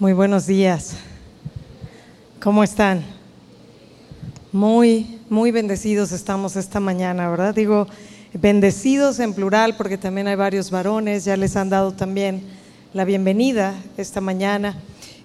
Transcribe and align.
Muy 0.00 0.14
buenos 0.14 0.46
días. 0.46 0.94
¿Cómo 2.42 2.64
están? 2.64 3.04
Muy, 4.50 5.18
muy 5.28 5.50
bendecidos 5.50 6.12
estamos 6.12 6.56
esta 6.56 6.80
mañana, 6.80 7.28
¿verdad? 7.28 7.54
Digo, 7.54 7.86
bendecidos 8.32 9.20
en 9.20 9.34
plural 9.34 9.76
porque 9.76 9.98
también 9.98 10.26
hay 10.26 10.36
varios 10.36 10.70
varones, 10.70 11.26
ya 11.26 11.36
les 11.36 11.54
han 11.54 11.68
dado 11.68 11.92
también 11.92 12.40
la 12.94 13.04
bienvenida 13.04 13.74
esta 13.98 14.22
mañana. 14.22 14.74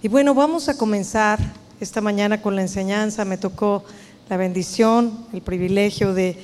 Y 0.04 0.10
bueno, 0.10 0.34
vamos 0.34 0.68
a 0.68 0.78
comenzar 0.78 1.40
esta 1.80 2.02
mañana 2.02 2.42
con 2.42 2.58
la 2.58 2.62
enseñanza. 2.62 3.24
Me 3.24 3.38
tocó 3.38 3.86
la 4.28 4.36
bendición, 4.36 5.26
el 5.32 5.42
privilegio 5.42 6.14
de, 6.14 6.38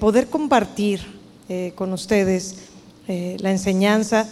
poder 0.00 0.26
compartir 0.26 1.00
eh, 1.48 1.74
con 1.76 1.92
ustedes 1.92 2.56
eh, 3.06 3.36
la 3.38 3.52
enseñanza. 3.52 4.28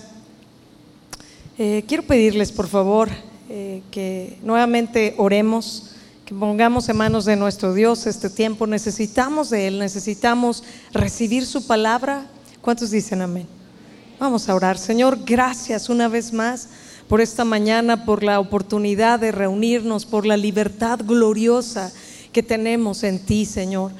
Eh, 1.58 1.84
quiero 1.86 2.02
pedirles, 2.02 2.50
por 2.50 2.66
favor, 2.66 3.08
eh, 3.48 3.82
que 3.92 4.38
nuevamente 4.42 5.14
oremos, 5.18 5.90
que 6.24 6.34
pongamos 6.34 6.88
en 6.88 6.96
manos 6.96 7.24
de 7.24 7.36
nuestro 7.36 7.74
Dios 7.74 8.06
este 8.08 8.28
tiempo. 8.28 8.66
Necesitamos 8.66 9.50
de 9.50 9.68
Él, 9.68 9.78
necesitamos 9.78 10.64
recibir 10.92 11.46
su 11.46 11.64
palabra. 11.64 12.26
¿Cuántos 12.60 12.90
dicen 12.90 13.22
amén? 13.22 13.46
Vamos 14.18 14.48
a 14.48 14.54
orar. 14.54 14.78
Señor, 14.78 15.20
gracias 15.24 15.88
una 15.88 16.08
vez 16.08 16.32
más 16.32 16.68
por 17.08 17.20
esta 17.20 17.44
mañana, 17.44 18.04
por 18.04 18.24
la 18.24 18.40
oportunidad 18.40 19.20
de 19.20 19.30
reunirnos, 19.30 20.06
por 20.06 20.26
la 20.26 20.36
libertad 20.36 20.98
gloriosa 21.04 21.92
que 22.32 22.42
tenemos 22.42 23.04
en 23.04 23.20
ti, 23.20 23.46
Señor. 23.46 23.92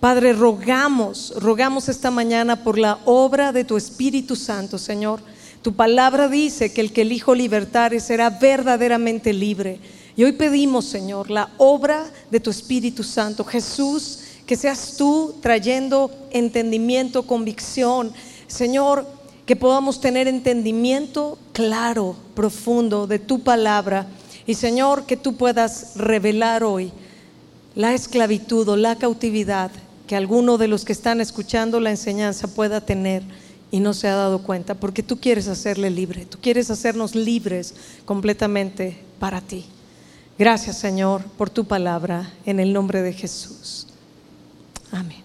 Padre, 0.00 0.34
rogamos, 0.34 1.32
rogamos 1.38 1.88
esta 1.88 2.10
mañana 2.10 2.62
por 2.62 2.76
la 2.76 2.98
obra 3.06 3.52
de 3.52 3.64
tu 3.64 3.78
Espíritu 3.78 4.36
Santo, 4.36 4.76
Señor 4.76 5.20
tu 5.62 5.74
palabra 5.74 6.28
dice 6.28 6.72
que 6.72 6.80
el 6.80 6.92
que 6.92 7.02
el 7.02 7.12
Hijo 7.12 7.34
libertare 7.34 8.00
será 8.00 8.30
verdaderamente 8.30 9.32
libre. 9.32 9.78
Y 10.16 10.24
hoy 10.24 10.32
pedimos, 10.32 10.84
Señor, 10.84 11.30
la 11.30 11.50
obra 11.56 12.10
de 12.30 12.40
tu 12.40 12.50
Espíritu 12.50 13.02
Santo. 13.02 13.44
Jesús, 13.44 14.18
que 14.44 14.56
seas 14.56 14.96
tú 14.98 15.36
trayendo 15.40 16.10
entendimiento, 16.32 17.22
convicción. 17.22 18.12
Señor, 18.46 19.06
que 19.46 19.56
podamos 19.56 20.00
tener 20.00 20.28
entendimiento 20.28 21.38
claro, 21.52 22.16
profundo 22.34 23.06
de 23.06 23.18
tu 23.18 23.40
palabra. 23.40 24.06
Y 24.46 24.54
Señor, 24.54 25.06
que 25.06 25.16
tú 25.16 25.36
puedas 25.36 25.92
revelar 25.94 26.64
hoy 26.64 26.92
la 27.74 27.94
esclavitud 27.94 28.68
o 28.68 28.76
la 28.76 28.96
cautividad 28.96 29.70
que 30.06 30.16
alguno 30.16 30.58
de 30.58 30.68
los 30.68 30.84
que 30.84 30.92
están 30.92 31.20
escuchando 31.20 31.80
la 31.80 31.90
enseñanza 31.90 32.48
pueda 32.48 32.80
tener 32.82 33.22
y 33.72 33.80
no 33.80 33.94
se 33.94 34.06
ha 34.06 34.14
dado 34.14 34.42
cuenta, 34.42 34.74
porque 34.74 35.02
tú 35.02 35.18
quieres 35.18 35.48
hacerle 35.48 35.90
libre, 35.90 36.26
tú 36.26 36.38
quieres 36.40 36.70
hacernos 36.70 37.14
libres 37.14 37.74
completamente 38.04 38.98
para 39.18 39.40
ti. 39.40 39.64
Gracias 40.38 40.78
Señor 40.78 41.24
por 41.38 41.48
tu 41.48 41.64
palabra, 41.64 42.30
en 42.44 42.60
el 42.60 42.74
nombre 42.74 43.00
de 43.00 43.14
Jesús. 43.14 43.86
Amén. 44.92 45.22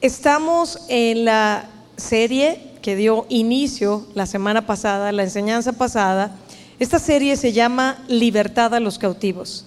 Estamos 0.00 0.80
en 0.88 1.24
la 1.24 1.68
serie 1.96 2.72
que 2.82 2.96
dio 2.96 3.24
inicio 3.28 4.04
la 4.14 4.26
semana 4.26 4.66
pasada, 4.66 5.12
la 5.12 5.22
enseñanza 5.22 5.72
pasada. 5.74 6.34
Esta 6.80 6.98
serie 6.98 7.36
se 7.36 7.52
llama 7.52 8.02
Libertad 8.08 8.74
a 8.74 8.80
los 8.80 8.98
cautivos. 8.98 9.64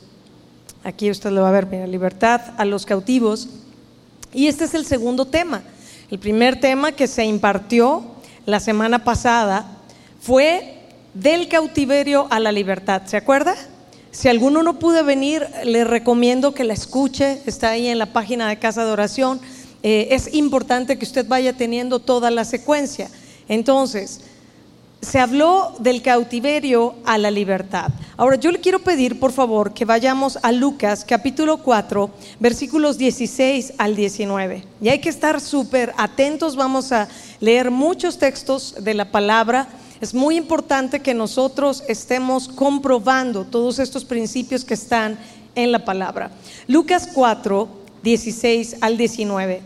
Aquí 0.84 1.10
usted 1.10 1.32
lo 1.32 1.44
va 1.44 1.50
a 1.50 1.54
ver, 1.54 1.68
mira, 1.68 1.88
libertad 1.88 2.42
a 2.58 2.66
los 2.66 2.86
cautivos. 2.86 3.48
Y 4.34 4.48
este 4.48 4.66
es 4.66 4.74
el 4.74 4.86
segundo 4.86 5.24
tema. 5.24 5.64
El 6.12 6.20
primer 6.20 6.60
tema 6.60 6.92
que 6.92 7.08
se 7.08 7.26
impartió 7.26 8.04
la 8.46 8.60
semana 8.60 9.04
pasada 9.04 9.66
fue 10.22 10.76
del 11.16 11.48
cautiverio 11.48 12.28
a 12.30 12.40
la 12.40 12.52
libertad. 12.52 13.02
¿Se 13.06 13.18
acuerda? 13.18 13.56
Si 14.12 14.30
alguno 14.30 14.62
no 14.62 14.78
pudo 14.78 15.04
venir, 15.04 15.48
le 15.64 15.84
recomiendo 15.84 16.54
que 16.54 16.64
la 16.64 16.74
escuche. 16.74 17.42
Está 17.48 17.72
ahí 17.72 17.88
en 17.88 17.98
la 17.98 18.14
página 18.14 18.48
de 18.48 18.60
Casa 18.60 18.86
de 18.86 18.92
Oración. 18.92 19.42
Eh, 19.82 20.10
es 20.12 20.34
importante 20.36 21.00
que 21.00 21.06
usted 21.06 21.28
vaya 21.28 21.54
teniendo 21.54 22.00
toda 22.00 22.30
la 22.30 22.46
secuencia. 22.46 23.10
Entonces, 23.48 24.22
se 25.02 25.20
habló 25.20 25.76
del 25.80 26.02
cautiverio 26.02 26.96
a 27.06 27.18
la 27.18 27.30
libertad. 27.30 27.92
Ahora 28.18 28.38
yo 28.38 28.52
le 28.52 28.60
quiero 28.60 28.80
pedir, 28.80 29.20
por 29.20 29.32
favor, 29.32 29.74
que 29.74 29.86
vayamos 29.86 30.40
a 30.42 30.52
Lucas 30.52 31.06
capítulo 31.08 31.58
4, 31.58 32.10
versículos 32.40 32.98
16 32.98 33.74
al 33.78 33.96
19. 33.96 34.64
Y 34.82 34.90
hay 34.90 35.00
que 35.00 35.10
estar 35.10 35.40
súper 35.40 35.94
atentos, 35.98 36.56
vamos 36.56 36.92
a 36.92 37.08
leer 37.40 37.72
muchos 37.72 38.18
textos 38.18 38.76
de 38.80 38.94
la 38.94 39.12
palabra. 39.12 39.68
Es 40.02 40.14
muy 40.14 40.38
importante 40.38 41.02
que 41.02 41.14
nosotros 41.14 41.84
estemos 41.88 42.48
comprobando 42.48 43.46
todos 43.46 43.80
estos 43.80 44.06
principios 44.06 44.66
que 44.66 44.74
están 44.74 45.18
en 45.56 45.72
la 45.72 45.86
palabra. 45.86 46.32
Lucas 46.68 47.08
4, 47.14 47.68
16 48.04 48.78
al 48.82 48.98
19. 48.98 49.62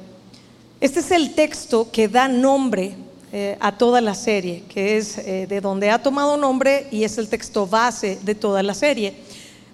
Este 0.81 0.99
es 1.01 1.11
el 1.11 1.33
texto 1.33 1.89
que 1.91 2.07
da 2.07 2.27
nombre 2.27 2.95
eh, 3.31 3.57
a 3.59 3.77
toda 3.77 4.01
la 4.01 4.15
serie, 4.15 4.63
que 4.67 4.97
es 4.97 5.19
eh, 5.19 5.45
de 5.47 5.61
donde 5.61 5.91
ha 5.91 6.01
tomado 6.01 6.35
nombre 6.35 6.87
y 6.89 7.03
es 7.03 7.19
el 7.19 7.29
texto 7.29 7.67
base 7.67 8.17
de 8.23 8.33
toda 8.33 8.63
la 8.63 8.73
serie. 8.73 9.13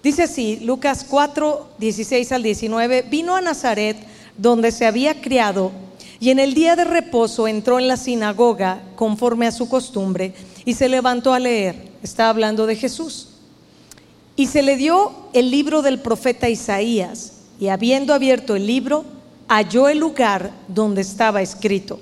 Dice 0.03 0.23
así, 0.23 0.59
Lucas 0.61 1.05
4, 1.09 1.69
16 1.77 2.31
al 2.33 2.43
19, 2.43 3.03
vino 3.03 3.33
a 3.33 3.39
Nazaret 3.39 3.95
donde 4.37 4.73
se 4.73 4.85
había 4.85 5.21
criado 5.21 5.71
y 6.19 6.31
en 6.31 6.39
el 6.39 6.53
día 6.53 6.75
de 6.75 6.83
reposo 6.83 7.47
entró 7.47 7.79
en 7.79 7.87
la 7.87 7.95
sinagoga 7.95 8.81
conforme 8.97 9.47
a 9.47 9.53
su 9.53 9.69
costumbre 9.69 10.33
y 10.65 10.73
se 10.73 10.89
levantó 10.89 11.33
a 11.33 11.39
leer. 11.39 11.91
Está 12.03 12.27
hablando 12.27 12.65
de 12.65 12.75
Jesús. 12.75 13.29
Y 14.35 14.47
se 14.47 14.63
le 14.63 14.75
dio 14.75 15.13
el 15.31 15.49
libro 15.49 15.81
del 15.81 15.99
profeta 15.99 16.49
Isaías 16.49 17.43
y 17.57 17.69
habiendo 17.69 18.13
abierto 18.13 18.57
el 18.57 18.67
libro, 18.67 19.05
halló 19.47 19.87
el 19.87 19.99
lugar 19.99 20.51
donde 20.67 21.01
estaba 21.01 21.41
escrito 21.41 22.01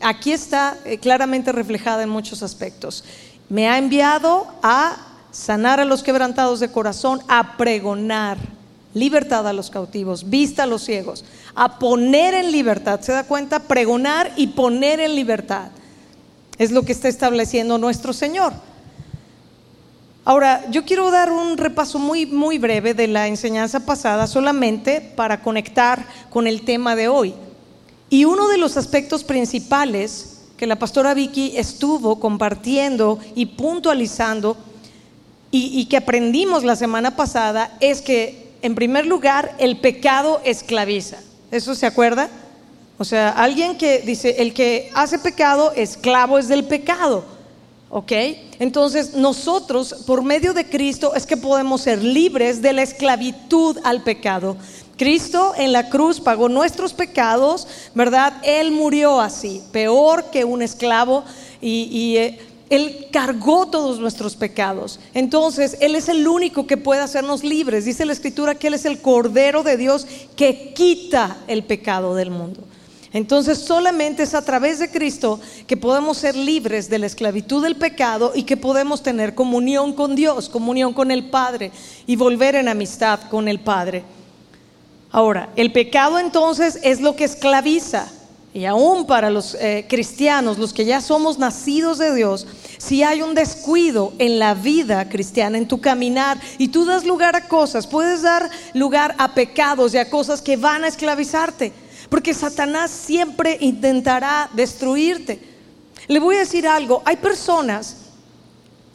aquí 0.00 0.32
está 0.32 0.76
eh, 0.84 0.98
claramente 0.98 1.52
reflejada 1.52 2.02
en 2.02 2.08
muchos 2.08 2.42
aspectos. 2.42 3.04
Me 3.48 3.68
ha 3.68 3.78
enviado 3.78 4.46
a 4.62 4.96
sanar 5.30 5.80
a 5.80 5.84
los 5.84 6.02
quebrantados 6.02 6.60
de 6.60 6.70
corazón, 6.70 7.20
a 7.28 7.56
pregonar 7.56 8.38
libertad 8.94 9.46
a 9.46 9.52
los 9.52 9.70
cautivos, 9.70 10.28
vista 10.28 10.64
a 10.64 10.66
los 10.66 10.82
ciegos, 10.82 11.24
a 11.54 11.78
poner 11.78 12.34
en 12.34 12.52
libertad. 12.52 13.00
¿Se 13.00 13.12
da 13.12 13.24
cuenta? 13.24 13.60
Pregonar 13.60 14.32
y 14.36 14.48
poner 14.48 15.00
en 15.00 15.14
libertad. 15.14 15.70
Es 16.58 16.72
lo 16.72 16.82
que 16.82 16.92
está 16.92 17.08
estableciendo 17.08 17.78
nuestro 17.78 18.12
Señor. 18.12 18.52
Ahora, 20.24 20.68
yo 20.70 20.84
quiero 20.84 21.10
dar 21.10 21.32
un 21.32 21.56
repaso 21.56 21.98
muy, 21.98 22.26
muy 22.26 22.58
breve 22.58 22.92
de 22.92 23.06
la 23.06 23.28
enseñanza 23.28 23.80
pasada 23.86 24.26
solamente 24.26 25.00
para 25.00 25.40
conectar 25.40 26.04
con 26.28 26.46
el 26.46 26.66
tema 26.66 26.96
de 26.96 27.08
hoy. 27.08 27.34
Y 28.10 28.24
uno 28.24 28.48
de 28.48 28.58
los 28.58 28.76
aspectos 28.76 29.24
principales 29.24 30.38
que 30.56 30.66
la 30.66 30.76
pastora 30.76 31.14
Vicky 31.14 31.52
estuvo 31.56 32.18
compartiendo 32.18 33.18
y 33.34 33.46
puntualizando 33.46 34.56
y, 35.50 35.86
que 35.86 35.96
aprendimos 35.96 36.62
la 36.62 36.76
semana 36.76 37.16
pasada 37.16 37.74
es 37.80 38.02
que, 38.02 38.52
en 38.60 38.74
primer 38.74 39.06
lugar, 39.06 39.54
el 39.58 39.78
pecado 39.78 40.42
esclaviza. 40.44 41.18
¿Eso 41.50 41.74
se 41.74 41.86
acuerda? 41.86 42.28
O 42.98 43.04
sea, 43.04 43.30
alguien 43.30 43.78
que 43.78 44.00
dice, 44.00 44.42
el 44.42 44.52
que 44.52 44.90
hace 44.94 45.18
pecado, 45.18 45.72
esclavo 45.72 46.38
es 46.38 46.48
del 46.48 46.64
pecado. 46.64 47.24
¿Ok? 47.88 48.12
Entonces, 48.58 49.14
nosotros, 49.14 49.94
por 50.06 50.22
medio 50.22 50.52
de 50.52 50.68
Cristo, 50.68 51.14
es 51.14 51.24
que 51.24 51.38
podemos 51.38 51.80
ser 51.80 52.02
libres 52.02 52.60
de 52.60 52.74
la 52.74 52.82
esclavitud 52.82 53.78
al 53.84 54.02
pecado. 54.02 54.58
Cristo 54.98 55.54
en 55.56 55.72
la 55.72 55.88
cruz 55.88 56.20
pagó 56.20 56.48
nuestros 56.48 56.92
pecados, 56.92 57.68
¿verdad? 57.94 58.34
Él 58.42 58.72
murió 58.72 59.20
así, 59.20 59.62
peor 59.70 60.24
que 60.32 60.44
un 60.44 60.60
esclavo 60.60 61.24
y, 61.62 62.16
eh, 62.16 62.40
Él 62.68 63.06
cargó 63.12 63.68
todos 63.68 64.00
nuestros 64.00 64.34
pecados. 64.34 64.98
Entonces, 65.14 65.76
Él 65.80 65.94
es 65.94 66.08
el 66.08 66.26
único 66.26 66.66
que 66.66 66.76
puede 66.76 67.00
hacernos 67.00 67.44
libres. 67.44 67.84
Dice 67.84 68.04
la 68.04 68.12
Escritura 68.12 68.56
que 68.56 68.66
Él 68.66 68.74
es 68.74 68.84
el 68.84 69.00
Cordero 69.00 69.62
de 69.62 69.76
Dios 69.76 70.06
que 70.36 70.74
quita 70.74 71.38
el 71.46 71.62
pecado 71.62 72.16
del 72.16 72.30
mundo. 72.30 72.60
Entonces 73.12 73.58
solamente 73.58 74.24
es 74.24 74.34
a 74.34 74.44
través 74.44 74.80
de 74.80 74.90
Cristo 74.90 75.40
que 75.66 75.78
podemos 75.78 76.18
ser 76.18 76.36
libres 76.36 76.90
de 76.90 76.98
la 76.98 77.06
esclavitud 77.06 77.62
del 77.62 77.76
pecado 77.76 78.32
y 78.34 78.42
que 78.42 78.58
podemos 78.58 79.02
tener 79.02 79.34
comunión 79.34 79.94
con 79.94 80.14
Dios, 80.14 80.48
comunión 80.48 80.92
con 80.92 81.10
el 81.10 81.30
Padre 81.30 81.70
y 82.06 82.16
volver 82.16 82.56
en 82.56 82.68
amistad 82.68 83.20
con 83.30 83.48
el 83.48 83.60
Padre. 83.60 84.04
Ahora, 85.10 85.50
el 85.56 85.72
pecado 85.72 86.18
entonces 86.18 86.78
es 86.82 87.00
lo 87.00 87.16
que 87.16 87.24
esclaviza. 87.24 88.08
Y 88.54 88.64
aún 88.64 89.06
para 89.06 89.30
los 89.30 89.54
eh, 89.54 89.86
cristianos, 89.88 90.58
los 90.58 90.72
que 90.72 90.84
ya 90.84 91.00
somos 91.00 91.38
nacidos 91.38 91.98
de 91.98 92.14
Dios, 92.14 92.46
si 92.78 93.02
hay 93.02 93.22
un 93.22 93.34
descuido 93.34 94.12
en 94.18 94.38
la 94.38 94.54
vida 94.54 95.08
cristiana, 95.08 95.58
en 95.58 95.68
tu 95.68 95.80
caminar, 95.80 96.40
y 96.56 96.68
tú 96.68 96.84
das 96.84 97.04
lugar 97.04 97.36
a 97.36 97.46
cosas, 97.46 97.86
puedes 97.86 98.22
dar 98.22 98.50
lugar 98.74 99.14
a 99.18 99.34
pecados 99.34 99.94
y 99.94 99.98
a 99.98 100.08
cosas 100.08 100.40
que 100.42 100.56
van 100.56 100.84
a 100.84 100.88
esclavizarte. 100.88 101.72
Porque 102.08 102.32
Satanás 102.32 102.90
siempre 102.90 103.58
intentará 103.60 104.50
destruirte. 104.54 105.38
Le 106.06 106.18
voy 106.18 106.36
a 106.36 106.40
decir 106.40 106.66
algo, 106.66 107.02
hay 107.04 107.16
personas 107.16 107.96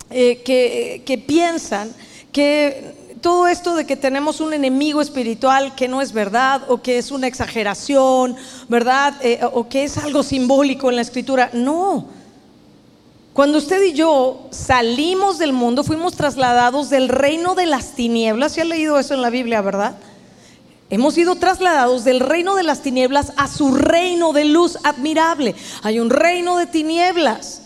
eh, 0.10 0.42
que, 0.44 1.04
que 1.06 1.18
piensan 1.20 1.94
que 2.32 3.03
todo 3.24 3.48
esto 3.48 3.74
de 3.74 3.86
que 3.86 3.96
tenemos 3.96 4.42
un 4.42 4.54
enemigo 4.54 5.02
espiritual 5.02 5.74
que 5.76 5.88
no 5.88 6.02
es 6.02 6.12
verdad 6.12 6.62
o 6.68 6.82
que 6.82 6.98
es 6.98 7.10
una 7.10 7.26
exageración, 7.26 8.36
¿verdad? 8.68 9.16
Eh, 9.22 9.40
o 9.54 9.70
que 9.70 9.86
es 9.86 9.98
algo 9.98 10.24
simbólico 10.24 10.90
en 10.90 10.98
la 10.98 11.02
escritura. 11.02 11.50
No. 11.54 12.06
Cuando 13.32 13.58
usted 13.58 13.82
y 13.82 13.94
yo 13.94 14.48
salimos 14.52 15.40
del 15.40 15.54
mundo, 15.54 15.86
fuimos 15.86 16.16
trasladados 16.16 16.90
del 16.90 17.08
reino 17.08 17.56
de 17.56 17.66
las 17.66 17.96
tinieblas. 17.96 18.52
¿Se 18.52 18.62
ha 18.62 18.66
leído 18.66 19.00
eso 19.00 19.14
en 19.14 19.22
la 19.22 19.30
Biblia, 19.30 19.62
verdad? 19.62 19.96
Hemos 20.90 21.14
sido 21.14 21.36
trasladados 21.36 22.04
del 22.04 22.20
reino 22.20 22.56
de 22.56 22.64
las 22.64 22.82
tinieblas 22.82 23.32
a 23.38 23.48
su 23.48 23.74
reino 23.74 24.34
de 24.34 24.44
luz 24.44 24.78
admirable. 24.84 25.56
Hay 25.82 26.02
un 26.02 26.10
reino 26.10 26.58
de 26.58 26.68
tinieblas. 26.68 27.62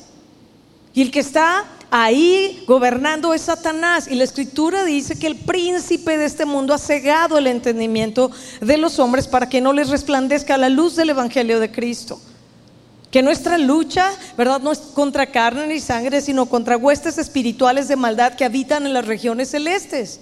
Y 0.94 1.02
el 1.02 1.10
que 1.10 1.20
está 1.20 1.66
ahí 1.92 2.64
gobernando 2.68 3.34
es 3.34 3.44
Satanás. 3.44 4.08
Y 4.08 4.16
la 4.16 4.24
escritura 4.24 4.84
dice 4.84 5.18
que 5.18 5.28
el 5.28 5.36
príncipe 5.36 6.18
de 6.18 6.26
este 6.26 6.46
mundo 6.46 6.74
ha 6.74 6.78
cegado 6.78 7.38
el 7.38 7.48
entendimiento 7.48 8.32
de 8.62 8.78
los 8.78 9.00
hombres 9.00 9.28
para 9.28 9.50
que 9.50 9.62
no 9.62 9.74
les 9.74 9.90
resplandezca 9.90 10.58
la 10.58 10.70
luz 10.70 10.96
del 10.96 11.10
Evangelio 11.10 11.60
de 11.60 11.72
Cristo. 11.72 12.20
Que 13.12 13.22
nuestra 13.22 13.58
lucha, 13.58 14.12
¿verdad? 14.38 14.62
No 14.62 14.72
es 14.72 14.80
contra 14.80 15.28
carne 15.28 15.68
ni 15.68 15.80
sangre, 15.80 16.22
sino 16.22 16.48
contra 16.48 16.78
huestes 16.78 17.18
espirituales 17.18 17.88
de 17.88 17.96
maldad 17.96 18.34
que 18.34 18.46
habitan 18.46 18.86
en 18.86 18.94
las 18.94 19.08
regiones 19.08 19.50
celestes. 19.50 20.20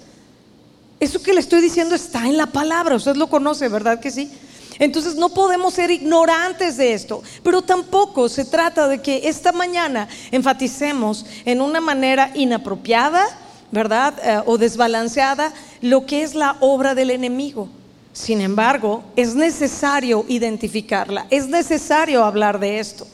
Eso 1.00 1.21
que 1.21 1.33
le 1.33 1.39
estoy 1.39 1.62
diciendo 1.62 1.95
está 1.95 2.25
en 2.25 2.38
la 2.38 2.47
palabra, 2.47 2.95
usted 2.95 3.15
lo 3.15 3.27
conoce, 3.27 3.67
¿verdad 3.67 4.00
que 4.00 4.12
sí? 4.12 4.31
Entonces 4.80 5.16
no 5.16 5.30
podemos 5.30 5.74
ser 5.74 5.92
ignorantes 5.92 6.77
de 6.77 6.94
esto, 6.94 7.24
pero 7.44 7.62
tampoco 7.62 8.27
se 8.30 8.45
trata 8.45 8.88
de 8.88 9.01
que 9.01 9.27
esta 9.27 9.51
mañana 9.51 10.07
enfaticemos 10.31 11.25
en 11.45 11.62
una 11.62 11.80
manera 11.80 12.31
inapropiada, 12.33 13.25
¿verdad? 13.72 14.13
Eh, 14.24 14.42
o 14.45 14.57
desbalanceada 14.57 15.54
lo 15.81 16.06
que 16.06 16.24
es 16.24 16.36
la 16.36 16.57
obra 16.60 16.95
del 16.95 17.12
enemigo. 17.12 17.69
Sin 18.13 18.39
embargo, 18.42 19.04
es 19.16 19.36
necesario 19.36 20.25
identificarla, 20.27 21.27
es 21.30 21.48
necesario 21.48 22.24
hablar 22.24 22.60
de 22.60 22.80
esto, 22.80 23.06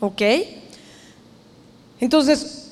¿ok? 0.00 0.22
Entonces, 2.00 2.67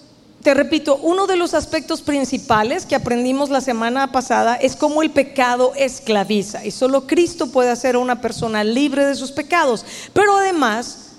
te 0.47 0.55
repito, 0.55 1.01
uno 1.03 1.27
de 1.27 1.35
los 1.35 1.55
aspectos 1.55 2.03
principales 2.03 2.87
que 2.87 2.95
aprendimos 2.95 3.51
la 3.51 3.61
semana 3.61 4.13
pasada 4.13 4.55
es 4.55 4.77
cómo 4.77 5.03
el 5.03 5.11
pecado 5.11 5.73
esclaviza 5.75 6.65
y 6.65 6.71
solo 6.71 7.09
Cristo 7.09 7.51
puede 7.51 7.71
hacer 7.71 7.97
a 7.97 7.99
una 7.99 8.21
persona 8.21 8.63
libre 8.63 9.05
de 9.05 9.17
sus 9.17 9.33
pecados. 9.33 9.85
Pero 10.13 10.37
además 10.37 11.15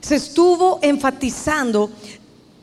se 0.00 0.14
estuvo 0.16 0.78
enfatizando 0.80 1.90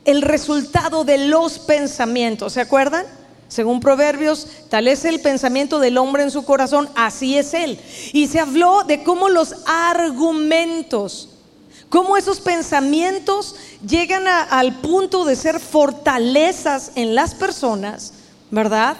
el 0.04 0.22
resultado 0.22 1.04
de 1.04 1.28
los 1.28 1.60
pensamientos, 1.60 2.54
¿se 2.54 2.60
acuerdan? 2.60 3.06
Según 3.46 3.78
Proverbios, 3.78 4.48
tal 4.68 4.88
es 4.88 5.04
el 5.04 5.20
pensamiento 5.20 5.78
del 5.78 5.96
hombre 5.96 6.24
en 6.24 6.32
su 6.32 6.44
corazón, 6.44 6.88
así 6.96 7.38
es 7.38 7.54
él. 7.54 7.78
Y 8.12 8.26
se 8.26 8.40
habló 8.40 8.82
de 8.82 9.04
cómo 9.04 9.28
los 9.28 9.54
argumentos 9.64 11.29
Cómo 11.90 12.16
esos 12.16 12.40
pensamientos 12.40 13.56
llegan 13.86 14.26
al 14.28 14.76
punto 14.76 15.24
de 15.24 15.34
ser 15.34 15.58
fortalezas 15.58 16.92
en 16.94 17.16
las 17.16 17.34
personas, 17.34 18.12
¿verdad? 18.52 18.96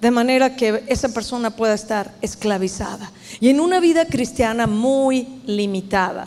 De 0.00 0.10
manera 0.10 0.56
que 0.56 0.82
esa 0.88 1.10
persona 1.10 1.54
pueda 1.54 1.74
estar 1.74 2.12
esclavizada. 2.20 3.12
Y 3.38 3.50
en 3.50 3.60
una 3.60 3.78
vida 3.78 4.06
cristiana 4.06 4.66
muy 4.66 5.40
limitada. 5.46 6.26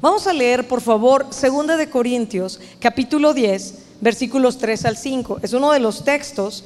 Vamos 0.00 0.26
a 0.26 0.32
leer, 0.32 0.66
por 0.66 0.80
favor, 0.80 1.26
2 1.30 1.78
de 1.78 1.88
Corintios, 1.88 2.60
capítulo 2.80 3.32
10, 3.32 3.74
versículos 4.00 4.58
3 4.58 4.86
al 4.86 4.96
5. 4.96 5.38
Es 5.42 5.52
uno 5.52 5.70
de 5.70 5.78
los 5.78 6.04
textos 6.04 6.64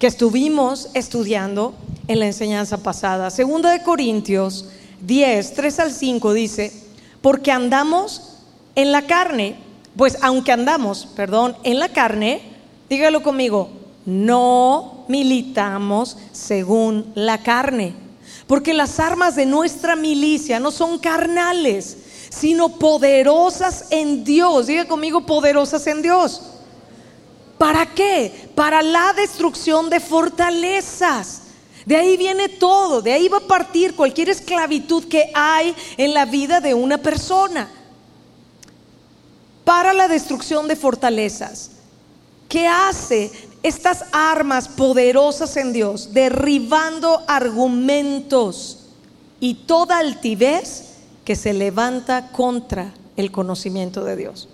que 0.00 0.08
estuvimos 0.08 0.88
estudiando 0.94 1.72
en 2.08 2.18
la 2.18 2.26
enseñanza 2.26 2.78
pasada. 2.78 3.30
2 3.30 3.62
de 3.62 3.82
Corintios 3.84 4.64
10, 5.02 5.54
3 5.54 5.78
al 5.78 5.92
5 5.92 6.32
dice, 6.32 6.87
porque 7.20 7.50
andamos 7.50 8.38
en 8.74 8.92
la 8.92 9.02
carne. 9.02 9.56
Pues 9.96 10.18
aunque 10.22 10.52
andamos, 10.52 11.06
perdón, 11.16 11.56
en 11.64 11.78
la 11.78 11.88
carne, 11.88 12.40
dígalo 12.88 13.22
conmigo, 13.22 13.70
no 14.06 15.04
militamos 15.08 16.16
según 16.32 17.10
la 17.14 17.42
carne. 17.42 17.94
Porque 18.46 18.72
las 18.72 19.00
armas 19.00 19.34
de 19.36 19.44
nuestra 19.44 19.96
milicia 19.96 20.60
no 20.60 20.70
son 20.70 20.98
carnales, 20.98 21.98
sino 22.30 22.78
poderosas 22.78 23.86
en 23.90 24.24
Dios. 24.24 24.68
Diga 24.68 24.86
conmigo, 24.86 25.26
poderosas 25.26 25.86
en 25.86 26.00
Dios. 26.02 26.42
¿Para 27.58 27.86
qué? 27.86 28.50
Para 28.54 28.82
la 28.82 29.12
destrucción 29.14 29.90
de 29.90 29.98
fortalezas. 30.00 31.42
De 31.86 31.96
ahí 31.96 32.16
viene 32.16 32.48
todo, 32.48 33.02
de 33.02 33.12
ahí 33.12 33.28
va 33.28 33.38
a 33.38 33.46
partir 33.46 33.94
cualquier 33.94 34.28
esclavitud 34.28 35.04
que 35.04 35.30
hay 35.34 35.74
en 35.96 36.14
la 36.14 36.24
vida 36.24 36.60
de 36.60 36.74
una 36.74 36.98
persona. 36.98 37.70
Para 39.64 39.92
la 39.92 40.08
destrucción 40.08 40.66
de 40.66 40.76
fortalezas. 40.76 41.72
¿Qué 42.48 42.66
hace 42.66 43.30
estas 43.62 44.04
armas 44.12 44.68
poderosas 44.68 45.56
en 45.58 45.72
Dios? 45.72 46.14
Derribando 46.14 47.22
argumentos 47.26 48.86
y 49.40 49.54
toda 49.54 49.98
altivez 49.98 50.84
que 51.24 51.36
se 51.36 51.52
levanta 51.52 52.32
contra 52.32 52.94
el 53.16 53.30
conocimiento 53.30 54.04
de 54.04 54.16
Dios. 54.16 54.48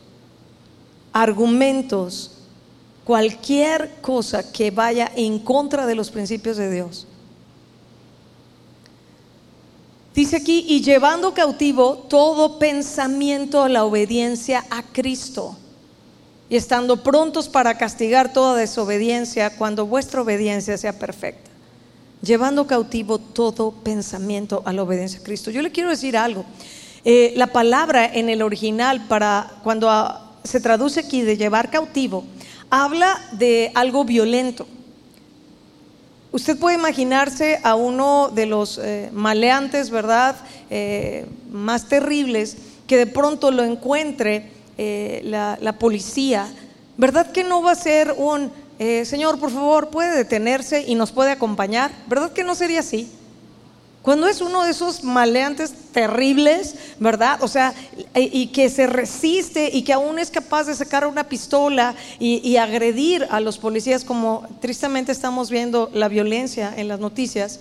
Argumentos, 1.12 2.32
cualquier 3.04 4.00
cosa 4.00 4.50
que 4.50 4.72
vaya 4.72 5.10
en 5.14 5.38
contra 5.38 5.86
de 5.86 5.94
los 5.94 6.10
principios 6.10 6.56
de 6.56 6.70
Dios 6.70 7.06
Dice 10.14 10.36
aquí, 10.36 10.64
y 10.68 10.80
llevando 10.80 11.34
cautivo 11.34 12.06
todo 12.08 12.60
pensamiento 12.60 13.62
a 13.62 13.68
la 13.68 13.84
obediencia 13.84 14.64
a 14.70 14.84
Cristo, 14.84 15.56
y 16.48 16.54
estando 16.54 17.02
prontos 17.02 17.48
para 17.48 17.76
castigar 17.76 18.32
toda 18.32 18.54
desobediencia 18.54 19.56
cuando 19.56 19.86
vuestra 19.86 20.22
obediencia 20.22 20.78
sea 20.78 20.96
perfecta. 20.98 21.50
Llevando 22.22 22.66
cautivo 22.66 23.18
todo 23.18 23.72
pensamiento 23.72 24.62
a 24.64 24.72
la 24.72 24.84
obediencia 24.84 25.18
a 25.18 25.24
Cristo. 25.24 25.50
Yo 25.50 25.62
le 25.62 25.72
quiero 25.72 25.90
decir 25.90 26.16
algo. 26.16 26.44
Eh, 27.04 27.32
la 27.36 27.48
palabra 27.48 28.06
en 28.06 28.28
el 28.28 28.40
original 28.40 29.06
para 29.08 29.50
cuando 29.64 29.90
se 30.44 30.60
traduce 30.60 31.00
aquí 31.00 31.22
de 31.22 31.36
llevar 31.36 31.70
cautivo, 31.70 32.24
habla 32.70 33.20
de 33.32 33.72
algo 33.74 34.04
violento. 34.04 34.66
Usted 36.34 36.58
puede 36.58 36.74
imaginarse 36.74 37.60
a 37.62 37.76
uno 37.76 38.28
de 38.28 38.46
los 38.46 38.80
eh, 38.82 39.08
maleantes, 39.12 39.90
¿verdad? 39.90 40.34
Eh, 40.68 41.26
más 41.52 41.88
terribles, 41.88 42.56
que 42.88 42.96
de 42.96 43.06
pronto 43.06 43.52
lo 43.52 43.62
encuentre 43.62 44.50
eh, 44.76 45.20
la, 45.22 45.56
la, 45.60 45.74
policía. 45.78 46.52
¿Verdad 46.96 47.30
que 47.30 47.44
no 47.44 47.62
va 47.62 47.70
a 47.70 47.76
ser 47.76 48.12
un, 48.18 48.50
Señor, 49.04 49.38
por 49.38 49.52
favor, 49.52 49.90
puede 49.90 50.16
detenerse 50.16 50.82
y 50.84 50.96
nos 50.96 51.12
puede 51.12 51.30
acompañar? 51.30 51.92
¿Verdad 52.08 52.32
que 52.32 52.42
no 52.42 52.56
sería 52.56 52.80
así? 52.80 53.08
Cuando 54.04 54.28
es 54.28 54.42
uno 54.42 54.64
de 54.64 54.70
esos 54.70 55.02
maleantes 55.02 55.72
terribles, 55.90 56.74
¿verdad? 57.00 57.42
O 57.42 57.48
sea, 57.48 57.72
y, 58.14 58.48
que 58.48 58.68
se 58.68 58.86
resiste 58.86 59.70
y 59.72 59.80
que 59.80 59.94
aún 59.94 60.18
es 60.18 60.30
capaz 60.30 60.64
de 60.64 60.74
sacar 60.74 61.06
una 61.06 61.24
pistola 61.24 61.94
y, 62.18 62.54
agredir 62.58 63.26
a 63.30 63.40
los 63.40 63.56
policías, 63.56 64.04
como 64.04 64.46
tristemente 64.60 65.10
estamos 65.10 65.48
viendo 65.48 65.90
la 65.94 66.08
violencia 66.08 66.74
en 66.76 66.88
las 66.88 67.00
noticias. 67.00 67.60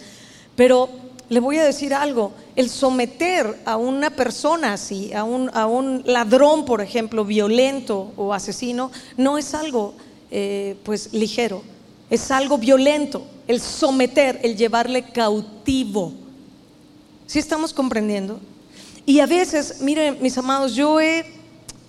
Pero 0.58 0.90
le 1.30 1.40
voy 1.40 1.60
a 1.60 1.64
decir 1.64 1.94
algo, 1.94 2.34
el 2.58 2.70
someter 2.70 3.62
a 3.64 3.78
una 3.78 4.10
persona 4.10 4.74
así, 4.74 5.14
a 5.14 5.24
un, 5.24 6.04
ladrón, 6.04 6.66
por 6.66 6.82
ejemplo, 6.82 7.24
violento 7.24 8.12
o 8.18 8.34
asesino, 8.34 8.92
no 9.16 9.38
es 9.38 9.54
algo 9.54 9.94
eh, 10.30 10.76
pues 10.84 11.14
ligero, 11.14 11.64
es 12.10 12.32
algo 12.32 12.58
violento, 12.58 13.26
el 13.48 13.62
someter, 13.62 14.42
el 14.44 14.58
llevarle 14.58 15.04
cautivo. 15.04 16.23
¿Sí 17.28 17.40
estamos 17.40 17.74
comprendiendo? 17.74 18.40
Y 19.06 19.20
a 19.20 19.26
veces, 19.26 19.82
miren, 19.82 20.18
mis 20.22 20.38
amados, 20.38 20.76
yo 20.76 21.00
he 21.02 21.26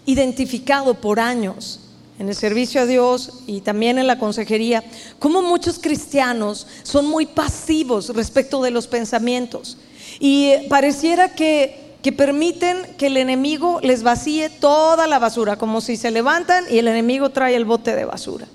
identificado 0.06 0.94
por 0.94 1.20
años 1.20 1.80
en 2.18 2.28
el 2.28 2.34
servicio 2.34 2.80
a 2.80 2.86
Dios 2.86 3.42
y 3.46 3.60
también 3.60 3.98
en 3.98 4.06
la 4.06 4.18
consejería, 4.18 4.84
cómo 5.18 5.42
muchos 5.42 5.78
cristianos 5.78 6.66
son 6.82 7.06
muy 7.06 7.26
pasivos 7.26 8.10
respecto 8.10 8.62
de 8.62 8.70
los 8.70 8.86
pensamientos. 8.86 9.76
Y 10.20 10.52
pareciera 10.68 11.34
que, 11.34 11.96
que 12.02 12.12
permiten 12.12 12.94
que 12.98 13.08
el 13.08 13.16
enemigo 13.16 13.80
les 13.82 14.02
vacíe 14.02 14.48
toda 14.48 15.06
la 15.06 15.18
basura, 15.18 15.56
como 15.56 15.80
si 15.80 15.96
se 15.96 16.10
levantan 16.10 16.64
y 16.70 16.78
el 16.78 16.86
enemigo 16.86 17.30
trae 17.30 17.56
el 17.56 17.64
bote 17.64 17.96
de 17.96 18.04
basura. 18.04 18.46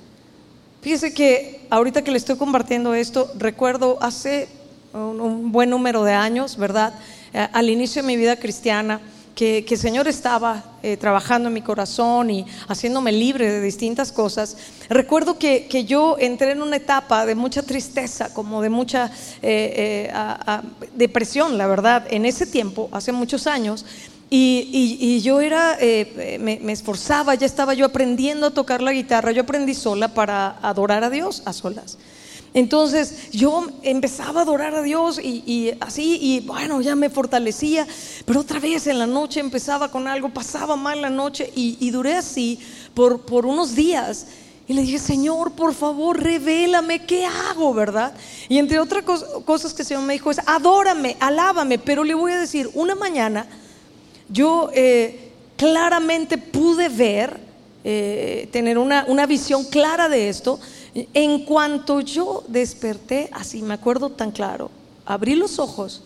Fíjese 0.82 1.14
que 1.14 1.66
ahorita 1.70 2.04
que 2.04 2.12
le 2.12 2.18
estoy 2.18 2.38
compartiendo 2.38 2.94
esto, 2.94 3.30
recuerdo 3.38 3.98
hace 4.02 4.48
un, 4.94 5.52
buen 5.52 5.70
número 5.70 6.04
de 6.04 6.14
años, 6.14 6.58
¿verdad? 6.58 6.94
Eh, 7.34 7.48
al 7.52 7.70
inicio 7.70 8.02
de 8.02 8.08
mi 8.08 8.18
vida 8.18 8.36
cristiana, 8.36 9.00
que, 9.36 9.66
el 9.70 9.78
Señor 9.78 10.08
estaba 10.10 10.64
eh, 10.84 10.98
trabajando 10.98 11.48
en 11.48 11.54
mi 11.54 11.62
corazón 11.62 12.30
y 12.30 12.46
haciéndome 12.68 13.14
libre 13.14 13.50
de 13.50 13.62
distintas 13.62 14.12
cosas, 14.12 14.58
recuerdo 14.90 15.38
que, 15.40 15.86
yo 15.88 16.18
entré 16.20 16.52
en 16.52 16.62
una 16.62 16.76
etapa 16.76 17.26
de 17.26 17.36
mucha 17.36 17.64
tristeza, 17.64 18.34
como 18.34 18.62
de 18.62 18.70
mucha 18.70 19.12
eh, 19.42 20.12
depresión, 20.94 21.58
la 21.58 21.68
verdad, 21.68 22.06
en 22.10 22.26
ese 22.26 22.46
tiempo, 22.46 22.90
hace 22.92 23.12
muchos 23.12 23.48
años. 23.48 23.86
Y, 24.32 25.22
yo 25.22 25.42
era, 25.42 25.78
me, 26.40 26.72
esforzaba, 26.72 27.34
ya 27.34 27.48
estaba 27.48 27.74
yo 27.74 27.86
aprendiendo 27.86 28.48
a 28.48 28.52
tocar 28.52 28.82
la 28.82 28.92
guitarra, 28.92 29.32
yo 29.32 29.42
aprendí 29.42 29.74
sola 29.74 30.10
para 30.10 30.58
adorar 30.62 31.04
a 31.04 31.10
Dios 31.10 31.42
a 31.46 31.54
solas. 31.54 31.98
Entonces 32.54 33.30
yo 33.32 33.68
empezaba 33.84 34.40
a 34.40 34.44
adorar 34.44 34.74
a 34.74 34.82
Dios 34.82 35.20
y, 35.22 35.72
así, 35.80 36.18
y 36.22 36.40
bueno, 36.42 36.82
ya 36.82 36.96
me 36.96 37.10
fortalecía, 37.10 37.88
pero 38.26 38.40
otra 38.42 38.60
vez 38.60 38.88
en 38.88 38.98
la 38.98 39.08
noche 39.08 39.40
empezaba 39.40 39.92
con 39.92 40.08
algo, 40.08 40.30
pasaba 40.30 40.76
mal 40.76 41.02
la 41.02 41.10
noche 41.10 41.52
y, 41.56 41.90
duré 41.92 42.16
así 42.16 42.60
por, 42.94 43.46
unos 43.46 43.76
días. 43.76 44.28
Y 44.68 44.74
le 44.74 44.84
dije, 44.84 45.00
Señor, 45.00 45.54
por 45.54 45.74
favor, 45.74 46.22
revélame, 46.22 47.06
¿qué 47.06 47.26
hago, 47.26 47.74
verdad? 47.74 48.14
Y 48.50 48.60
entre 48.60 48.80
otras 48.80 49.04
cosas 49.46 49.74
que 49.74 49.82
el 49.82 49.88
Señor 49.88 50.04
me 50.04 50.14
dijo 50.14 50.30
es, 50.30 50.40
adórame, 50.46 51.18
alábame, 51.20 51.80
pero 51.80 52.04
le 52.04 52.14
voy 52.14 52.34
a 52.34 52.40
decir, 52.40 52.70
una 52.76 52.94
mañana 52.94 53.48
yo 54.30 54.70
eh, 54.74 55.32
claramente 55.58 56.38
pude 56.38 56.88
ver, 56.88 57.40
eh, 57.84 58.48
tener 58.52 58.78
una, 58.78 59.06
una 59.08 59.26
visión 59.26 59.64
clara 59.66 60.08
de 60.08 60.30
esto, 60.30 60.60
en 61.14 61.46
cuanto 61.46 62.02
yo 62.02 62.44
desperté, 62.48 63.30
así 63.32 63.62
me 63.62 63.76
acuerdo 63.76 64.10
tan 64.10 64.32
claro, 64.32 64.72
abrí 65.06 65.36
los 65.36 65.60
ojos, 65.60 66.04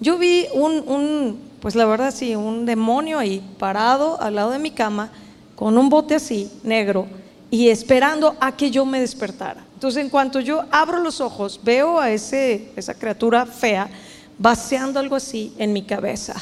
yo 0.00 0.16
vi 0.16 0.46
un, 0.54 1.38
pues 1.60 1.74
la 1.74 1.84
verdad 1.84 2.14
sí, 2.14 2.34
un 2.34 2.64
demonio 2.64 3.18
ahí 3.18 3.42
parado 3.58 4.20
al 4.20 4.36
lado 4.36 4.50
de 4.50 4.58
mi 4.58 4.70
cama 4.70 5.10
con 5.54 5.76
un 5.76 5.90
bote 5.90 6.14
así, 6.14 6.50
negro, 6.62 7.06
y 7.50 7.68
esperando 7.68 8.36
a 8.40 8.56
que 8.56 8.70
yo 8.70 8.86
me 8.86 9.00
despertara. 9.00 9.64
Entonces 9.74 10.02
en 10.02 10.10
cuanto 10.10 10.40
yo 10.40 10.64
abro 10.70 11.00
los 11.00 11.20
ojos, 11.20 11.60
veo 11.62 11.98
a 11.98 12.10
ese, 12.10 12.70
esa 12.76 12.94
criatura 12.94 13.44
fea 13.44 13.90
vaciando 14.38 15.00
algo 15.00 15.16
así 15.16 15.52
en 15.58 15.72
mi 15.72 15.82
cabeza. 15.82 16.34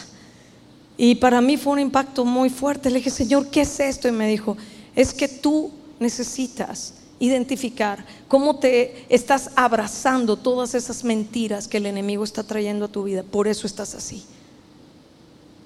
Y 0.97 1.17
para 1.17 1.40
mí 1.40 1.57
fue 1.57 1.73
un 1.73 1.78
impacto 1.81 2.25
muy 2.25 2.50
fuerte. 2.50 2.90
Le 2.90 2.99
dije, 2.99 3.11
Señor, 3.11 3.49
¿qué 3.49 3.62
es 3.62 3.81
esto? 3.81 4.09
Y 4.09 4.12
me 4.12 4.28
dijo, 4.28 4.57
es 4.95 5.14
que 5.14 5.28
tú 5.28 5.71
necesitas 6.00 6.95
identificar 7.20 8.04
cómo 8.28 8.56
te 8.58 9.04
estás 9.08 9.50
abrazando 9.56 10.37
todas 10.37 10.75
esas 10.75 11.04
mentiras 11.04 11.68
que 11.68 11.78
el 11.78 11.87
enemigo 11.87 12.25
está 12.25 12.42
trayendo 12.42 12.84
a 12.84 12.88
tu 12.88 13.04
vida. 13.04 13.22
Por 13.22 13.48
eso 13.48 13.66
estás 13.66 13.94
así. 13.94 14.25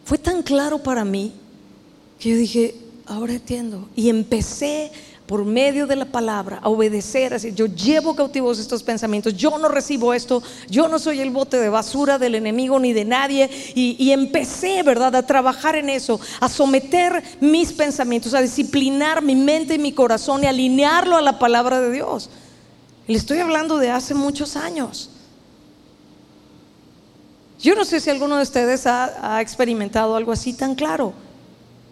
Fue 0.04 0.18
tan 0.18 0.42
claro 0.42 0.78
para 0.82 1.04
mí 1.04 1.32
que 2.18 2.30
yo 2.30 2.36
dije, 2.36 2.74
ahora 3.06 3.34
entiendo. 3.34 3.88
Y 3.94 4.08
empecé 4.08 4.90
por 5.32 5.46
medio 5.46 5.86
de 5.86 5.96
la 5.96 6.04
palabra 6.04 6.58
a 6.60 6.68
obedecer, 6.68 7.32
así 7.32 7.54
yo 7.54 7.64
llevo 7.64 8.14
cautivos 8.14 8.58
estos 8.58 8.82
pensamientos, 8.82 9.34
yo 9.34 9.56
no 9.56 9.66
recibo 9.68 10.12
esto, 10.12 10.42
yo 10.68 10.88
no 10.88 10.98
soy 10.98 11.22
el 11.22 11.30
bote 11.30 11.58
de 11.58 11.70
basura 11.70 12.18
del 12.18 12.34
enemigo 12.34 12.78
ni 12.78 12.92
de 12.92 13.06
nadie, 13.06 13.48
y, 13.74 14.10
empecé, 14.10 14.82
¿verdad?, 14.82 15.16
a 15.16 15.26
trabajar 15.26 15.74
en 15.74 15.88
eso, 15.88 16.20
a 16.38 16.50
someter 16.50 17.22
mis 17.40 17.72
pensamientos, 17.72 18.34
a 18.34 18.42
disciplinar 18.42 19.22
mi 19.22 19.34
mente 19.34 19.76
y 19.76 19.78
mi 19.78 19.92
corazón 19.92 20.44
y 20.44 20.48
alinearlo 20.48 21.16
a 21.16 21.22
la 21.22 21.38
palabra 21.38 21.80
de 21.80 21.90
Dios. 21.90 22.28
le 23.06 23.16
estoy 23.16 23.38
hablando 23.38 23.78
de 23.78 23.88
hace 23.88 24.12
muchos 24.12 24.54
años. 24.54 25.08
Yo 27.58 27.74
no 27.74 27.86
sé 27.86 28.00
si 28.00 28.10
alguno 28.10 28.36
de 28.36 28.42
ustedes 28.42 28.86
ha 28.86 29.40
experimentado 29.40 30.14
algo 30.14 30.32
así 30.32 30.52
tan 30.52 30.74
claro. 30.74 31.14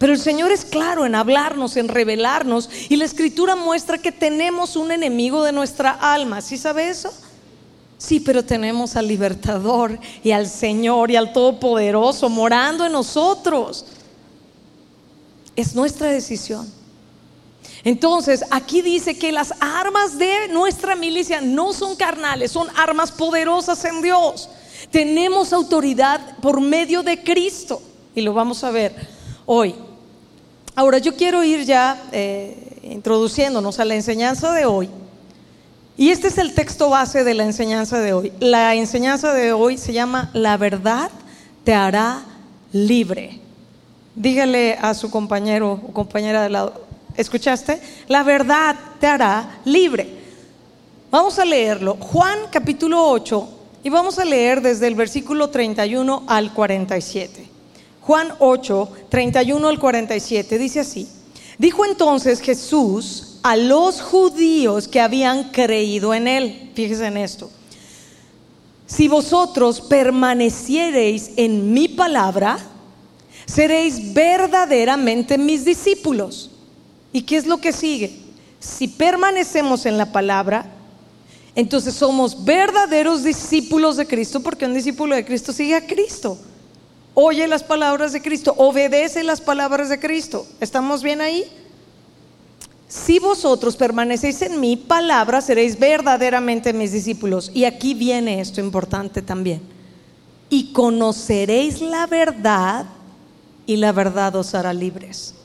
Pero 0.01 0.13
el 0.13 0.19
Señor 0.19 0.51
es 0.51 0.65
claro 0.65 1.05
en 1.05 1.13
hablarnos, 1.13 1.77
en 1.77 1.87
revelarnos, 1.87 2.67
y 2.89 2.95
la 2.95 3.05
escritura 3.05 3.55
muestra 3.55 3.99
que 3.99 4.11
tenemos 4.11 4.75
un 4.75 4.91
enemigo 4.91 5.43
de 5.43 5.51
nuestra 5.51 5.91
alma. 5.91 6.41
¿Sí 6.41 6.57
sabe 6.57 6.89
eso? 6.89 7.13
Sí, 7.99 8.19
pero 8.19 8.43
tenemos 8.43 8.95
al 8.95 9.07
libertador 9.07 9.99
y 10.23 10.31
al 10.31 10.47
Señor 10.47 11.11
y 11.11 11.17
al 11.17 11.31
Todopoderoso 11.31 12.29
morando 12.29 12.83
en 12.83 12.93
nosotros. 12.93 13.85
Es 15.55 15.75
nuestra 15.75 16.07
decisión. 16.07 16.67
Entonces, 17.83 18.43
aquí 18.49 18.81
dice 18.81 19.19
que 19.19 19.31
las 19.31 19.53
armas 19.59 20.17
de 20.17 20.47
nuestra 20.47 20.95
milicia 20.95 21.41
no 21.41 21.73
son 21.73 21.95
carnales, 21.95 22.51
son 22.51 22.69
armas 22.75 23.11
poderosas 23.11 23.85
en 23.85 24.01
Dios. 24.01 24.49
Tenemos 24.89 25.53
autoridad 25.53 26.39
por 26.39 26.59
medio 26.59 27.03
de 27.03 27.21
Cristo. 27.21 27.83
Y 28.15 28.21
lo 28.21 28.33
vamos 28.33 28.63
a 28.63 28.71
ver 28.71 28.95
hoy. 29.45 29.75
Ahora 30.75 30.99
yo 30.99 31.15
quiero 31.15 31.43
ir 31.43 31.65
ya 31.65 32.01
eh, 32.11 32.79
introduciéndonos 32.83 33.79
a 33.79 33.85
la 33.85 33.95
enseñanza 33.95 34.53
de 34.53 34.65
hoy. 34.65 34.89
Y 35.97 36.09
este 36.09 36.29
es 36.29 36.37
el 36.37 36.53
texto 36.53 36.89
base 36.89 37.23
de 37.23 37.33
la 37.33 37.43
enseñanza 37.43 37.99
de 37.99 38.13
hoy. 38.13 38.31
La 38.39 38.73
enseñanza 38.75 39.33
de 39.33 39.51
hoy 39.53 39.77
se 39.77 39.93
llama 39.93 40.29
La 40.33 40.57
verdad 40.57 41.11
te 41.63 41.73
hará 41.73 42.23
libre. 42.71 43.39
Dígale 44.15 44.77
a 44.81 44.93
su 44.93 45.11
compañero 45.11 45.73
o 45.73 45.93
compañera 45.93 46.43
de 46.43 46.49
lado, 46.49 46.85
¿escuchaste? 47.15 47.81
La 48.07 48.23
verdad 48.23 48.75
te 48.99 49.07
hará 49.07 49.59
libre. 49.65 50.07
Vamos 51.11 51.37
a 51.39 51.45
leerlo. 51.45 51.97
Juan 51.99 52.39
capítulo 52.49 53.05
8 53.09 53.49
y 53.83 53.89
vamos 53.89 54.19
a 54.19 54.25
leer 54.25 54.61
desde 54.61 54.87
el 54.87 54.95
versículo 54.95 55.49
31 55.49 56.23
al 56.27 56.53
47. 56.53 57.50
Juan 58.01 58.29
8, 58.39 58.89
31 59.09 59.67
al 59.67 59.79
47, 59.79 60.57
dice 60.57 60.79
así. 60.79 61.07
Dijo 61.57 61.85
entonces 61.85 62.41
Jesús 62.41 63.37
a 63.43 63.55
los 63.55 64.01
judíos 64.01 64.87
que 64.87 64.99
habían 64.99 65.51
creído 65.51 66.13
en 66.13 66.27
él, 66.27 66.71
fíjese 66.73 67.05
en 67.05 67.17
esto, 67.17 67.51
si 68.87 69.07
vosotros 69.07 69.79
permaneciereis 69.81 71.31
en 71.37 71.71
mi 71.73 71.87
palabra, 71.87 72.57
seréis 73.45 74.13
verdaderamente 74.13 75.37
mis 75.37 75.63
discípulos. 75.63 76.49
¿Y 77.13 77.21
qué 77.21 77.37
es 77.37 77.45
lo 77.45 77.59
que 77.59 77.71
sigue? 77.71 78.19
Si 78.59 78.87
permanecemos 78.87 79.85
en 79.85 79.97
la 79.97 80.11
palabra, 80.11 80.65
entonces 81.55 81.93
somos 81.93 82.43
verdaderos 82.43 83.23
discípulos 83.23 83.97
de 83.97 84.07
Cristo, 84.07 84.41
porque 84.41 84.65
un 84.65 84.73
discípulo 84.73 85.15
de 85.15 85.25
Cristo 85.25 85.53
sigue 85.53 85.75
a 85.75 85.85
Cristo 85.85 86.37
oye 87.13 87.47
las 87.47 87.63
palabras 87.63 88.13
de 88.13 88.21
Cristo, 88.21 88.53
obedece 88.57 89.23
las 89.23 89.41
palabras 89.41 89.89
de 89.89 89.99
Cristo. 89.99 90.45
¿Estamos 90.59 91.03
bien 91.03 91.21
ahí? 91.21 91.45
Si 92.87 93.19
vosotros 93.19 93.77
permanecéis 93.77 94.41
en 94.41 94.59
mi 94.59 94.75
palabra, 94.75 95.39
seréis 95.39 95.79
verdaderamente 95.79 96.73
mis 96.73 96.91
discípulos. 96.91 97.49
Y 97.53 97.63
aquí 97.63 97.93
viene 97.93 98.41
esto 98.41 98.59
importante 98.59 99.21
también. 99.21 99.61
Y 100.49 100.73
conoceréis 100.73 101.79
la 101.79 102.05
verdad 102.05 102.85
y 103.65 103.77
la 103.77 103.93
verdad 103.93 104.35
os 104.35 104.53
hará 104.53 104.73
libres. 104.73 105.35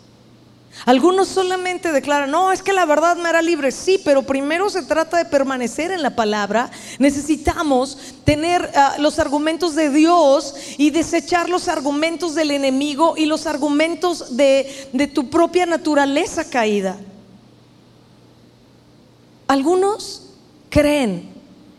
Algunos 0.85 1.29
solamente 1.29 1.91
declaran, 1.91 2.31
no, 2.31 2.53
es 2.53 2.63
que 2.63 2.73
la 2.73 2.85
verdad 2.85 3.17
me 3.17 3.29
hará 3.29 3.43
libre. 3.43 3.73
Sí, 3.73 4.01
pero 4.05 4.23
primero 4.23 4.69
se 4.71 4.83
trata 4.83 5.17
de 5.17 5.25
permanecer 5.25 5.91
en 5.91 6.03
la 6.03 6.15
palabra. 6.15 6.71
Necesitamos 6.99 7.99
tener 8.25 8.71
ah, 8.75 8.97
los 8.99 9.19
argumentos 9.19 9.75
de 9.75 9.91
Dios 9.91 10.55
y 10.77 10.91
desechar 10.91 11.49
los 11.49 11.69
argumentos 11.69 12.35
del 12.35 12.51
enemigo 12.51 13.15
y 13.17 13.27
los 13.27 13.47
argumentos 13.47 14.37
de, 14.37 14.91
de 14.93 15.07
tu 15.07 15.31
propia 15.31 15.67
naturaleza 15.67 16.49
caída. 16.49 16.99
Algunos 19.49 20.31
creen 20.69 21.36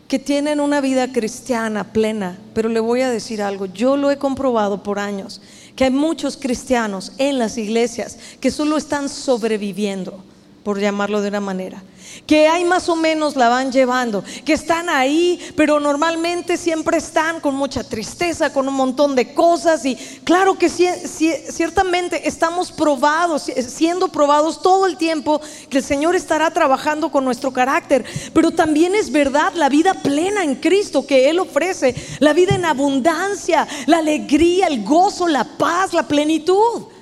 que 0.08 0.18
tienen 0.18 0.58
una 0.58 0.80
vida 0.80 1.12
cristiana 1.12 1.92
plena, 1.92 2.38
pero 2.54 2.70
le 2.70 2.80
voy 2.80 3.02
a 3.02 3.10
decir 3.10 3.42
algo, 3.42 3.66
yo 3.66 3.96
lo 3.96 4.10
he 4.10 4.16
comprobado 4.16 4.82
por 4.82 4.98
años 4.98 5.40
que 5.76 5.84
hay 5.84 5.90
muchos 5.90 6.36
cristianos 6.36 7.12
en 7.18 7.38
las 7.38 7.56
iglesias 7.56 8.18
que 8.40 8.50
solo 8.50 8.76
están 8.78 9.08
sobreviviendo. 9.08 10.24
Por 10.62 10.80
llamarlo 10.80 11.20
de 11.20 11.28
una 11.28 11.40
manera 11.40 11.82
que 12.26 12.48
hay 12.48 12.64
más 12.64 12.88
o 12.88 12.96
menos 12.96 13.36
la 13.36 13.48
van 13.48 13.72
llevando, 13.72 14.22
que 14.44 14.52
están 14.52 14.88
ahí, 14.88 15.40
pero 15.56 15.80
normalmente 15.80 16.56
siempre 16.56 16.98
están 16.98 17.40
con 17.40 17.54
mucha 17.54 17.84
tristeza, 17.84 18.52
con 18.52 18.68
un 18.68 18.74
montón 18.74 19.14
de 19.14 19.32
cosas 19.32 19.84
y 19.84 19.96
claro 20.24 20.58
que 20.58 20.68
ciertamente 20.68 22.28
estamos 22.28 22.72
probados, 22.72 23.44
siendo 23.66 24.08
probados 24.08 24.60
todo 24.62 24.86
el 24.86 24.96
tiempo 24.96 25.40
que 25.68 25.78
el 25.78 25.84
Señor 25.84 26.14
estará 26.16 26.50
trabajando 26.50 27.10
con 27.10 27.24
nuestro 27.24 27.52
carácter, 27.52 28.04
pero 28.34 28.50
también 28.50 28.94
es 28.94 29.10
verdad 29.10 29.52
la 29.54 29.68
vida 29.68 29.94
plena 29.94 30.44
en 30.44 30.56
Cristo 30.56 31.06
que 31.06 31.30
Él 31.30 31.38
ofrece, 31.38 31.94
la 32.18 32.32
vida 32.32 32.54
en 32.54 32.64
abundancia, 32.64 33.66
la 33.86 33.98
alegría, 33.98 34.66
el 34.66 34.84
gozo, 34.84 35.28
la 35.28 35.44
paz, 35.44 35.92
la 35.92 36.06
plenitud. 36.06 36.97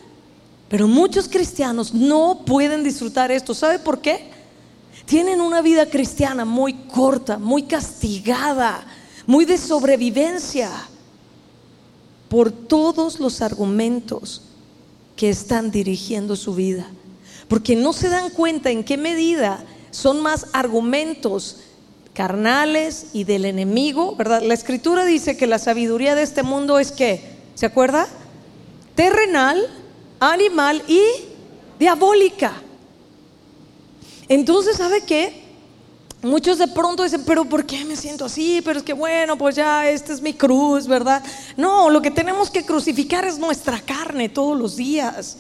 Pero 0.69 0.89
muchos 0.89 1.29
cristianos 1.29 1.95
no 1.95 2.43
pueden 2.45 2.83
disfrutar 2.83 3.31
esto. 3.31 3.55
¿Sabe 3.55 3.79
por 3.79 4.01
qué? 4.01 4.37
tienen 5.07 5.41
una 5.41 5.63
vida 5.63 5.87
cristiana 5.87 6.45
muy 6.45 6.75
corta, 6.75 7.39
muy 7.39 7.63
castigada, 7.63 8.85
muy 9.27 9.45
de 9.45 9.57
sobrevivencia 9.57 10.71
por 12.29 12.51
todos 12.51 13.21
los 13.21 13.41
argumentos 13.41 14.43
que 15.15 15.31
están 15.31 15.71
dirigiendo 15.71 16.35
su 16.35 16.55
vida. 16.55 16.89
Porque 17.49 17.77
no 17.77 17.93
se 17.93 18.09
dan 18.09 18.31
cuenta 18.31 18.71
en 18.71 18.83
qué 18.83 18.97
medida 18.97 19.65
son 19.93 20.21
más 20.21 20.49
argumentos 20.53 21.59
carnales 22.13 23.07
y 23.13 23.25
del 23.25 23.45
enemigo, 23.45 24.17
¿verdad? 24.17 24.43
La 24.43 24.55
escritura 24.55 25.05
dice 25.05 25.37
que 25.37 25.47
la 25.47 25.61
sabiduría 25.61 26.17
de 26.17 26.23
este 26.23 26.43
mundo 26.43 26.81
es 26.81 26.91
que, 26.91 27.37
¿se 27.55 27.67
acuerda? 27.67 28.09
Terrenal, 28.97 29.65
animal 30.21 30.83
y 30.89 31.01
diabólica. 31.79 32.53
Entonces, 34.29 34.77
¿sabe 34.77 35.03
qué? 35.03 35.45
Muchos 36.23 36.59
de 36.59 36.67
pronto 36.69 37.03
dicen, 37.03 37.23
pero 37.25 37.45
¿por 37.45 37.65
qué 37.65 37.85
me 37.85 37.95
siento 37.95 38.25
así? 38.25 38.61
Pero 38.65 38.79
es 38.79 38.85
que 38.85 38.93
bueno, 38.93 39.37
pues 39.39 39.55
ya 39.55 39.89
esta 39.89 40.13
es 40.13 40.21
mi 40.21 40.33
cruz, 40.33 40.87
¿verdad? 40.87 41.23
No, 41.57 41.91
lo 41.91 42.03
que 42.03 42.11
tenemos 42.11 42.51
que 42.51 42.65
crucificar 42.65 43.25
es 43.25 43.39
nuestra 43.39 43.81
carne 43.81 44.29
todos 44.29 44.59
los 44.59 44.77
días 44.77 45.37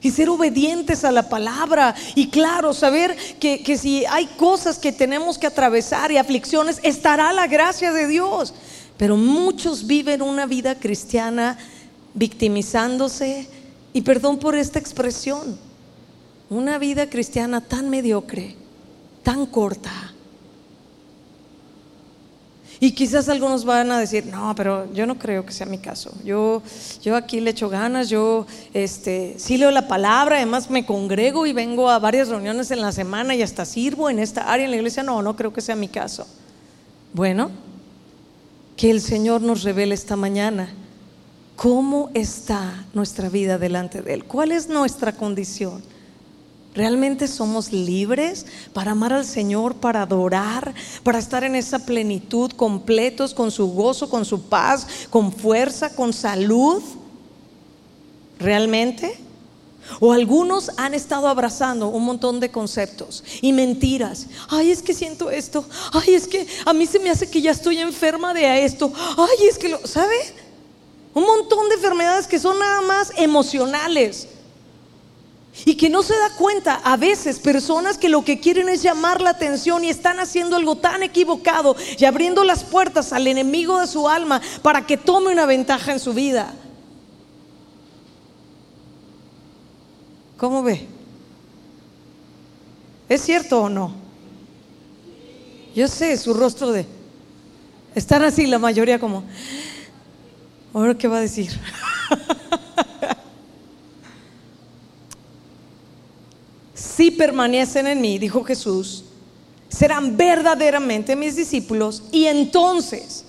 y 0.00 0.10
ser 0.10 0.28
obedientes 0.30 1.04
a 1.04 1.10
la 1.10 1.28
palabra. 1.28 1.94
Y 2.14 2.28
claro, 2.28 2.72
saber 2.72 3.16
que, 3.38 3.62
que, 3.62 3.76
si 3.76 4.06
hay 4.06 4.26
cosas 4.26 4.78
que 4.78 4.92
tenemos 4.92 5.36
que 5.36 5.46
atravesar 5.46 6.12
y 6.12 6.16
aflicciones, 6.16 6.78
estará 6.82 7.32
la 7.32 7.46
gracia 7.46 7.92
de 7.92 8.06
Dios. 8.06 8.54
Pero 8.96 9.16
muchos 9.16 9.86
viven 9.86 10.22
una 10.22 10.46
vida 10.46 10.76
cristiana 10.76 11.58
victimizándose, 12.14 13.48
y 13.94 14.02
perdón 14.02 14.38
por 14.38 14.56
esta 14.56 14.80
expresión, 14.80 15.56
una 16.50 16.78
vida 16.78 17.08
cristiana 17.08 17.60
tan 17.60 17.88
mediocre, 17.88 18.56
tan 19.22 19.46
corta. 19.46 20.12
Y 22.80 22.90
quizás 22.90 23.28
algunos 23.28 23.64
van 23.64 23.92
a 23.92 24.00
decir, 24.00 24.26
no, 24.26 24.52
pero 24.56 24.92
yo 24.92 25.06
no 25.06 25.16
creo 25.16 25.46
que 25.46 25.52
sea 25.52 25.64
mi 25.64 25.78
caso. 25.78 26.12
Yo, 26.24 26.60
yo 27.02 27.14
aquí 27.14 27.38
le 27.40 27.50
echo 27.50 27.68
ganas, 27.68 28.08
yo 28.08 28.48
este, 28.74 29.36
sí 29.38 29.56
leo 29.56 29.70
la 29.70 29.86
palabra, 29.86 30.36
además 30.36 30.68
me 30.70 30.84
congrego 30.84 31.46
y 31.46 31.52
vengo 31.52 31.88
a 31.88 32.00
varias 32.00 32.28
reuniones 32.28 32.72
en 32.72 32.82
la 32.82 32.90
semana 32.90 33.36
y 33.36 33.42
hasta 33.42 33.64
sirvo 33.64 34.10
en 34.10 34.18
esta 34.18 34.52
área 34.52 34.64
en 34.64 34.72
la 34.72 34.76
iglesia. 34.76 35.04
No, 35.04 35.22
no 35.22 35.36
creo 35.36 35.52
que 35.52 35.60
sea 35.60 35.76
mi 35.76 35.86
caso. 35.86 36.26
Bueno, 37.12 37.52
que 38.76 38.90
el 38.90 39.00
Señor 39.00 39.40
nos 39.40 39.62
revele 39.62 39.94
esta 39.94 40.16
mañana 40.16 40.68
cómo 41.56 42.10
está 42.14 42.84
nuestra 42.94 43.28
vida 43.28 43.58
delante 43.58 44.02
de 44.02 44.14
Él, 44.14 44.24
cuál 44.24 44.52
es 44.52 44.68
nuestra 44.68 45.12
condición. 45.12 45.82
¿Realmente 46.74 47.28
somos 47.28 47.72
libres 47.72 48.46
para 48.72 48.92
amar 48.92 49.12
al 49.12 49.24
Señor, 49.24 49.76
para 49.76 50.02
adorar, 50.02 50.74
para 51.04 51.20
estar 51.20 51.44
en 51.44 51.54
esa 51.54 51.86
plenitud, 51.86 52.50
completos, 52.50 53.32
con 53.32 53.52
su 53.52 53.68
gozo, 53.68 54.10
con 54.10 54.24
su 54.24 54.42
paz, 54.42 55.06
con 55.08 55.32
fuerza, 55.32 55.94
con 55.94 56.12
salud? 56.12 56.82
¿Realmente? 58.40 59.16
O 60.00 60.12
algunos 60.12 60.72
han 60.76 60.94
estado 60.94 61.28
abrazando 61.28 61.88
un 61.88 62.04
montón 62.04 62.40
de 62.40 62.50
conceptos 62.50 63.22
y 63.40 63.52
mentiras. 63.52 64.26
Ay, 64.48 64.72
es 64.72 64.82
que 64.82 64.94
siento 64.94 65.30
esto. 65.30 65.64
Ay, 65.92 66.14
es 66.14 66.26
que 66.26 66.44
a 66.64 66.72
mí 66.72 66.86
se 66.86 66.98
me 66.98 67.10
hace 67.10 67.30
que 67.30 67.40
ya 67.40 67.52
estoy 67.52 67.78
enferma 67.78 68.34
de 68.34 68.64
esto. 68.64 68.92
Ay, 69.16 69.46
es 69.48 69.58
que 69.58 69.68
lo, 69.68 69.86
¿sabe? 69.86 70.16
Un 71.14 71.24
montón 71.24 71.68
de 71.68 71.76
enfermedades 71.76 72.26
que 72.26 72.40
son 72.40 72.58
nada 72.58 72.80
más 72.82 73.12
emocionales. 73.16 74.28
Y 75.64 75.76
que 75.76 75.88
no 75.88 76.02
se 76.02 76.18
da 76.18 76.30
cuenta 76.36 76.80
a 76.82 76.96
veces 76.96 77.38
personas 77.38 77.96
que 77.96 78.08
lo 78.08 78.24
que 78.24 78.40
quieren 78.40 78.68
es 78.68 78.82
llamar 78.82 79.20
la 79.20 79.30
atención 79.30 79.84
y 79.84 79.88
están 79.88 80.18
haciendo 80.18 80.56
algo 80.56 80.76
tan 80.76 81.04
equivocado 81.04 81.76
y 81.96 82.04
abriendo 82.04 82.42
las 82.42 82.64
puertas 82.64 83.12
al 83.12 83.28
enemigo 83.28 83.78
de 83.78 83.86
su 83.86 84.08
alma 84.08 84.42
para 84.62 84.84
que 84.84 84.96
tome 84.96 85.30
una 85.30 85.46
ventaja 85.46 85.92
en 85.92 86.00
su 86.00 86.12
vida. 86.12 86.52
¿Cómo 90.36 90.64
ve? 90.64 90.88
¿Es 93.08 93.22
cierto 93.22 93.62
o 93.62 93.68
no? 93.68 93.94
Yo 95.74 95.86
sé 95.86 96.16
su 96.16 96.34
rostro 96.34 96.72
de... 96.72 96.84
Están 97.94 98.24
así 98.24 98.48
la 98.48 98.58
mayoría 98.58 98.98
como... 98.98 99.22
¿Ahora 100.74 100.98
qué 100.98 101.06
va 101.06 101.18
a 101.18 101.20
decir? 101.20 101.52
si 106.74 107.12
permanecen 107.12 107.86
en 107.86 108.00
mí, 108.00 108.18
dijo 108.18 108.42
Jesús, 108.42 109.04
serán 109.68 110.16
verdaderamente 110.16 111.14
mis 111.14 111.36
discípulos 111.36 112.02
y 112.10 112.26
entonces 112.26 113.24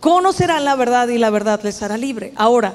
conocerán 0.00 0.66
la 0.66 0.76
verdad 0.76 1.08
y 1.08 1.16
la 1.16 1.30
verdad 1.30 1.62
les 1.62 1.82
hará 1.82 1.96
libre. 1.96 2.34
Ahora, 2.36 2.74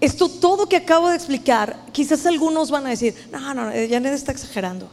esto 0.00 0.28
todo 0.28 0.68
que 0.68 0.76
acabo 0.76 1.08
de 1.08 1.16
explicar, 1.16 1.76
quizás 1.90 2.26
algunos 2.26 2.70
van 2.70 2.86
a 2.86 2.90
decir, 2.90 3.16
no, 3.32 3.54
no, 3.54 3.74
ya 3.74 3.98
no 3.98 4.08
está 4.08 4.30
exagerando. 4.30 4.88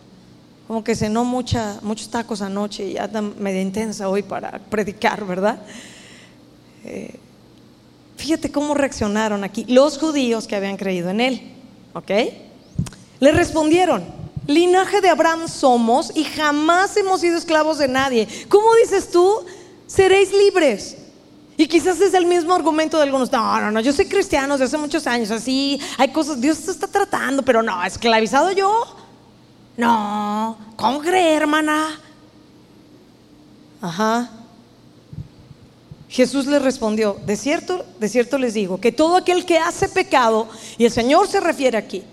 Como 0.66 0.84
que 0.84 0.96
cenó 0.96 1.24
mucha, 1.24 1.78
muchos 1.84 2.10
tacos 2.10 2.42
anoche 2.42 2.88
y 2.88 2.98
anda 2.98 3.22
media 3.22 3.62
intensa 3.62 4.10
hoy 4.10 4.24
para 4.24 4.58
predicar, 4.58 5.24
¿verdad? 5.24 5.60
Eh, 6.84 7.20
fíjate 8.24 8.54
cómo 8.54 8.74
reaccionaron 8.74 9.44
aquí 9.44 9.66
los 9.68 9.98
judíos 9.98 10.48
que 10.48 10.56
habían 10.56 10.78
creído 10.78 11.10
en 11.10 11.20
él, 11.20 11.52
¿ok? 11.94 12.10
Le 13.20 13.32
respondieron, 13.34 14.06
Linaje 14.48 15.02
de 15.02 15.10
Abraham 15.10 15.50
somos 15.50 16.10
y 16.16 16.24
jamás 16.24 16.96
hemos 16.96 17.20
sido 17.20 17.38
esclavos 17.38 17.80
de 17.80 17.90
nadie. 17.90 18.26
¿Cómo 18.48 18.74
dices 18.76 19.12
tú? 19.12 19.46
Seréis 19.88 20.32
libres. 20.32 20.98
Y 21.58 21.68
quizás 21.68 22.00
es 22.00 22.14
el 22.14 22.26
mismo 22.26 22.54
argumento 22.54 22.96
de 22.96 23.04
algunos. 23.04 23.30
No, 23.30 23.60
no, 23.60 23.72
no, 23.72 23.82
yo 23.82 23.92
soy 23.92 24.06
cristiano 24.06 24.54
desde 24.54 24.66
hace 24.66 24.78
muchos 24.78 25.06
años. 25.06 25.30
Así, 25.30 25.78
hay 25.98 26.08
cosas, 26.14 26.40
Dios 26.40 26.62
te 26.62 26.72
está 26.72 26.88
tratando, 26.88 27.44
pero 27.44 27.62
no, 27.62 27.84
esclavizado 27.84 28.54
yo. 28.54 28.86
No, 29.76 30.58
¿cómo 30.78 31.02
creer, 31.02 31.42
hermana? 31.42 32.00
Ajá. 33.82 34.30
Jesús 36.14 36.46
les 36.46 36.62
respondió, 36.62 37.18
de 37.26 37.36
cierto, 37.36 37.84
de 38.00 38.08
cierto 38.08 38.38
les 38.38 38.54
digo, 38.54 38.80
que 38.80 38.92
todo 38.92 39.16
aquel 39.16 39.48
que 39.48 39.58
hace 39.58 39.90
pecado, 39.90 40.48
y 40.78 40.86
el 40.86 40.92
Señor 40.92 41.28
se 41.28 41.40
refiere 41.40 41.76
aquí, 41.76 42.04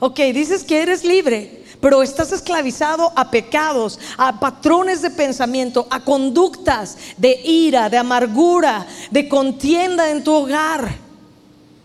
ok, 0.00 0.18
dices 0.32 0.64
que 0.64 0.82
eres 0.82 1.04
libre, 1.04 1.62
pero 1.80 2.02
estás 2.02 2.32
esclavizado 2.32 3.12
a 3.14 3.30
pecados, 3.30 4.00
a 4.18 4.40
patrones 4.40 5.02
de 5.02 5.10
pensamiento, 5.10 5.86
a 5.88 6.00
conductas 6.00 6.96
de 7.16 7.40
ira, 7.44 7.88
de 7.88 7.96
amargura, 7.96 8.88
de 9.12 9.28
contienda 9.28 10.10
en 10.10 10.24
tu 10.24 10.32
hogar. 10.32 10.98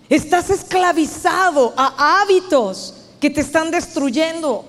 Estás 0.09 0.49
esclavizado 0.49 1.75
a 1.77 2.21
hábitos 2.23 2.95
que 3.19 3.29
te 3.29 3.41
están 3.41 3.69
destruyendo. 3.69 4.65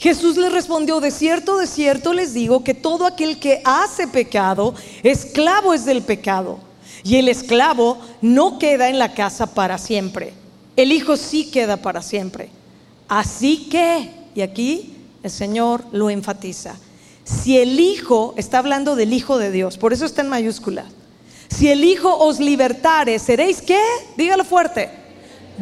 Jesús 0.00 0.36
le 0.36 0.50
respondió, 0.50 0.98
de 0.98 1.12
cierto, 1.12 1.58
de 1.58 1.68
cierto 1.68 2.12
les 2.12 2.34
digo 2.34 2.64
que 2.64 2.74
todo 2.74 3.06
aquel 3.06 3.38
que 3.38 3.62
hace 3.64 4.08
pecado, 4.08 4.74
esclavo 5.04 5.74
es 5.74 5.84
del 5.84 6.02
pecado. 6.02 6.58
Y 7.04 7.16
el 7.16 7.28
esclavo 7.28 7.98
no 8.20 8.58
queda 8.58 8.88
en 8.88 8.98
la 8.98 9.14
casa 9.14 9.54
para 9.54 9.78
siempre 9.78 10.34
el 10.82 10.92
Hijo 10.92 11.16
sí 11.16 11.50
queda 11.50 11.76
para 11.76 12.02
siempre. 12.02 12.48
Así 13.08 13.68
que, 13.68 14.10
y 14.34 14.40
aquí 14.40 14.94
el 15.22 15.30
Señor 15.30 15.84
lo 15.92 16.10
enfatiza, 16.10 16.76
si 17.24 17.58
el 17.58 17.78
Hijo, 17.78 18.34
está 18.36 18.58
hablando 18.58 18.96
del 18.96 19.12
Hijo 19.12 19.38
de 19.38 19.50
Dios, 19.50 19.76
por 19.76 19.92
eso 19.92 20.04
está 20.04 20.22
en 20.22 20.28
mayúscula, 20.28 20.86
si 21.48 21.68
el 21.68 21.84
Hijo 21.84 22.16
os 22.16 22.40
libertare, 22.40 23.18
seréis 23.18 23.60
qué? 23.60 23.80
Dígalo 24.16 24.44
fuerte, 24.44 24.90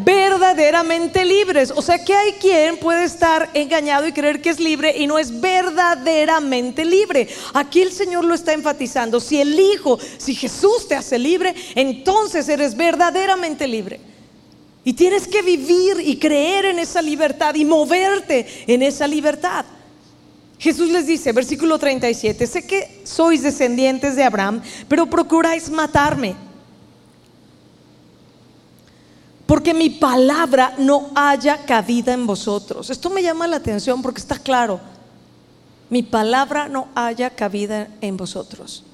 verdaderamente 0.05 1.25
libres. 1.25 1.73
O 1.75 1.83
sea 1.83 2.05
que 2.05 2.15
hay 2.15 2.33
quien 2.33 2.77
puede 2.79 3.05
estar 3.05 3.51
engañado 3.55 4.07
y 4.07 4.13
creer 4.13 4.41
que 4.41 4.51
es 4.51 4.61
libre 4.61 4.95
y 4.97 5.07
no 5.07 5.19
es 5.19 5.41
verdaderamente 5.41 6.85
libre. 6.85 7.29
Aquí 7.55 7.83
el 7.83 7.93
Señor 7.93 8.25
lo 8.25 8.35
está 8.35 8.53
enfatizando. 8.53 9.21
Si 9.21 9.41
el 9.41 9.59
Hijo, 9.59 9.99
si 10.19 10.35
Jesús 10.35 10.89
te 10.89 10.95
hace 10.95 11.19
libre, 11.19 11.55
entonces 11.75 12.49
eres 12.49 12.77
verdaderamente 12.77 13.67
libre. 13.67 14.01
Y 14.85 14.93
tienes 14.95 15.27
que 15.27 15.43
vivir 15.43 15.97
y 16.03 16.19
creer 16.19 16.67
en 16.67 16.79
esa 16.79 17.03
libertad 17.03 17.55
y 17.55 17.65
moverte 17.65 18.47
en 18.67 18.83
esa 18.83 19.07
libertad. 19.07 19.65
Jesús 20.59 20.91
les 20.91 21.07
dice, 21.07 21.33
versículo 21.33 21.79
37, 21.79 22.47
sé 22.47 22.67
que 22.67 23.01
sois 23.05 23.43
descendientes 23.43 24.17
de 24.17 24.25
Abraham, 24.25 24.63
pero 24.89 25.07
procuráis 25.07 25.71
matarme. 25.71 26.48
Porque 29.49 29.73
mi 29.73 29.89
palabra 29.89 30.75
no 30.77 31.09
haya 31.15 31.65
cabida 31.65 32.13
en 32.13 32.27
vosotros. 32.27 32.91
Esto 32.91 33.09
me 33.09 33.23
llama 33.23 33.47
la 33.47 33.57
atención 33.57 34.03
porque 34.03 34.21
está 34.21 34.39
claro. 34.39 34.79
Mi 35.89 36.03
palabra 36.03 36.69
no 36.69 36.89
haya 36.95 37.31
cabida 37.31 37.89
en 38.03 38.19
vosotros. 38.19 38.85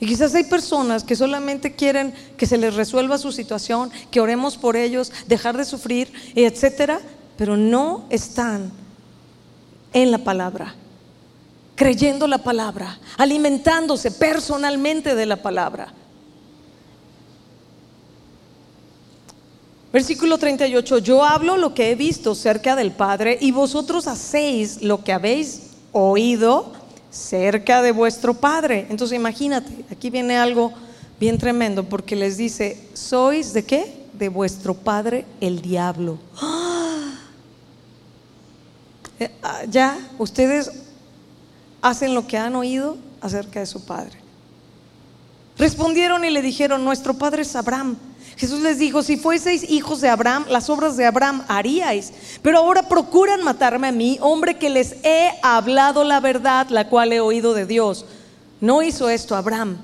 Y 0.00 0.06
quizás 0.06 0.34
hay 0.34 0.42
personas 0.42 1.04
que 1.04 1.14
solamente 1.14 1.76
quieren 1.76 2.12
que 2.36 2.44
se 2.44 2.58
les 2.58 2.74
resuelva 2.74 3.18
su 3.18 3.30
situación, 3.30 3.92
que 4.10 4.20
oremos 4.20 4.56
por 4.56 4.74
ellos, 4.74 5.12
dejar 5.28 5.56
de 5.56 5.64
sufrir, 5.64 6.12
etcétera, 6.34 7.00
pero 7.36 7.56
no 7.56 8.04
están 8.10 8.72
en 9.92 10.10
la 10.10 10.18
palabra, 10.18 10.74
creyendo 11.76 12.26
la 12.26 12.38
palabra, 12.38 12.98
alimentándose 13.16 14.10
personalmente 14.10 15.14
de 15.14 15.26
la 15.26 15.36
palabra. 15.36 15.94
Versículo 19.92 20.36
38, 20.36 20.98
yo 20.98 21.24
hablo 21.24 21.56
lo 21.56 21.72
que 21.72 21.90
he 21.90 21.94
visto 21.94 22.34
cerca 22.34 22.76
del 22.76 22.92
Padre 22.92 23.38
y 23.40 23.52
vosotros 23.52 24.06
hacéis 24.06 24.82
lo 24.82 25.02
que 25.02 25.14
habéis 25.14 25.70
oído 25.92 26.72
cerca 27.10 27.80
de 27.80 27.92
vuestro 27.92 28.34
Padre. 28.34 28.86
Entonces 28.90 29.16
imagínate, 29.16 29.86
aquí 29.90 30.10
viene 30.10 30.36
algo 30.36 30.72
bien 31.18 31.38
tremendo 31.38 31.84
porque 31.84 32.16
les 32.16 32.36
dice, 32.36 32.88
sois 32.92 33.54
de 33.54 33.64
qué? 33.64 34.06
De 34.12 34.28
vuestro 34.28 34.74
Padre 34.74 35.24
el 35.40 35.60
diablo. 35.62 36.18
Eh, 39.20 39.32
ah, 39.42 39.62
ya, 39.68 39.98
ustedes 40.16 40.70
hacen 41.82 42.14
lo 42.14 42.28
que 42.28 42.38
han 42.38 42.54
oído 42.54 42.96
acerca 43.20 43.58
de 43.58 43.66
su 43.66 43.84
Padre. 43.84 44.16
Respondieron 45.56 46.24
y 46.24 46.30
le 46.30 46.40
dijeron, 46.40 46.84
nuestro 46.84 47.14
Padre 47.14 47.42
es 47.42 47.56
Abraham. 47.56 47.96
Jesús 48.38 48.60
les 48.60 48.78
dijo, 48.78 49.02
si 49.02 49.16
fueseis 49.16 49.68
hijos 49.68 50.00
de 50.00 50.08
Abraham, 50.08 50.46
las 50.48 50.70
obras 50.70 50.96
de 50.96 51.04
Abraham 51.04 51.44
haríais. 51.48 52.12
Pero 52.40 52.58
ahora 52.58 52.88
procuran 52.88 53.42
matarme 53.42 53.88
a 53.88 53.92
mí, 53.92 54.16
hombre 54.20 54.56
que 54.56 54.70
les 54.70 54.92
he 55.02 55.32
hablado 55.42 56.04
la 56.04 56.20
verdad, 56.20 56.68
la 56.70 56.88
cual 56.88 57.12
he 57.12 57.18
oído 57.18 57.52
de 57.52 57.66
Dios. 57.66 58.04
No 58.60 58.80
hizo 58.84 59.08
esto 59.08 59.34
Abraham. 59.34 59.78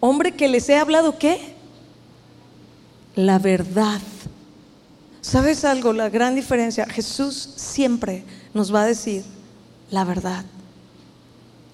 Hombre 0.00 0.32
que 0.32 0.48
les 0.48 0.70
he 0.70 0.78
hablado 0.78 1.18
qué? 1.18 1.54
La 3.14 3.38
verdad. 3.38 4.00
¿Sabes 5.20 5.66
algo? 5.66 5.92
La 5.92 6.08
gran 6.08 6.34
diferencia. 6.34 6.86
Jesús 6.86 7.50
siempre 7.56 8.24
nos 8.54 8.74
va 8.74 8.82
a 8.82 8.86
decir 8.86 9.22
la 9.90 10.04
verdad. 10.04 10.46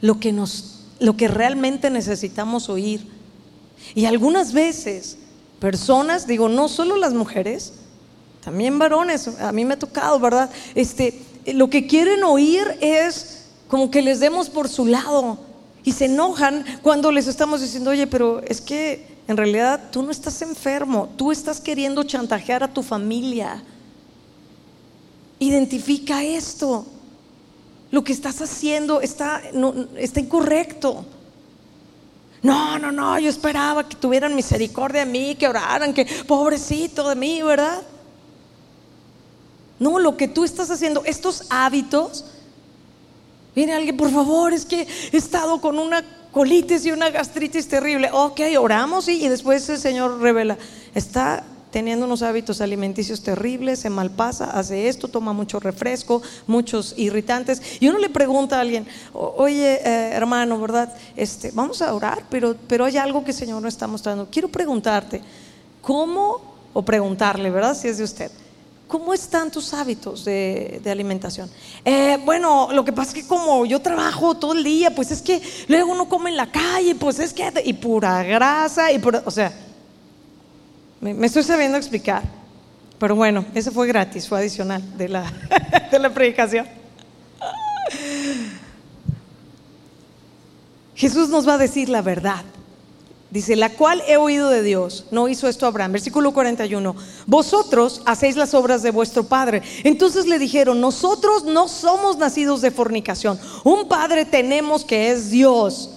Lo 0.00 0.18
que 0.18 0.32
nos 0.32 0.80
lo 0.98 1.16
que 1.16 1.28
realmente 1.28 1.90
necesitamos 1.90 2.68
oír. 2.68 3.06
Y 3.94 4.06
algunas 4.06 4.52
veces 4.52 5.16
personas, 5.60 6.26
digo, 6.26 6.48
no 6.48 6.68
solo 6.68 6.96
las 6.96 7.12
mujeres, 7.12 7.74
también 8.42 8.78
varones, 8.78 9.28
a 9.40 9.52
mí 9.52 9.64
me 9.64 9.74
ha 9.74 9.78
tocado, 9.78 10.18
¿verdad? 10.18 10.50
Este, 10.74 11.22
lo 11.46 11.68
que 11.68 11.86
quieren 11.86 12.24
oír 12.24 12.66
es 12.80 13.44
como 13.68 13.90
que 13.90 14.02
les 14.02 14.18
demos 14.18 14.48
por 14.48 14.68
su 14.68 14.86
lado 14.86 15.38
y 15.84 15.92
se 15.92 16.06
enojan 16.06 16.64
cuando 16.82 17.12
les 17.12 17.26
estamos 17.26 17.60
diciendo, 17.60 17.90
oye, 17.90 18.06
pero 18.06 18.42
es 18.46 18.60
que 18.60 19.06
en 19.28 19.36
realidad 19.36 19.90
tú 19.92 20.02
no 20.02 20.10
estás 20.10 20.42
enfermo, 20.42 21.08
tú 21.16 21.30
estás 21.30 21.60
queriendo 21.60 22.02
chantajear 22.02 22.64
a 22.64 22.72
tu 22.72 22.82
familia. 22.82 23.62
Identifica 25.38 26.24
esto. 26.24 26.84
Lo 27.90 28.04
que 28.04 28.12
estás 28.12 28.40
haciendo 28.40 29.00
está, 29.00 29.42
está 29.96 30.20
incorrecto. 30.20 31.04
No, 32.42 32.78
no, 32.78 32.90
no, 32.90 33.18
yo 33.18 33.28
esperaba 33.28 33.86
que 33.88 33.96
tuvieran 33.96 34.34
misericordia 34.34 35.04
de 35.04 35.10
mí, 35.10 35.34
que 35.34 35.46
oraran, 35.46 35.92
que 35.92 36.06
pobrecito 36.26 37.08
de 37.08 37.14
mí, 37.14 37.42
¿verdad? 37.42 37.82
No, 39.78 39.98
lo 39.98 40.16
que 40.16 40.28
tú 40.28 40.44
estás 40.44 40.70
haciendo, 40.70 41.02
estos 41.04 41.44
hábitos, 41.50 42.24
viene 43.54 43.74
alguien, 43.74 43.96
por 43.96 44.10
favor, 44.10 44.52
es 44.52 44.64
que 44.64 44.86
he 45.12 45.16
estado 45.16 45.60
con 45.60 45.78
una 45.78 46.02
colitis 46.32 46.86
y 46.86 46.92
una 46.92 47.10
gastritis 47.10 47.68
terrible. 47.68 48.08
Ok, 48.12 48.40
oramos 48.58 49.08
y 49.08 49.28
después 49.28 49.68
el 49.68 49.78
Señor 49.78 50.20
revela, 50.20 50.56
está 50.94 51.44
teniendo 51.70 52.06
unos 52.06 52.22
hábitos 52.22 52.60
alimenticios 52.60 53.22
terribles, 53.22 53.80
se 53.80 53.90
malpasa, 53.90 54.50
hace 54.50 54.88
esto, 54.88 55.08
toma 55.08 55.32
mucho 55.32 55.60
refresco, 55.60 56.22
muchos 56.46 56.94
irritantes. 56.96 57.62
Y 57.80 57.88
uno 57.88 57.98
le 57.98 58.10
pregunta 58.10 58.58
a 58.58 58.60
alguien, 58.60 58.86
oye 59.12 59.80
eh, 59.84 60.10
hermano, 60.12 60.60
¿verdad? 60.60 60.94
Este, 61.16 61.50
vamos 61.52 61.82
a 61.82 61.94
orar, 61.94 62.24
pero, 62.28 62.56
pero 62.66 62.84
hay 62.84 62.96
algo 62.96 63.24
que 63.24 63.30
el 63.30 63.36
Señor 63.36 63.62
nos 63.62 63.74
está 63.74 63.86
mostrando. 63.86 64.28
Quiero 64.30 64.48
preguntarte, 64.48 65.20
¿cómo, 65.80 66.40
o 66.72 66.82
preguntarle, 66.82 67.50
¿verdad? 67.50 67.76
Si 67.76 67.88
es 67.88 67.98
de 67.98 68.04
usted. 68.04 68.30
¿Cómo 68.90 69.14
están 69.14 69.52
tus 69.52 69.72
hábitos 69.72 70.24
de, 70.24 70.82
alimentación? 70.86 71.48
Eh, 71.84 72.18
bueno, 72.24 72.70
lo 72.72 72.84
que 72.84 72.92
pasa 72.92 73.10
es 73.10 73.22
que 73.22 73.28
como 73.28 73.64
yo 73.64 73.80
trabajo 73.80 74.36
todo 74.36 74.52
el 74.52 74.64
día, 74.64 74.92
pues 74.92 75.12
es 75.12 75.22
que 75.22 75.40
luego 75.68 75.92
uno 75.92 76.08
come 76.08 76.30
en 76.30 76.36
la 76.36 76.50
calle, 76.50 76.96
pues 76.96 77.20
es 77.20 77.32
que, 77.32 77.52
y 77.64 77.72
pura 77.74 78.24
grasa, 78.24 78.90
y 78.90 78.98
pura, 78.98 79.22
o 79.24 79.30
sea, 79.30 79.52
me, 81.00 81.26
estoy 81.26 81.42
sabiendo 81.42 81.78
explicar. 81.78 82.22
Pero 82.98 83.16
bueno, 83.16 83.46
eso 83.54 83.72
fue 83.72 83.86
gratis, 83.86 84.28
fue 84.28 84.38
adicional 84.38 84.82
de 84.98 85.08
la, 85.08 85.32
de 85.90 85.98
la 85.98 86.12
predicación. 86.12 86.66
Jesús 90.94 91.30
nos 91.30 91.48
va 91.48 91.54
a 91.54 91.58
decir 91.58 91.88
la 91.88 92.02
verdad. 92.02 92.44
Dice, 93.30 93.54
la 93.54 93.70
cual 93.70 94.02
he 94.08 94.16
oído 94.16 94.50
de 94.50 94.62
Dios. 94.62 95.06
No 95.12 95.28
hizo 95.28 95.48
esto 95.48 95.66
Abraham. 95.66 95.92
Versículo 95.92 96.32
41. 96.32 96.96
Vosotros 97.26 98.02
hacéis 98.04 98.36
las 98.36 98.54
obras 98.54 98.82
de 98.82 98.90
vuestro 98.90 99.24
padre. 99.24 99.62
Entonces 99.84 100.26
le 100.26 100.38
dijeron, 100.38 100.80
nosotros 100.80 101.44
no 101.44 101.68
somos 101.68 102.18
nacidos 102.18 102.60
de 102.60 102.72
fornicación. 102.72 103.38
Un 103.62 103.88
padre 103.88 104.24
tenemos 104.24 104.84
que 104.84 105.12
es 105.12 105.30
Dios. 105.30 105.90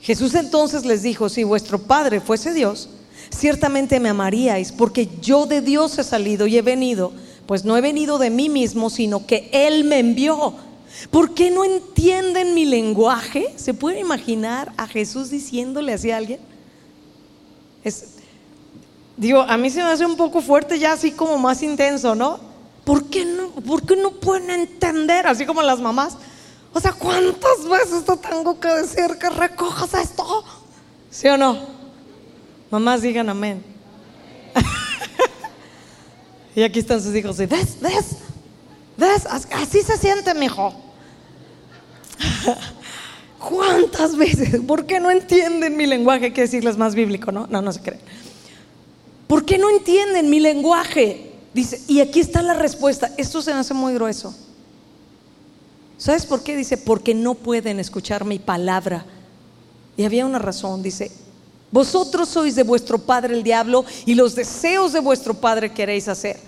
Jesús 0.00 0.34
entonces 0.36 0.86
les 0.86 1.02
dijo, 1.02 1.28
si 1.28 1.42
vuestro 1.42 1.80
padre 1.80 2.20
fuese 2.20 2.54
Dios, 2.54 2.88
ciertamente 3.30 4.00
me 4.00 4.08
amaríais, 4.08 4.72
porque 4.72 5.08
yo 5.20 5.46
de 5.46 5.60
Dios 5.60 5.98
he 5.98 6.04
salido 6.04 6.46
y 6.46 6.56
he 6.56 6.62
venido, 6.62 7.12
pues 7.46 7.64
no 7.64 7.76
he 7.76 7.80
venido 7.80 8.18
de 8.18 8.30
mí 8.30 8.48
mismo, 8.48 8.90
sino 8.90 9.26
que 9.26 9.48
Él 9.52 9.84
me 9.84 9.98
envió. 9.98 10.54
¿Por 11.10 11.34
qué 11.34 11.50
no 11.50 11.64
entienden 11.64 12.54
mi 12.54 12.64
lenguaje? 12.64 13.54
¿Se 13.56 13.74
puede 13.74 14.00
imaginar 14.00 14.72
a 14.76 14.86
Jesús 14.86 15.30
diciéndole 15.30 15.92
así 15.92 16.10
a 16.10 16.16
alguien? 16.16 16.40
digo, 19.16 19.40
a 19.40 19.56
mí 19.56 19.70
se 19.70 19.82
me 19.82 19.90
hace 19.90 20.04
un 20.04 20.16
poco 20.16 20.42
fuerte 20.42 20.78
ya 20.78 20.92
así 20.92 21.12
como 21.12 21.38
más 21.38 21.62
intenso, 21.62 22.14
¿no? 22.14 22.38
¿Por 22.84 23.04
qué 23.04 23.24
no, 23.24 23.50
por 23.50 23.82
qué 23.84 23.96
no 23.96 24.12
pueden 24.12 24.50
entender? 24.50 25.26
Así 25.26 25.46
como 25.46 25.62
las 25.62 25.80
mamás. 25.80 26.16
O 26.72 26.80
sea, 26.80 26.92
¿cuántas 26.92 27.68
veces 27.68 28.04
te 28.04 28.16
tengo 28.16 28.58
que 28.60 28.68
decir 28.68 29.18
que 29.18 29.30
recojas 29.30 29.94
esto? 29.94 30.44
¿Sí 31.10 31.28
o 31.28 31.36
no? 31.36 31.77
Mamás 32.70 33.02
digan 33.02 33.28
amén. 33.28 33.62
y 36.54 36.62
aquí 36.62 36.80
están 36.80 37.02
sus 37.02 37.14
hijos. 37.14 37.38
¿Ves? 37.38 37.78
¿Ves? 37.80 38.16
¿Ves? 38.96 39.26
Así 39.26 39.82
se 39.82 39.96
siente, 39.96 40.34
mi 40.34 40.46
hijo. 40.46 40.74
¿Cuántas 43.38 44.16
veces? 44.16 44.60
¿Por 44.66 44.86
qué 44.86 45.00
no 45.00 45.10
entienden 45.10 45.76
mi 45.76 45.86
lenguaje? 45.86 46.26
Hay 46.26 46.32
que 46.32 46.42
decirles 46.42 46.76
más 46.76 46.94
bíblico, 46.94 47.32
¿no? 47.32 47.46
No, 47.48 47.62
no 47.62 47.72
se 47.72 47.80
creen. 47.80 48.00
¿Por 49.26 49.44
qué 49.44 49.58
no 49.58 49.70
entienden 49.70 50.28
mi 50.28 50.40
lenguaje? 50.40 51.32
Dice, 51.54 51.80
y 51.86 52.00
aquí 52.00 52.20
está 52.20 52.42
la 52.42 52.54
respuesta. 52.54 53.12
Esto 53.16 53.40
se 53.40 53.52
hace 53.52 53.74
muy 53.74 53.94
grueso. 53.94 54.34
¿Sabes 55.96 56.26
por 56.26 56.42
qué? 56.42 56.56
Dice, 56.56 56.76
porque 56.76 57.14
no 57.14 57.34
pueden 57.34 57.80
escuchar 57.80 58.24
mi 58.24 58.38
palabra. 58.38 59.04
Y 59.96 60.04
había 60.04 60.26
una 60.26 60.38
razón, 60.38 60.82
dice, 60.82 61.10
vosotros 61.70 62.28
sois 62.28 62.54
de 62.54 62.62
vuestro 62.62 62.98
padre 62.98 63.34
el 63.34 63.42
diablo 63.42 63.84
y 64.06 64.14
los 64.14 64.34
deseos 64.34 64.92
de 64.92 65.00
vuestro 65.00 65.34
padre 65.34 65.72
queréis 65.72 66.08
hacer. 66.08 66.38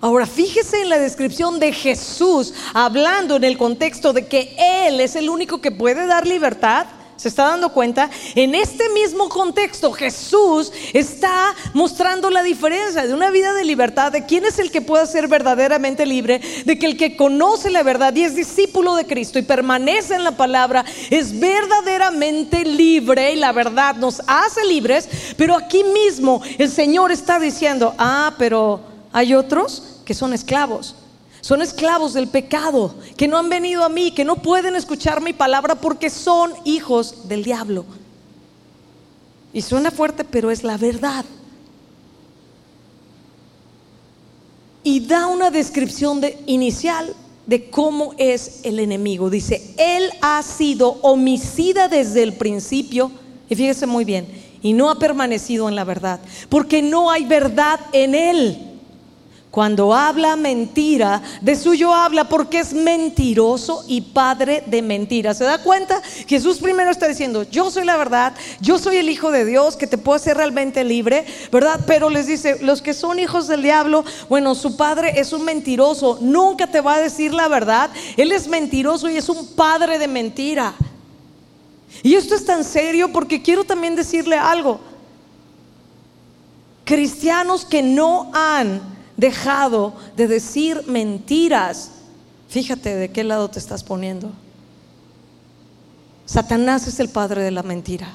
Ahora 0.00 0.26
fíjese 0.26 0.80
en 0.80 0.88
la 0.88 0.98
descripción 0.98 1.60
de 1.60 1.72
Jesús 1.72 2.54
hablando 2.72 3.36
en 3.36 3.44
el 3.44 3.58
contexto 3.58 4.12
de 4.12 4.26
que 4.26 4.56
Él 4.58 5.00
es 5.00 5.14
el 5.14 5.28
único 5.28 5.60
que 5.60 5.70
puede 5.70 6.06
dar 6.06 6.26
libertad. 6.26 6.86
¿Se 7.20 7.28
está 7.28 7.48
dando 7.48 7.70
cuenta? 7.74 8.08
En 8.34 8.54
este 8.54 8.88
mismo 8.88 9.28
contexto, 9.28 9.92
Jesús 9.92 10.72
está 10.94 11.54
mostrando 11.74 12.30
la 12.30 12.42
diferencia 12.42 13.06
de 13.06 13.12
una 13.12 13.30
vida 13.30 13.52
de 13.52 13.62
libertad, 13.62 14.10
de 14.10 14.24
quién 14.24 14.46
es 14.46 14.58
el 14.58 14.70
que 14.70 14.80
puede 14.80 15.06
ser 15.06 15.28
verdaderamente 15.28 16.06
libre, 16.06 16.40
de 16.64 16.78
que 16.78 16.86
el 16.86 16.96
que 16.96 17.18
conoce 17.18 17.68
la 17.68 17.82
verdad 17.82 18.16
y 18.16 18.22
es 18.22 18.34
discípulo 18.34 18.94
de 18.94 19.04
Cristo 19.04 19.38
y 19.38 19.42
permanece 19.42 20.14
en 20.14 20.24
la 20.24 20.34
palabra 20.38 20.82
es 21.10 21.38
verdaderamente 21.38 22.64
libre 22.64 23.34
y 23.34 23.36
la 23.36 23.52
verdad 23.52 23.96
nos 23.96 24.22
hace 24.26 24.64
libres, 24.64 25.06
pero 25.36 25.54
aquí 25.54 25.84
mismo 25.84 26.40
el 26.56 26.70
Señor 26.70 27.12
está 27.12 27.38
diciendo, 27.38 27.94
ah, 27.98 28.32
pero 28.38 28.80
hay 29.12 29.34
otros 29.34 29.98
que 30.06 30.14
son 30.14 30.32
esclavos. 30.32 30.94
Son 31.40 31.62
esclavos 31.62 32.12
del 32.12 32.28
pecado, 32.28 32.94
que 33.16 33.26
no 33.26 33.38
han 33.38 33.48
venido 33.48 33.84
a 33.84 33.88
mí, 33.88 34.12
que 34.12 34.24
no 34.24 34.36
pueden 34.36 34.76
escuchar 34.76 35.22
mi 35.22 35.32
palabra 35.32 35.74
porque 35.74 36.10
son 36.10 36.52
hijos 36.64 37.28
del 37.28 37.42
diablo. 37.42 37.84
Y 39.52 39.62
suena 39.62 39.90
fuerte, 39.90 40.24
pero 40.24 40.50
es 40.50 40.62
la 40.62 40.76
verdad. 40.76 41.24
Y 44.82 45.00
da 45.00 45.26
una 45.26 45.50
descripción 45.50 46.20
de, 46.20 46.38
inicial 46.46 47.14
de 47.46 47.68
cómo 47.68 48.14
es 48.16 48.60
el 48.62 48.78
enemigo. 48.78 49.30
Dice, 49.30 49.74
él 49.76 50.10
ha 50.20 50.42
sido 50.42 50.98
homicida 51.02 51.88
desde 51.88 52.22
el 52.22 52.34
principio, 52.34 53.10
y 53.48 53.56
fíjese 53.56 53.86
muy 53.86 54.04
bien, 54.04 54.28
y 54.62 54.72
no 54.72 54.90
ha 54.90 54.98
permanecido 54.98 55.68
en 55.68 55.74
la 55.74 55.84
verdad, 55.84 56.20
porque 56.48 56.82
no 56.82 57.10
hay 57.10 57.24
verdad 57.24 57.80
en 57.92 58.14
él. 58.14 58.69
Cuando 59.50 59.92
habla 59.92 60.36
mentira, 60.36 61.22
de 61.40 61.56
suyo 61.56 61.92
habla 61.92 62.28
porque 62.28 62.60
es 62.60 62.72
mentiroso 62.72 63.84
y 63.88 64.00
padre 64.00 64.62
de 64.64 64.80
mentiras. 64.80 65.38
¿Se 65.38 65.44
da 65.44 65.60
cuenta? 65.60 66.00
Jesús 66.28 66.58
primero 66.58 66.92
está 66.92 67.08
diciendo, 67.08 67.42
yo 67.42 67.68
soy 67.68 67.84
la 67.84 67.96
verdad, 67.96 68.32
yo 68.60 68.78
soy 68.78 68.98
el 68.98 69.08
Hijo 69.08 69.32
de 69.32 69.44
Dios 69.44 69.76
que 69.76 69.88
te 69.88 69.98
puede 69.98 70.18
hacer 70.18 70.36
realmente 70.36 70.84
libre, 70.84 71.26
¿verdad? 71.50 71.80
Pero 71.84 72.10
les 72.10 72.28
dice, 72.28 72.58
los 72.62 72.80
que 72.80 72.94
son 72.94 73.18
hijos 73.18 73.48
del 73.48 73.62
diablo, 73.62 74.04
bueno, 74.28 74.54
su 74.54 74.76
padre 74.76 75.18
es 75.18 75.32
un 75.32 75.44
mentiroso, 75.44 76.18
nunca 76.20 76.68
te 76.68 76.80
va 76.80 76.94
a 76.94 77.00
decir 77.00 77.34
la 77.34 77.48
verdad, 77.48 77.90
él 78.16 78.30
es 78.30 78.46
mentiroso 78.46 79.10
y 79.10 79.16
es 79.16 79.28
un 79.28 79.48
padre 79.56 79.98
de 79.98 80.06
mentira. 80.06 80.74
Y 82.04 82.14
esto 82.14 82.36
es 82.36 82.44
tan 82.44 82.62
serio 82.62 83.12
porque 83.12 83.42
quiero 83.42 83.64
también 83.64 83.96
decirle 83.96 84.36
algo. 84.36 84.78
Cristianos 86.84 87.64
que 87.64 87.82
no 87.82 88.30
han 88.32 88.99
dejado 89.16 89.94
de 90.16 90.28
decir 90.28 90.82
mentiras, 90.86 91.90
fíjate 92.48 92.94
de 92.96 93.10
qué 93.10 93.24
lado 93.24 93.48
te 93.50 93.58
estás 93.58 93.82
poniendo. 93.82 94.30
Satanás 96.26 96.86
es 96.86 97.00
el 97.00 97.08
padre 97.08 97.42
de 97.42 97.50
la 97.50 97.62
mentira. 97.62 98.08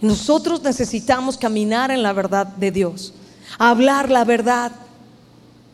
Nosotros 0.00 0.62
necesitamos 0.62 1.36
caminar 1.36 1.90
en 1.90 2.02
la 2.02 2.12
verdad 2.12 2.46
de 2.46 2.70
Dios, 2.70 3.12
hablar 3.58 4.10
la 4.10 4.24
verdad. 4.24 4.72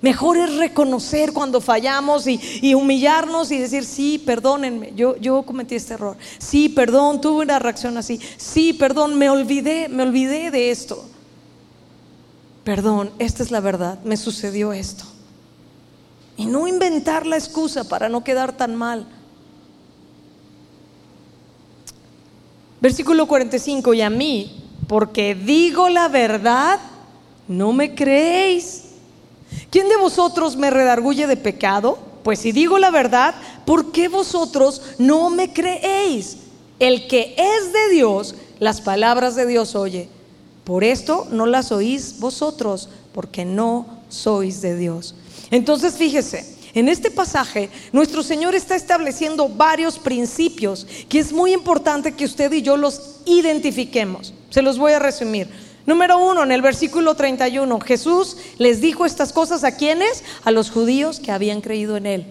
Mejor 0.02 0.36
es 0.36 0.56
reconocer 0.56 1.32
cuando 1.32 1.60
fallamos 1.60 2.26
y, 2.26 2.74
humillarnos 2.74 3.50
y 3.50 3.58
decir, 3.58 3.84
sí, 3.84 4.22
perdónenme, 4.24 4.92
yo, 4.94 5.16
yo 5.16 5.42
cometí 5.42 5.74
este 5.74 5.94
error. 5.94 6.16
Sí, 6.38 6.68
perdón, 6.68 7.20
tuve 7.20 7.44
una 7.44 7.58
reacción 7.58 7.96
así. 7.96 8.20
Sí, 8.36 8.72
perdón, 8.72 9.16
me 9.16 9.30
olvidé, 9.30 9.88
me 9.88 10.02
olvidé 10.02 10.50
de 10.50 10.70
esto 10.70 11.08
perdón, 12.66 13.12
esta 13.20 13.44
es 13.44 13.52
la 13.52 13.60
verdad, 13.60 14.00
me 14.02 14.16
sucedió 14.16 14.72
esto. 14.72 15.04
Y 16.36 16.46
no 16.46 16.66
inventar 16.66 17.24
la 17.24 17.36
excusa 17.36 17.88
para 17.88 18.08
no 18.08 18.24
quedar 18.24 18.56
tan 18.56 18.74
mal. 18.74 19.06
Versículo 22.80 23.28
45, 23.28 23.94
y 23.94 24.00
a 24.00 24.10
mí, 24.10 24.64
porque 24.88 25.36
digo 25.36 25.88
la 25.88 26.08
verdad, 26.08 26.80
no 27.46 27.72
me 27.72 27.94
creéis. 27.94 28.86
¿Quién 29.70 29.88
de 29.88 29.96
vosotros 29.96 30.56
me 30.56 30.70
redarguye 30.70 31.28
de 31.28 31.36
pecado? 31.36 32.00
Pues 32.24 32.40
si 32.40 32.50
digo 32.50 32.78
la 32.78 32.90
verdad, 32.90 33.36
¿por 33.64 33.92
qué 33.92 34.08
vosotros 34.08 34.82
no 34.98 35.30
me 35.30 35.52
creéis? 35.52 36.38
El 36.80 37.06
que 37.06 37.36
es 37.38 37.72
de 37.72 37.94
Dios, 37.94 38.34
las 38.58 38.80
palabras 38.80 39.36
de 39.36 39.46
Dios 39.46 39.76
oye. 39.76 40.15
Por 40.66 40.82
esto 40.82 41.28
no 41.30 41.46
las 41.46 41.70
oís 41.70 42.18
vosotros, 42.18 42.88
porque 43.14 43.44
no 43.44 43.86
sois 44.08 44.60
de 44.62 44.76
Dios. 44.76 45.14
Entonces 45.52 45.94
fíjese, 45.94 46.44
en 46.74 46.88
este 46.88 47.12
pasaje 47.12 47.70
nuestro 47.92 48.24
Señor 48.24 48.56
está 48.56 48.74
estableciendo 48.74 49.48
varios 49.48 50.00
principios 50.00 50.84
que 51.08 51.20
es 51.20 51.32
muy 51.32 51.52
importante 51.52 52.16
que 52.16 52.24
usted 52.24 52.52
y 52.52 52.62
yo 52.62 52.76
los 52.76 53.20
identifiquemos. 53.26 54.34
Se 54.50 54.60
los 54.60 54.76
voy 54.76 54.90
a 54.90 54.98
resumir. 54.98 55.48
Número 55.86 56.18
uno, 56.18 56.42
en 56.42 56.50
el 56.50 56.62
versículo 56.62 57.14
31, 57.14 57.78
Jesús 57.78 58.36
les 58.58 58.80
dijo 58.80 59.06
estas 59.06 59.32
cosas 59.32 59.62
a 59.62 59.76
quienes? 59.76 60.24
A 60.42 60.50
los 60.50 60.72
judíos 60.72 61.20
que 61.20 61.30
habían 61.30 61.60
creído 61.60 61.96
en 61.96 62.06
Él. 62.06 62.26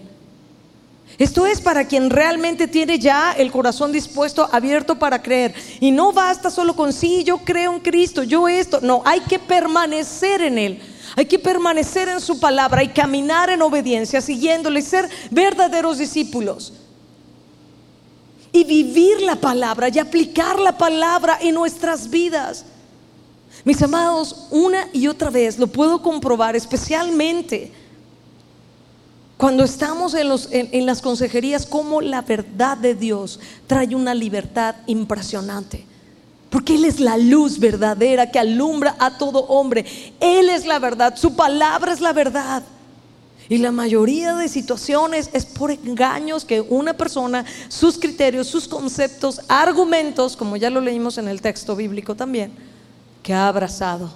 Esto 1.18 1.46
es 1.46 1.62
para 1.62 1.86
quien 1.86 2.10
realmente 2.10 2.68
tiene 2.68 2.98
ya 2.98 3.32
el 3.32 3.50
corazón 3.50 3.90
dispuesto, 3.90 4.48
abierto 4.52 4.98
para 4.98 5.22
creer. 5.22 5.54
Y 5.80 5.90
no 5.90 6.12
basta 6.12 6.50
solo 6.50 6.76
con, 6.76 6.92
sí, 6.92 7.24
yo 7.24 7.38
creo 7.38 7.72
en 7.72 7.80
Cristo, 7.80 8.22
yo 8.22 8.48
esto. 8.48 8.80
No, 8.82 9.02
hay 9.04 9.20
que 9.20 9.38
permanecer 9.38 10.42
en 10.42 10.58
Él. 10.58 10.82
Hay 11.16 11.24
que 11.24 11.38
permanecer 11.38 12.08
en 12.08 12.20
su 12.20 12.38
palabra 12.38 12.82
y 12.82 12.88
caminar 12.88 13.48
en 13.48 13.62
obediencia, 13.62 14.20
siguiéndole, 14.20 14.82
ser 14.82 15.08
verdaderos 15.30 15.96
discípulos. 15.96 16.74
Y 18.52 18.64
vivir 18.64 19.22
la 19.22 19.36
palabra 19.36 19.88
y 19.88 19.98
aplicar 19.98 20.58
la 20.58 20.76
palabra 20.76 21.38
en 21.40 21.54
nuestras 21.54 22.10
vidas. 22.10 22.66
Mis 23.64 23.80
amados, 23.80 24.48
una 24.50 24.86
y 24.92 25.06
otra 25.06 25.30
vez 25.30 25.58
lo 25.58 25.66
puedo 25.66 26.02
comprobar, 26.02 26.54
especialmente 26.54 27.72
cuando 29.36 29.64
estamos 29.64 30.14
en, 30.14 30.86
las 30.86 31.02
consejerías, 31.02 31.66
como 31.66 32.00
la 32.00 32.22
verdad 32.22 32.78
de 32.78 32.94
Dios 32.94 33.38
trae 33.66 33.94
una 33.94 34.14
libertad 34.14 34.76
impresionante. 34.86 35.84
Porque 36.48 36.76
Él 36.76 36.86
es 36.86 37.00
la 37.00 37.18
luz 37.18 37.58
verdadera 37.58 38.30
que 38.30 38.38
alumbra 38.38 38.96
a 38.98 39.18
todo 39.18 39.40
hombre. 39.40 39.84
Él 40.20 40.48
es 40.48 40.64
la 40.64 40.78
verdad, 40.78 41.16
su 41.16 41.36
palabra 41.36 41.92
es 41.92 42.00
la 42.00 42.14
verdad. 42.14 42.62
Y 43.50 43.58
la 43.58 43.72
mayoría 43.72 44.34
de 44.34 44.48
situaciones 44.48 45.28
es 45.34 45.44
por 45.44 45.70
engaños 45.70 46.46
que 46.46 46.62
una 46.62 46.94
persona, 46.94 47.44
sus 47.68 47.98
criterios, 47.98 48.46
sus 48.46 48.66
conceptos, 48.66 49.42
argumentos, 49.48 50.34
como 50.34 50.56
ya 50.56 50.70
lo 50.70 50.80
leímos 50.80 51.18
en 51.18 51.28
el 51.28 51.42
texto 51.42 51.76
bíblico 51.76 52.14
también, 52.14 52.52
que 53.22 53.34
ha 53.34 53.48
abrazado. 53.48 54.10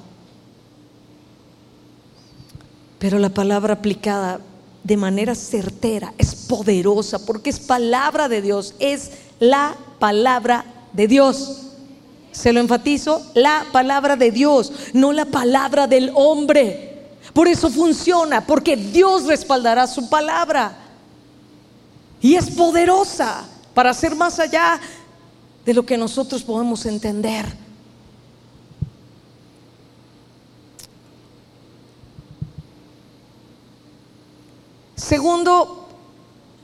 Pero 2.98 3.18
la 3.18 3.28
palabra 3.28 3.74
aplicada 3.74 4.40
de 4.82 4.96
manera 4.96 5.34
certera, 5.34 6.14
es 6.18 6.34
poderosa, 6.34 7.24
porque 7.24 7.50
es 7.50 7.60
palabra 7.60 8.28
de 8.28 8.42
Dios, 8.42 8.74
es 8.78 9.10
la 9.38 9.76
palabra 9.98 10.64
de 10.92 11.06
Dios. 11.06 11.66
Se 12.32 12.52
lo 12.52 12.60
enfatizo, 12.60 13.22
la 13.34 13.66
palabra 13.72 14.16
de 14.16 14.30
Dios, 14.30 14.72
no 14.92 15.12
la 15.12 15.26
palabra 15.26 15.86
del 15.86 16.10
hombre. 16.14 17.08
Por 17.32 17.48
eso 17.48 17.70
funciona, 17.70 18.46
porque 18.46 18.76
Dios 18.76 19.26
respaldará 19.26 19.86
su 19.86 20.08
palabra. 20.08 20.76
Y 22.20 22.34
es 22.34 22.50
poderosa 22.50 23.44
para 23.74 23.94
ser 23.94 24.14
más 24.14 24.38
allá 24.38 24.80
de 25.64 25.74
lo 25.74 25.84
que 25.84 25.96
nosotros 25.96 26.42
podemos 26.42 26.86
entender. 26.86 27.46
Segundo 35.10 35.88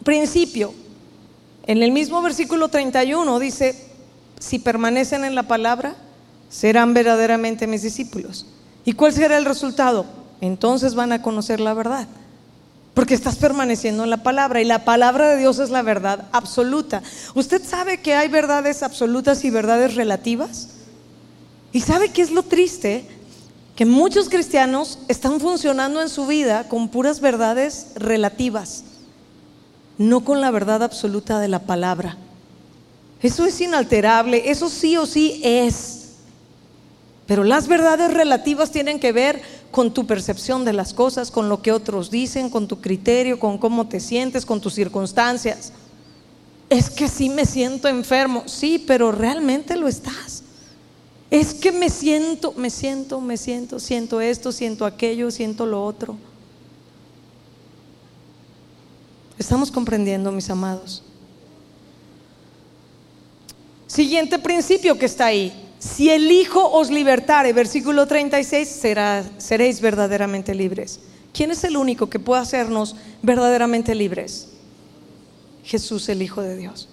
principio, 0.05 0.73
en 1.67 1.83
el 1.83 1.91
mismo 1.91 2.23
versículo 2.23 2.69
31 2.69 3.41
dice, 3.41 3.75
si 4.39 4.61
permanecen 4.61 5.25
en 5.25 5.35
la 5.35 5.49
palabra, 5.49 5.97
serán 6.49 6.95
verdaderamente 6.95 7.67
mis 7.67 7.83
discípulos. 7.83 8.47
¿Y 8.85 8.93
cuál 8.93 9.13
será 9.13 9.37
el 9.37 9.47
resultado? 9.47 10.07
Entonces 10.41 10.95
van 10.95 11.11
a 11.11 11.23
conocer 11.23 11.59
la 11.59 11.75
verdad. 11.75 12.07
Porque 12.95 13.15
estás 13.15 13.35
permaneciendo 13.35 14.05
en 14.05 14.11
la 14.11 14.23
palabra 14.23 14.61
y 14.61 14.65
la 14.65 14.85
palabra 14.85 15.31
de 15.31 15.39
Dios 15.39 15.59
es 15.59 15.71
la 15.71 15.83
verdad 15.83 16.27
absoluta. 16.31 17.03
¿Usted 17.35 17.65
sabe 17.65 17.99
que 18.01 18.15
hay 18.15 18.29
verdades 18.29 18.85
absolutas 18.85 19.45
y 19.45 19.51
verdades 19.51 19.97
relativas? 19.97 20.69
¿Y 21.73 21.81
sabe 21.81 22.11
qué 22.11 22.23
es 22.23 22.31
lo 22.31 22.45
triste? 22.45 23.09
Que 23.77 23.85
muchos 23.85 24.31
cristianos 24.31 24.99
están 25.07 25.39
funcionando 25.39 26.01
en 26.01 26.09
su 26.09 26.27
vida 26.27 26.67
con 26.67 26.89
puras 26.89 27.21
verdades 27.21 27.89
relativas, 27.95 28.85
no 29.99 30.25
con 30.25 30.41
la 30.41 30.51
verdad 30.51 30.83
absoluta 30.83 31.39
de 31.41 31.49
la 31.49 31.61
palabra. 31.61 32.17
Eso 33.23 33.45
es 33.45 33.61
inalterable, 33.61 34.51
eso 34.51 34.71
sí 34.71 34.97
o 34.97 35.05
sí 35.05 35.43
es. 35.45 36.07
Pero 37.27 37.45
las 37.45 37.69
verdades 37.69 38.15
relativas 38.15 38.71
tienen 38.71 38.99
que 38.99 39.13
ver 39.13 39.43
con 39.71 39.93
tu 39.93 40.07
percepción 40.07 40.65
de 40.65 40.73
las 40.73 40.95
cosas, 40.95 41.31
con 41.31 41.51
lo 41.51 41.61
que 41.61 41.73
otros 41.73 42.11
dicen, 42.11 42.49
con 42.49 42.69
tu 42.69 42.81
criterio, 42.81 43.39
con 43.39 43.59
cómo 43.59 43.89
te 43.89 44.01
sientes, 44.01 44.47
con 44.47 44.61
tus 44.61 44.73
circunstancias. 44.73 45.73
Es 46.71 46.89
que 46.89 47.09
sí 47.09 47.29
me 47.29 47.45
siento 47.45 47.89
enfermo. 47.89 48.45
Sí, 48.47 48.83
pero 48.87 49.13
realmente 49.13 49.77
lo 49.77 49.87
estás. 49.87 50.45
Es 51.31 51.55
que 51.55 51.73
me 51.73 51.91
siento, 51.91 52.53
me 52.53 52.71
siento, 52.71 53.21
me 53.21 53.37
siento, 53.37 53.81
siento 53.81 54.21
esto, 54.21 54.53
siento 54.53 54.85
aquello, 54.87 55.31
siento 55.31 55.67
lo 55.67 55.85
otro. 55.85 56.17
Estamos 59.39 59.71
comprendiendo, 59.71 60.31
mis 60.33 60.49
amados. 60.49 61.03
Siguiente 63.87 64.39
principio 64.39 64.99
que 64.99 65.07
está 65.07 65.27
ahí. 65.27 65.53
Si 65.79 66.11
el 66.11 66.31
Hijo 66.31 66.71
os 66.71 66.91
libertare, 66.91 67.53
versículo 67.53 68.07
36, 68.07 68.69
será, 68.69 69.25
seréis 69.39 69.81
verdaderamente 69.81 70.55
libres. 70.55 71.01
¿Quién 71.33 71.51
es 71.51 71.65
el 71.65 71.77
único 71.77 72.09
que 72.09 72.19
puede 72.19 72.41
hacernos 72.41 72.97
verdaderamente 73.23 73.95
libres? 73.95 74.49
Jesús, 75.65 76.09
el 76.09 76.23
Hijo 76.23 76.41
de 76.41 76.57
Dios. 76.57 76.89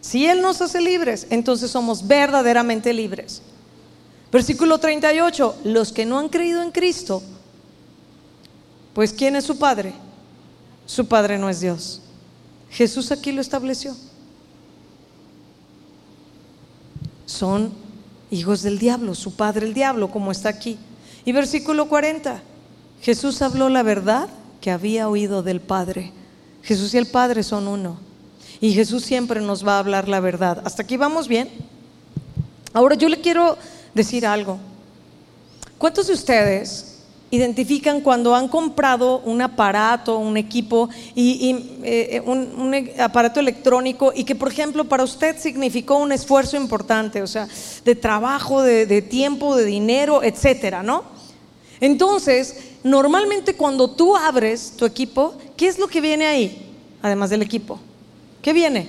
Si 0.00 0.26
Él 0.26 0.40
nos 0.40 0.60
hace 0.60 0.80
libres, 0.80 1.26
entonces 1.30 1.70
somos 1.70 2.06
verdaderamente 2.06 2.92
libres. 2.92 3.42
Versículo 4.36 4.76
38, 4.76 5.60
los 5.64 5.94
que 5.94 6.04
no 6.04 6.18
han 6.18 6.28
creído 6.28 6.60
en 6.60 6.70
Cristo, 6.70 7.22
pues 8.92 9.14
¿quién 9.14 9.34
es 9.34 9.46
su 9.46 9.58
Padre? 9.58 9.94
Su 10.84 11.06
Padre 11.06 11.38
no 11.38 11.48
es 11.48 11.60
Dios. 11.60 12.02
Jesús 12.68 13.10
aquí 13.12 13.32
lo 13.32 13.40
estableció. 13.40 13.96
Son 17.24 17.72
hijos 18.30 18.60
del 18.60 18.78
diablo, 18.78 19.14
su 19.14 19.34
padre 19.34 19.68
el 19.68 19.72
diablo, 19.72 20.10
como 20.10 20.30
está 20.30 20.50
aquí. 20.50 20.76
Y 21.24 21.32
versículo 21.32 21.88
40, 21.88 22.42
Jesús 23.00 23.40
habló 23.40 23.70
la 23.70 23.82
verdad 23.82 24.28
que 24.60 24.70
había 24.70 25.08
oído 25.08 25.42
del 25.42 25.62
Padre. 25.62 26.12
Jesús 26.62 26.92
y 26.92 26.98
el 26.98 27.06
Padre 27.06 27.42
son 27.42 27.66
uno. 27.68 27.96
Y 28.60 28.74
Jesús 28.74 29.02
siempre 29.02 29.40
nos 29.40 29.66
va 29.66 29.76
a 29.76 29.78
hablar 29.78 30.08
la 30.08 30.20
verdad. 30.20 30.60
¿Hasta 30.66 30.82
aquí 30.82 30.98
vamos 30.98 31.26
bien? 31.26 31.48
Ahora 32.74 32.96
yo 32.96 33.08
le 33.08 33.22
quiero 33.22 33.56
decir 33.96 34.26
algo. 34.26 34.58
¿Cuántos 35.78 36.06
de 36.06 36.12
ustedes 36.12 36.96
identifican 37.30 38.00
cuando 38.02 38.34
han 38.34 38.46
comprado 38.46 39.18
un 39.20 39.42
aparato, 39.42 40.18
un 40.18 40.36
equipo, 40.36 40.88
y, 41.14 41.56
eh, 41.82 42.22
un, 42.24 42.76
aparato 42.98 43.40
electrónico 43.40 44.12
y 44.14 44.24
que, 44.24 44.36
por 44.36 44.52
ejemplo, 44.52 44.84
para 44.84 45.02
usted 45.02 45.36
significó 45.38 45.96
un 45.96 46.12
esfuerzo 46.12 46.56
importante, 46.56 47.22
o 47.22 47.26
sea, 47.26 47.48
de 47.84 47.94
trabajo, 47.96 48.62
de, 48.62 49.02
tiempo, 49.02 49.56
de 49.56 49.64
dinero, 49.64 50.22
etcétera, 50.22 50.82
¿no? 50.82 51.02
Entonces, 51.80 52.56
normalmente 52.84 53.56
cuando 53.56 53.90
tú 53.90 54.16
abres 54.16 54.74
tu 54.76 54.84
equipo, 54.84 55.34
¿qué 55.56 55.66
es 55.66 55.78
lo 55.78 55.88
que 55.88 56.00
viene 56.00 56.26
ahí? 56.26 56.72
Además 57.02 57.30
del 57.30 57.42
equipo. 57.42 57.80
¿Qué 58.40 58.52
viene? 58.52 58.86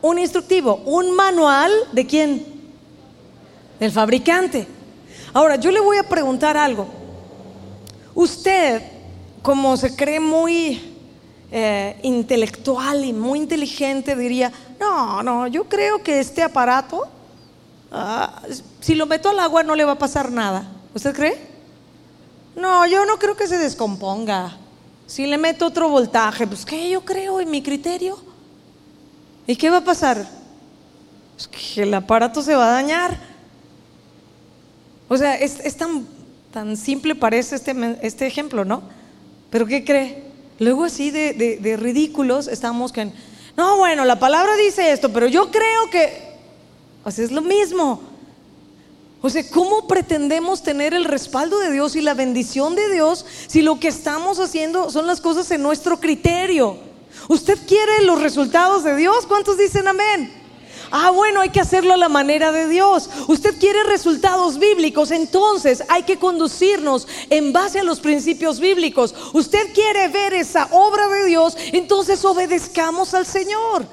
Un 0.00 0.18
instructivo, 0.18 0.76
un 0.86 1.14
manual 1.16 1.72
de 1.92 2.06
quién? 2.06 2.55
Del 3.78 3.92
fabricante. 3.92 4.66
Ahora, 5.32 5.56
yo 5.56 5.70
le 5.70 5.80
voy 5.80 5.98
a 5.98 6.08
preguntar 6.08 6.56
algo. 6.56 6.86
Usted, 8.14 8.82
como 9.42 9.76
se 9.76 9.94
cree 9.94 10.18
muy 10.18 10.80
eh, 11.50 11.98
intelectual 12.02 13.04
y 13.04 13.12
muy 13.12 13.38
inteligente, 13.38 14.16
diría, 14.16 14.50
no, 14.80 15.22
no, 15.22 15.46
yo 15.46 15.64
creo 15.64 16.02
que 16.02 16.20
este 16.20 16.42
aparato, 16.42 17.02
ah, 17.92 18.42
si 18.80 18.94
lo 18.94 19.06
meto 19.06 19.28
al 19.28 19.38
agua 19.38 19.62
no 19.62 19.74
le 19.74 19.84
va 19.84 19.92
a 19.92 19.98
pasar 19.98 20.32
nada. 20.32 20.66
¿Usted 20.94 21.14
cree? 21.14 21.38
No, 22.56 22.86
yo 22.86 23.04
no 23.04 23.18
creo 23.18 23.36
que 23.36 23.46
se 23.46 23.58
descomponga. 23.58 24.56
Si 25.06 25.26
le 25.26 25.36
meto 25.36 25.66
otro 25.66 25.90
voltaje, 25.90 26.46
pues 26.46 26.64
¿qué? 26.64 26.88
Yo 26.88 27.04
creo 27.04 27.38
en 27.40 27.50
mi 27.50 27.62
criterio. 27.62 28.18
¿Y 29.46 29.54
qué 29.56 29.68
va 29.68 29.78
a 29.78 29.84
pasar? 29.84 30.26
Pues 31.34 31.46
que 31.48 31.82
el 31.82 31.92
aparato 31.92 32.42
se 32.42 32.56
va 32.56 32.68
a 32.68 32.72
dañar. 32.72 33.35
O 35.08 35.16
sea, 35.16 35.36
es, 35.36 35.76
tan, 35.76 36.06
tan, 36.52 36.76
simple 36.76 37.14
parece 37.14 37.56
este, 37.56 37.74
este, 38.02 38.26
ejemplo, 38.26 38.64
¿no? 38.64 38.82
Pero 39.50 39.66
¿qué 39.66 39.84
cree? 39.84 40.24
Luego 40.58 40.84
así 40.84 41.10
de, 41.10 41.76
ridículos 41.78 42.48
estamos 42.48 42.92
que, 42.92 43.12
no, 43.56 43.76
bueno, 43.76 44.04
la 44.04 44.18
palabra 44.18 44.56
dice 44.56 44.92
esto, 44.92 45.12
pero 45.12 45.28
yo 45.28 45.50
creo 45.50 45.90
que, 45.90 46.34
o 47.04 47.08
es 47.08 47.30
lo 47.30 47.42
mismo. 47.42 48.00
O 49.22 49.30
sea, 49.30 49.48
¿cómo 49.50 49.86
pretendemos 49.86 50.62
tener 50.62 50.92
el 50.92 51.04
respaldo 51.04 51.58
de 51.58 51.70
Dios 51.70 51.96
y 51.96 52.00
la 52.00 52.14
bendición 52.14 52.74
de 52.74 52.92
Dios 52.92 53.24
si 53.46 53.62
lo 53.62 53.80
que 53.80 53.88
estamos 53.88 54.38
haciendo 54.40 54.90
son 54.90 55.06
las 55.06 55.20
cosas 55.20 55.50
en 55.50 55.62
nuestro 55.62 55.98
criterio? 55.98 56.76
¿Usted 57.28 57.58
quiere 57.66 58.02
los 58.02 58.20
resultados 58.20 58.84
de 58.84 58.94
Dios? 58.96 59.26
¿Cuántos 59.26 59.56
dicen 59.58 59.88
amén? 59.88 60.45
Ah, 60.90 61.10
bueno, 61.10 61.40
hay 61.40 61.50
que 61.50 61.60
hacerlo 61.60 61.94
a 61.94 61.96
la 61.96 62.08
manera 62.08 62.52
de 62.52 62.68
Dios. 62.68 63.10
Usted 63.28 63.58
quiere 63.58 63.82
resultados 63.84 64.58
bíblicos, 64.58 65.10
entonces 65.10 65.82
hay 65.88 66.04
que 66.04 66.18
conducirnos 66.18 67.08
en 67.30 67.52
base 67.52 67.80
a 67.80 67.84
los 67.84 68.00
principios 68.00 68.60
bíblicos. 68.60 69.14
Usted 69.32 69.72
quiere 69.74 70.08
ver 70.08 70.34
esa 70.34 70.68
obra 70.70 71.08
de 71.08 71.26
Dios, 71.26 71.56
entonces 71.72 72.24
obedezcamos 72.24 73.14
al 73.14 73.26
Señor. 73.26 73.86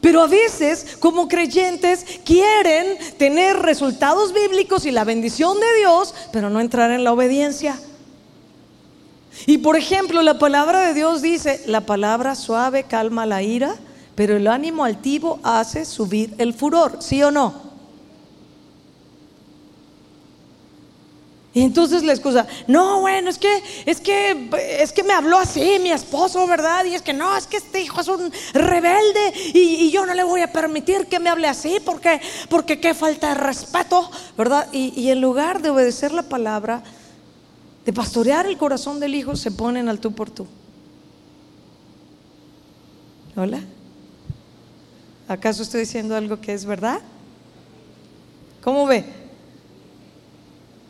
Pero 0.00 0.22
a 0.22 0.26
veces, 0.26 0.96
como 1.00 1.26
creyentes, 1.28 2.04
quieren 2.24 2.98
tener 3.18 3.58
resultados 3.58 4.32
bíblicos 4.32 4.84
y 4.84 4.90
la 4.90 5.04
bendición 5.04 5.58
de 5.58 5.78
Dios, 5.78 6.14
pero 6.32 6.50
no 6.50 6.60
entrar 6.60 6.90
en 6.90 7.02
la 7.02 7.12
obediencia. 7.12 7.78
Y 9.46 9.58
por 9.58 9.76
ejemplo, 9.76 10.22
la 10.22 10.38
palabra 10.38 10.80
de 10.80 10.94
Dios 10.94 11.22
dice, 11.22 11.62
la 11.66 11.82
palabra 11.82 12.34
suave 12.34 12.84
calma 12.84 13.26
la 13.26 13.42
ira, 13.42 13.76
pero 14.16 14.36
el 14.36 14.48
ánimo 14.48 14.82
altivo 14.82 15.38
hace 15.44 15.84
subir 15.84 16.34
el 16.38 16.54
furor, 16.54 16.96
¿sí 17.00 17.22
o 17.22 17.30
no? 17.30 17.66
Y 21.52 21.62
entonces 21.62 22.02
la 22.02 22.12
excusa, 22.12 22.46
no, 22.66 23.00
bueno, 23.00 23.30
es 23.30 23.38
que, 23.38 23.62
es 23.86 24.00
que, 24.00 24.50
es 24.78 24.92
que 24.92 25.02
me 25.02 25.14
habló 25.14 25.38
así 25.38 25.78
mi 25.80 25.90
esposo, 25.90 26.46
¿verdad? 26.46 26.84
Y 26.84 26.94
es 26.94 27.00
que 27.00 27.14
no, 27.14 27.34
es 27.34 27.46
que 27.46 27.56
este 27.56 27.80
hijo 27.80 28.00
es 28.00 28.08
un 28.08 28.30
rebelde 28.52 29.32
y, 29.54 29.90
yo 29.90 30.04
no 30.04 30.12
le 30.12 30.22
voy 30.22 30.42
a 30.42 30.52
permitir 30.52 31.06
que 31.06 31.18
me 31.18 31.30
hable 31.30 31.48
así 31.48 31.78
porque, 31.82 32.20
porque 32.50 32.78
qué 32.78 32.92
falta 32.92 33.28
de 33.28 33.36
respeto, 33.36 34.10
¿verdad? 34.36 34.68
Y, 34.72 34.92
y 35.00 35.10
en 35.10 35.22
lugar 35.22 35.62
de 35.62 35.70
obedecer 35.70 36.12
la 36.12 36.24
palabra, 36.24 36.82
de 37.86 37.92
pastorear 37.92 38.46
el 38.46 38.58
corazón 38.58 39.00
del 39.00 39.14
hijo, 39.14 39.34
se 39.34 39.50
ponen 39.50 39.88
al 39.88 39.98
tú 39.98 40.12
por 40.12 40.28
tú. 40.28 40.46
¿Hola? 43.34 43.60
¿Acaso 45.28 45.62
estoy 45.62 45.80
diciendo 45.80 46.14
algo 46.14 46.40
que 46.40 46.52
es 46.52 46.64
verdad? 46.64 47.00
¿Cómo 48.62 48.86
ve? 48.86 49.04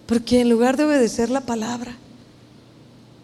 Porque 0.07 0.40
en 0.40 0.51
lugar 0.51 0.77
de 0.77 0.85
obedecer 0.85 1.31
la 1.31 1.40
palabra, 1.40 1.96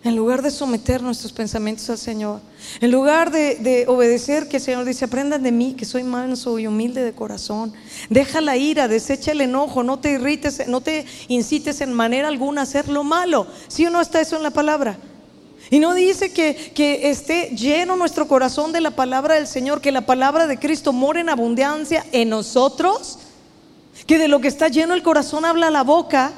en 0.05 0.16
lugar 0.16 0.42
de 0.42 0.51
someter 0.51 1.01
nuestros 1.01 1.33
pensamientos 1.33 1.88
al 1.90 1.98
Señor, 1.98 2.40
en 2.81 2.90
lugar 2.90 3.31
de, 3.31 3.85
obedecer 3.87 4.48
que 4.48 4.57
el 4.57 4.62
Señor 4.62 4.85
dice, 4.85 5.05
aprendan 5.05 5.42
de 5.42 5.53
mí, 5.53 5.75
que 5.75 5.85
soy 5.85 6.03
manso 6.03 6.59
y 6.59 6.66
humilde 6.66 7.05
de 7.05 7.12
corazón, 7.12 7.72
deja 8.11 8.40
la 8.40 8.57
ira, 8.57 8.88
desecha 8.88 9.33
el 9.33 9.42
enojo, 9.42 9.83
no 9.83 10.01
te 10.01 10.12
irrites, 10.12 10.66
no 10.66 10.81
te 10.81 11.07
incites 11.29 11.81
en 11.83 11.92
manera 11.92 12.29
alguna 12.29 12.62
a 12.62 12.64
hacer 12.64 12.88
lo 12.88 13.05
malo. 13.05 13.46
¿Sí 13.68 13.87
o 13.87 13.90
no 13.90 14.01
está 14.01 14.20
eso 14.20 14.37
en 14.37 14.42
la 14.42 14.51
palabra? 14.51 14.98
Y 15.72 15.78
no 15.78 15.94
dice 15.94 16.35
que, 16.35 17.11
esté 17.11 17.56
lleno 17.56 17.96
nuestro 17.96 18.28
corazón 18.28 18.72
de 18.72 18.82
la 18.82 18.90
palabra 18.90 19.37
del 19.37 19.46
Señor, 19.46 19.80
que 19.80 19.90
la 19.90 20.02
palabra 20.04 20.46
de 20.46 20.58
Cristo 20.58 20.92
more 20.92 21.20
en 21.20 21.30
abundancia 21.30 22.04
en 22.12 22.28
nosotros, 22.28 23.18
que 24.06 24.18
de 24.18 24.28
lo 24.28 24.42
que 24.42 24.48
está 24.48 24.68
lleno 24.68 24.92
el 24.92 25.02
corazón 25.02 25.46
habla 25.46 25.70
la 25.70 25.82
boca, 25.82 26.32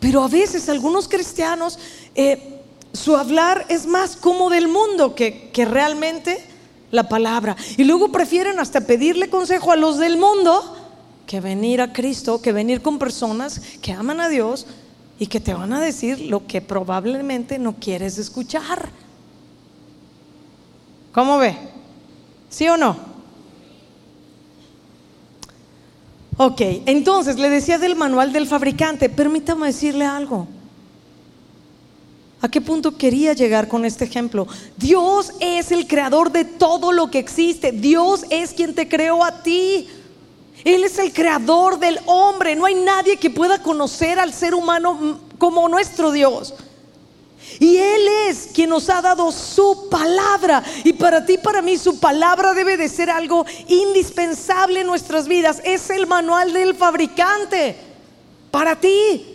pero 0.00 0.24
a 0.24 0.28
veces 0.28 0.70
algunos 0.70 1.06
cristianos, 1.06 1.78
eh, 2.14 2.62
su 2.94 3.14
hablar 3.14 3.66
es 3.68 3.84
más 3.84 4.16
como 4.16 4.48
del 4.48 4.68
mundo 4.68 5.14
que, 5.14 5.50
que 5.50 5.66
realmente 5.66 6.42
la 6.90 7.10
palabra. 7.10 7.54
Y 7.76 7.84
luego 7.84 8.10
prefieren 8.10 8.58
hasta 8.58 8.80
pedirle 8.80 9.28
consejo 9.28 9.72
a 9.72 9.76
los 9.76 9.98
del 9.98 10.16
mundo 10.16 10.78
que 11.26 11.42
venir 11.42 11.82
a 11.82 11.92
Cristo, 11.92 12.40
que 12.40 12.52
venir 12.52 12.80
con 12.80 12.98
personas 12.98 13.60
que 13.82 13.92
aman 13.92 14.22
a 14.22 14.30
Dios, 14.30 14.66
y 15.22 15.28
que 15.28 15.38
te 15.38 15.54
van 15.54 15.72
a 15.72 15.80
decir 15.80 16.18
lo 16.18 16.48
que 16.48 16.60
probablemente 16.60 17.56
no 17.56 17.76
quieres 17.76 18.18
escuchar. 18.18 18.90
¿Cómo 21.12 21.38
ve? 21.38 21.56
¿Sí 22.50 22.66
o 22.66 22.76
no? 22.76 22.96
Ok, 26.38 26.60
entonces 26.86 27.38
le 27.38 27.50
decía 27.50 27.78
del 27.78 27.94
manual 27.94 28.32
del 28.32 28.48
fabricante, 28.48 29.08
permítame 29.08 29.68
decirle 29.68 30.04
algo. 30.04 30.48
¿A 32.40 32.48
qué 32.48 32.60
punto 32.60 32.96
quería 32.96 33.32
llegar 33.32 33.68
con 33.68 33.84
este 33.84 34.06
ejemplo? 34.06 34.48
Dios 34.76 35.34
es 35.38 35.70
el 35.70 35.86
creador 35.86 36.32
de 36.32 36.44
todo 36.44 36.90
lo 36.90 37.12
que 37.12 37.20
existe. 37.20 37.70
Dios 37.70 38.24
es 38.28 38.54
quien 38.54 38.74
te 38.74 38.88
creó 38.88 39.22
a 39.22 39.44
ti. 39.44 39.86
Él 40.64 40.84
es 40.84 40.98
el 40.98 41.12
creador 41.12 41.78
del 41.78 41.98
hombre. 42.06 42.54
No 42.54 42.66
hay 42.66 42.74
nadie 42.74 43.16
que 43.16 43.30
pueda 43.30 43.62
conocer 43.62 44.18
al 44.18 44.32
ser 44.32 44.54
humano 44.54 45.20
como 45.38 45.68
nuestro 45.68 46.12
Dios. 46.12 46.54
Y 47.58 47.76
Él 47.76 48.08
es 48.28 48.48
quien 48.54 48.70
nos 48.70 48.88
ha 48.88 49.02
dado 49.02 49.30
su 49.32 49.88
palabra. 49.90 50.62
Y 50.84 50.92
para 50.92 51.24
ti, 51.24 51.38
para 51.38 51.62
mí, 51.62 51.76
su 51.76 51.98
palabra 51.98 52.54
debe 52.54 52.76
de 52.76 52.88
ser 52.88 53.10
algo 53.10 53.44
indispensable 53.68 54.80
en 54.80 54.86
nuestras 54.86 55.28
vidas. 55.28 55.60
Es 55.64 55.90
el 55.90 56.06
manual 56.06 56.52
del 56.52 56.74
fabricante. 56.74 57.76
Para 58.50 58.78
ti. 58.78 59.26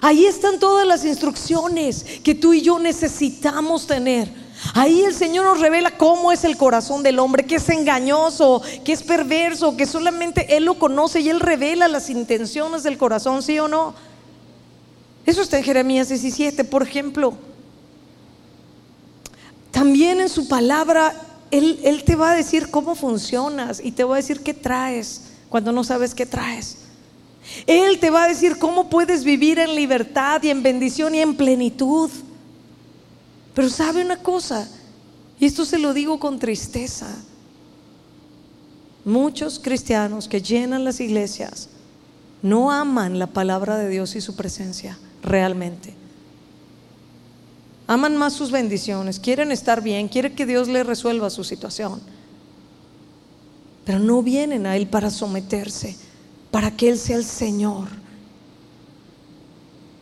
Ahí 0.00 0.26
están 0.26 0.58
todas 0.58 0.86
las 0.86 1.04
instrucciones 1.04 2.04
que 2.22 2.34
tú 2.34 2.52
y 2.52 2.62
yo 2.62 2.78
necesitamos 2.78 3.86
tener. 3.86 4.43
Ahí 4.74 5.02
el 5.02 5.14
Señor 5.14 5.44
nos 5.44 5.60
revela 5.60 5.96
cómo 5.96 6.32
es 6.32 6.44
el 6.44 6.56
corazón 6.56 7.02
del 7.02 7.18
hombre, 7.18 7.44
que 7.44 7.56
es 7.56 7.68
engañoso, 7.68 8.62
que 8.84 8.92
es 8.92 9.02
perverso, 9.02 9.76
que 9.76 9.86
solamente 9.86 10.56
Él 10.56 10.64
lo 10.64 10.78
conoce 10.78 11.20
y 11.20 11.28
Él 11.28 11.40
revela 11.40 11.88
las 11.88 12.08
intenciones 12.10 12.82
del 12.82 12.96
corazón, 12.96 13.42
¿sí 13.42 13.58
o 13.58 13.68
no? 13.68 13.94
Eso 15.26 15.42
está 15.42 15.58
en 15.58 15.64
Jeremías 15.64 16.08
17, 16.08 16.64
por 16.64 16.82
ejemplo. 16.82 17.34
También 19.70 20.20
en 20.20 20.28
su 20.28 20.46
palabra, 20.46 21.14
él, 21.50 22.02
te 22.04 22.14
va 22.14 22.32
a 22.32 22.36
decir 22.36 22.70
cómo 22.70 22.94
funcionas 22.94 23.80
y 23.82 23.92
te 23.92 24.04
va 24.04 24.14
a 24.14 24.16
decir 24.18 24.40
qué 24.40 24.54
traes 24.54 25.32
cuando 25.48 25.72
no 25.72 25.82
sabes 25.82 26.14
qué 26.14 26.26
traes. 26.26 26.78
Él 27.66 27.98
te 27.98 28.10
va 28.10 28.24
a 28.24 28.28
decir 28.28 28.58
cómo 28.58 28.88
puedes 28.88 29.24
vivir 29.24 29.58
en 29.58 29.74
libertad 29.74 30.42
y 30.42 30.50
en 30.50 30.62
bendición 30.62 31.14
y 31.14 31.20
en 31.20 31.36
plenitud. 31.36 32.10
Pero 33.54 33.68
sabe 33.68 34.04
una 34.04 34.18
cosa, 34.18 34.68
y 35.38 35.46
esto 35.46 35.64
se 35.64 35.78
lo 35.78 35.94
digo 35.94 36.18
con 36.18 36.38
tristeza, 36.38 37.08
muchos 39.04 39.58
cristianos 39.58 40.28
que 40.28 40.42
llenan 40.42 40.84
las 40.84 41.00
iglesias 41.00 41.68
no 42.44 42.70
aman 42.70 43.18
la 43.18 43.28
palabra 43.28 43.78
de 43.78 43.88
Dios 43.88 44.16
y 44.16 44.20
su 44.20 44.36
presencia 44.36 44.98
realmente. 45.22 45.94
Aman 47.86 48.18
más 48.18 48.34
sus 48.34 48.50
bendiciones, 48.50 49.18
quieren 49.18 49.50
estar 49.50 49.82
bien, 49.82 50.08
quieren 50.08 50.36
que 50.36 50.44
Dios 50.44 50.68
les 50.68 50.86
resuelva 50.86 51.30
su 51.30 51.42
situación. 51.42 52.02
Pero 53.86 53.98
no 53.98 54.22
vienen 54.22 54.66
a 54.66 54.76
Él 54.76 54.86
para 54.88 55.08
someterse, 55.08 55.96
para 56.50 56.70
que 56.70 56.90
Él 56.90 56.98
sea 56.98 57.16
el 57.16 57.24
Señor, 57.24 57.88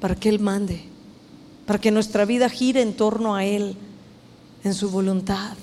para 0.01 0.17
que 0.17 0.29
Él 0.29 0.41
mande, 0.41 0.92
para 1.67 1.81
que 1.81 1.91
nuestra 1.91 2.25
vida 2.25 2.49
gire 2.49 2.83
en 2.83 2.95
torno 2.95 3.35
a 3.35 3.45
Él, 3.45 3.77
en 4.65 4.75
su 4.75 4.91
voluntad. 4.91 5.57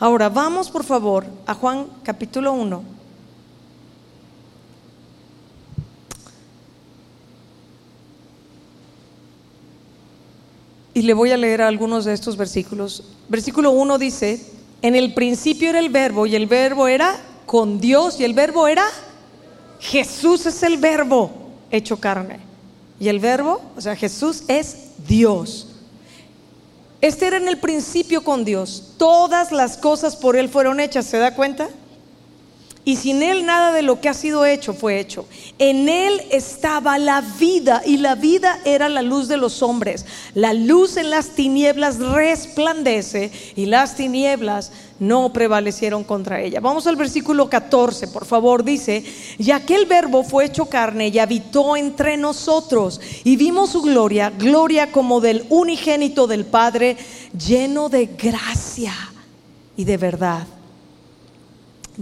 Ahora 0.00 0.28
vamos 0.28 0.70
por 0.70 0.84
favor 0.84 1.26
a 1.46 1.54
Juan 1.54 1.86
capítulo 2.04 2.52
1 2.52 2.98
Y 10.98 11.02
le 11.02 11.14
voy 11.14 11.30
a 11.30 11.36
leer 11.36 11.62
algunos 11.62 12.04
de 12.06 12.12
estos 12.12 12.36
versículos. 12.36 13.04
Versículo 13.28 13.70
1 13.70 13.98
dice, 13.98 14.44
en 14.82 14.96
el 14.96 15.14
principio 15.14 15.70
era 15.70 15.78
el 15.78 15.90
verbo 15.90 16.26
y 16.26 16.34
el 16.34 16.48
verbo 16.48 16.88
era 16.88 17.16
con 17.46 17.80
Dios 17.80 18.18
y 18.18 18.24
el 18.24 18.34
verbo 18.34 18.66
era 18.66 18.84
Jesús 19.78 20.46
es 20.46 20.60
el 20.64 20.78
verbo 20.78 21.47
hecho 21.70 21.98
carne. 21.98 22.40
Y 23.00 23.08
el 23.08 23.20
verbo, 23.20 23.60
o 23.76 23.80
sea, 23.80 23.94
Jesús 23.94 24.42
es 24.48 24.76
Dios. 25.06 25.68
Este 27.00 27.26
era 27.26 27.36
en 27.36 27.46
el 27.46 27.58
principio 27.58 28.24
con 28.24 28.44
Dios. 28.44 28.94
Todas 28.98 29.52
las 29.52 29.76
cosas 29.76 30.16
por 30.16 30.36
Él 30.36 30.48
fueron 30.48 30.80
hechas, 30.80 31.06
¿se 31.06 31.18
da 31.18 31.34
cuenta? 31.34 31.68
Y 32.88 32.96
sin 32.96 33.22
Él 33.22 33.44
nada 33.44 33.70
de 33.72 33.82
lo 33.82 34.00
que 34.00 34.08
ha 34.08 34.14
sido 34.14 34.46
hecho 34.46 34.72
fue 34.72 34.98
hecho. 34.98 35.26
En 35.58 35.90
Él 35.90 36.22
estaba 36.30 36.96
la 36.96 37.20
vida 37.20 37.82
y 37.84 37.98
la 37.98 38.14
vida 38.14 38.60
era 38.64 38.88
la 38.88 39.02
luz 39.02 39.28
de 39.28 39.36
los 39.36 39.60
hombres. 39.60 40.06
La 40.32 40.54
luz 40.54 40.96
en 40.96 41.10
las 41.10 41.34
tinieblas 41.34 41.98
resplandece 41.98 43.30
y 43.56 43.66
las 43.66 43.94
tinieblas 43.94 44.72
no 44.98 45.34
prevalecieron 45.34 46.02
contra 46.02 46.40
ella. 46.40 46.60
Vamos 46.60 46.86
al 46.86 46.96
versículo 46.96 47.50
14, 47.50 48.08
por 48.08 48.24
favor, 48.24 48.64
dice, 48.64 49.04
y 49.36 49.50
aquel 49.50 49.84
verbo 49.84 50.24
fue 50.24 50.46
hecho 50.46 50.64
carne 50.64 51.08
y 51.08 51.18
habitó 51.18 51.76
entre 51.76 52.16
nosotros 52.16 53.02
y 53.22 53.36
vimos 53.36 53.68
su 53.68 53.82
gloria, 53.82 54.30
gloria 54.30 54.92
como 54.92 55.20
del 55.20 55.44
unigénito 55.50 56.26
del 56.26 56.46
Padre, 56.46 56.96
lleno 57.36 57.90
de 57.90 58.06
gracia 58.06 58.94
y 59.76 59.84
de 59.84 59.98
verdad. 59.98 60.46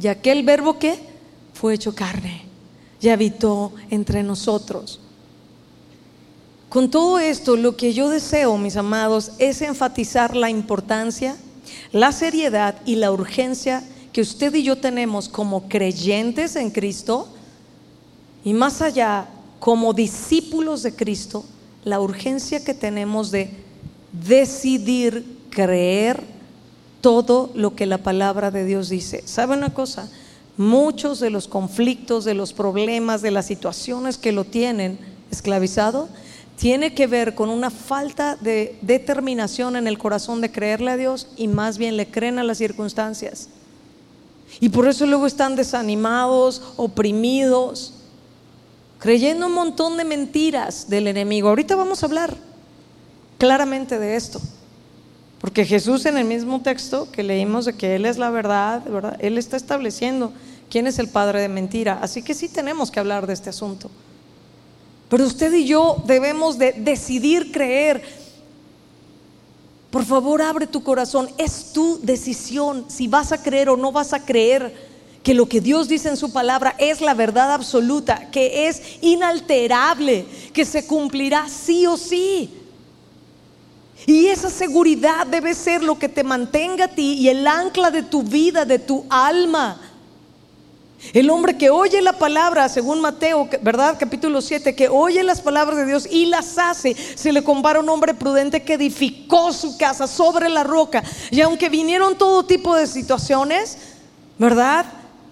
Y 0.01 0.09
aquel 0.09 0.42
verbo 0.42 0.78
que 0.78 0.99
fue 1.55 1.74
hecho 1.74 1.94
carne 1.94 2.42
y 3.01 3.09
habitó 3.09 3.72
entre 3.90 4.22
nosotros. 4.22 5.01
Con 6.68 6.90
todo 6.90 7.18
esto, 7.18 7.57
lo 7.57 7.76
que 7.76 7.94
yo 7.94 8.11
deseo, 8.11 8.59
mis 8.59 8.76
amados, 8.76 9.32
es 9.38 9.62
enfatizar 9.62 10.36
la 10.36 10.51
importancia, 10.51 11.36
la 11.92 12.12
seriedad 12.12 12.76
y 12.84 12.97
la 12.97 13.12
urgencia 13.12 13.82
que 14.12 14.20
usted 14.20 14.55
y 14.55 14.62
yo 14.62 14.76
tenemos 14.76 15.28
como 15.28 15.68
creyentes 15.68 16.57
en 16.57 16.70
Cristo 16.70 17.28
y 18.44 18.53
más 18.53 18.82
allá, 18.82 19.28
como 19.59 19.92
discípulos 19.92 20.82
de 20.82 20.94
Cristo, 20.94 21.44
la 21.84 22.01
urgencia 22.01 22.64
que 22.64 22.74
tenemos 22.74 23.30
de 23.30 23.51
decidir 24.12 25.24
creer 25.51 26.22
todo 27.01 27.51
lo 27.55 27.74
que 27.74 27.86
la 27.86 27.99
palabra 27.99 28.51
de 28.51 28.64
Dios 28.64 28.88
dice. 28.88 29.22
¿Sabe 29.26 29.57
una 29.57 29.72
cosa? 29.72 30.09
Muchos 30.57 31.20
de 31.20 31.30
los 31.30 31.49
conflictos, 31.49 32.24
de 32.24 32.34
los 32.34 32.53
problemas, 32.53 33.22
de 33.22 33.30
las 33.30 33.47
situaciones 33.47 34.18
que 34.18 34.32
lo 34.32 34.44
tienen 34.44 34.99
esclavizado, 35.30 36.09
tiene 36.57 36.94
que 36.94 37.07
ver 37.07 37.34
con 37.34 37.51
una 37.51 37.70
falta 37.70 38.36
de 38.36 38.78
determinación 38.80 39.76
en 39.76 39.86
el 39.86 39.99
corazón 39.99 40.40
de 40.40 40.51
creerle 40.51 40.92
a 40.92 40.97
Dios 40.97 41.28
y 41.36 41.49
más 41.49 41.76
bien 41.76 41.97
le 41.97 42.11
creen 42.11 42.38
a 42.38 42.44
las 42.44 42.59
circunstancias. 42.59 43.49
Y 44.61 44.70
por 44.70 44.88
eso 44.88 45.07
luego 45.07 45.26
están 45.26 45.55
desanimados, 45.55 46.62
oprimidos, 46.76 47.92
creyendo 48.99 49.47
un 49.47 49.53
montón 49.53 49.99
de 49.99 50.05
mentiras 50.05 50.88
del 50.88 51.09
enemigo. 51.09 51.51
Ahorita 51.51 51.76
vamos 51.76 52.03
a 52.03 52.07
hablar 52.07 52.34
claramente 53.38 53.99
de 53.99 54.16
esto. 54.16 54.40
Porque 55.41 55.64
Jesús 55.64 56.07
en 56.07 56.16
el 56.16 56.24
mismo 56.24 56.62
texto 56.62 57.11
que 57.12 57.22
leímos 57.22 57.66
de 57.66 57.74
que 57.74 57.95
Él 57.95 58.07
es 58.07 58.18
la 58.18 58.30
verdad. 58.30 58.82
Él 59.20 59.39
está 59.39 59.57
estableciendo 59.57 60.32
quién 60.70 60.87
es 60.87 60.99
el 60.99 61.09
padre 61.09 61.41
de 61.41 61.49
mentira. 61.49 61.99
Así 62.01 62.22
que 62.22 62.34
sí 62.34 62.49
tenemos 62.49 62.91
que 62.91 63.01
hablar 63.01 63.26
de 63.26 63.34
este 63.34 63.51
asunto. 63.51 63.91
Pero 65.09 65.24
usted 65.24 65.53
y 65.53 65.66
yo 65.66 66.03
debemos 66.07 66.59
de 66.59 66.72
decidir 66.72 67.53
creer. 67.53 68.03
Por 69.91 70.05
favor, 70.05 70.43
abre 70.43 70.66
tu 70.66 70.82
corazón. 70.82 71.28
Es 71.39 71.72
tu 71.72 72.01
decisión 72.03 72.87
si 72.89 73.07
vas 73.07 73.32
a 73.32 73.43
creer 73.43 73.68
o 73.68 73.76
no 73.76 73.93
vas 73.93 74.12
a 74.12 74.24
creer 74.24 74.74
que 75.22 75.34
lo 75.34 75.49
que 75.49 75.61
Dios 75.61 75.89
dice 75.89 76.09
en 76.09 76.16
su 76.16 76.32
palabra 76.32 76.76
es 76.78 77.01
la 77.01 77.12
verdad 77.12 77.53
absoluta, 77.53 78.30
que 78.30 78.68
es 78.68 78.80
inalterable, 79.01 80.24
que 80.53 80.64
se 80.64 80.87
cumplirá 80.87 81.49
sí 81.49 81.84
o 81.87 81.97
sí. 81.97 82.65
Y 84.07 84.28
esa 84.28 84.48
seguridad 84.48 85.26
debe 85.26 85.52
ser 85.52 85.82
lo 85.82 85.98
que 85.98 86.09
te 86.09 86.22
mantenga 86.22 86.84
a 86.84 86.88
ti 86.88 87.14
y 87.14 87.28
el 87.28 87.44
ancla 87.46 87.90
de 87.90 88.04
tu 88.04 88.22
vida, 88.22 88.64
de 88.64 88.78
tu 88.78 89.04
alma. 89.11 89.80
El 91.12 91.28
hombre 91.30 91.57
que 91.57 91.70
oye 91.70 92.00
la 92.00 92.14
palabra, 92.14 92.68
según 92.68 93.00
Mateo, 93.00 93.48
¿verdad? 93.62 93.96
Capítulo 93.98 94.40
7, 94.40 94.74
que 94.74 94.88
oye 94.88 95.22
las 95.22 95.40
palabras 95.40 95.76
de 95.76 95.86
Dios 95.86 96.07
y 96.11 96.26
las 96.26 96.57
hace, 96.57 96.94
se 96.94 97.32
le 97.32 97.44
compara 97.44 97.78
a 97.78 97.82
un 97.82 97.88
hombre 97.88 98.14
prudente 98.14 98.62
que 98.62 98.74
edificó 98.74 99.52
su 99.52 99.76
casa 99.76 100.07
sobre 100.07 100.48
la 100.48 100.64
roca. 100.64 101.02
Y 101.30 101.40
aunque 101.40 101.68
vinieron 101.68 102.16
todo 102.16 102.44
tipo 102.44 102.74
de 102.76 102.86
situaciones, 102.86 103.76
¿verdad? 104.38 104.86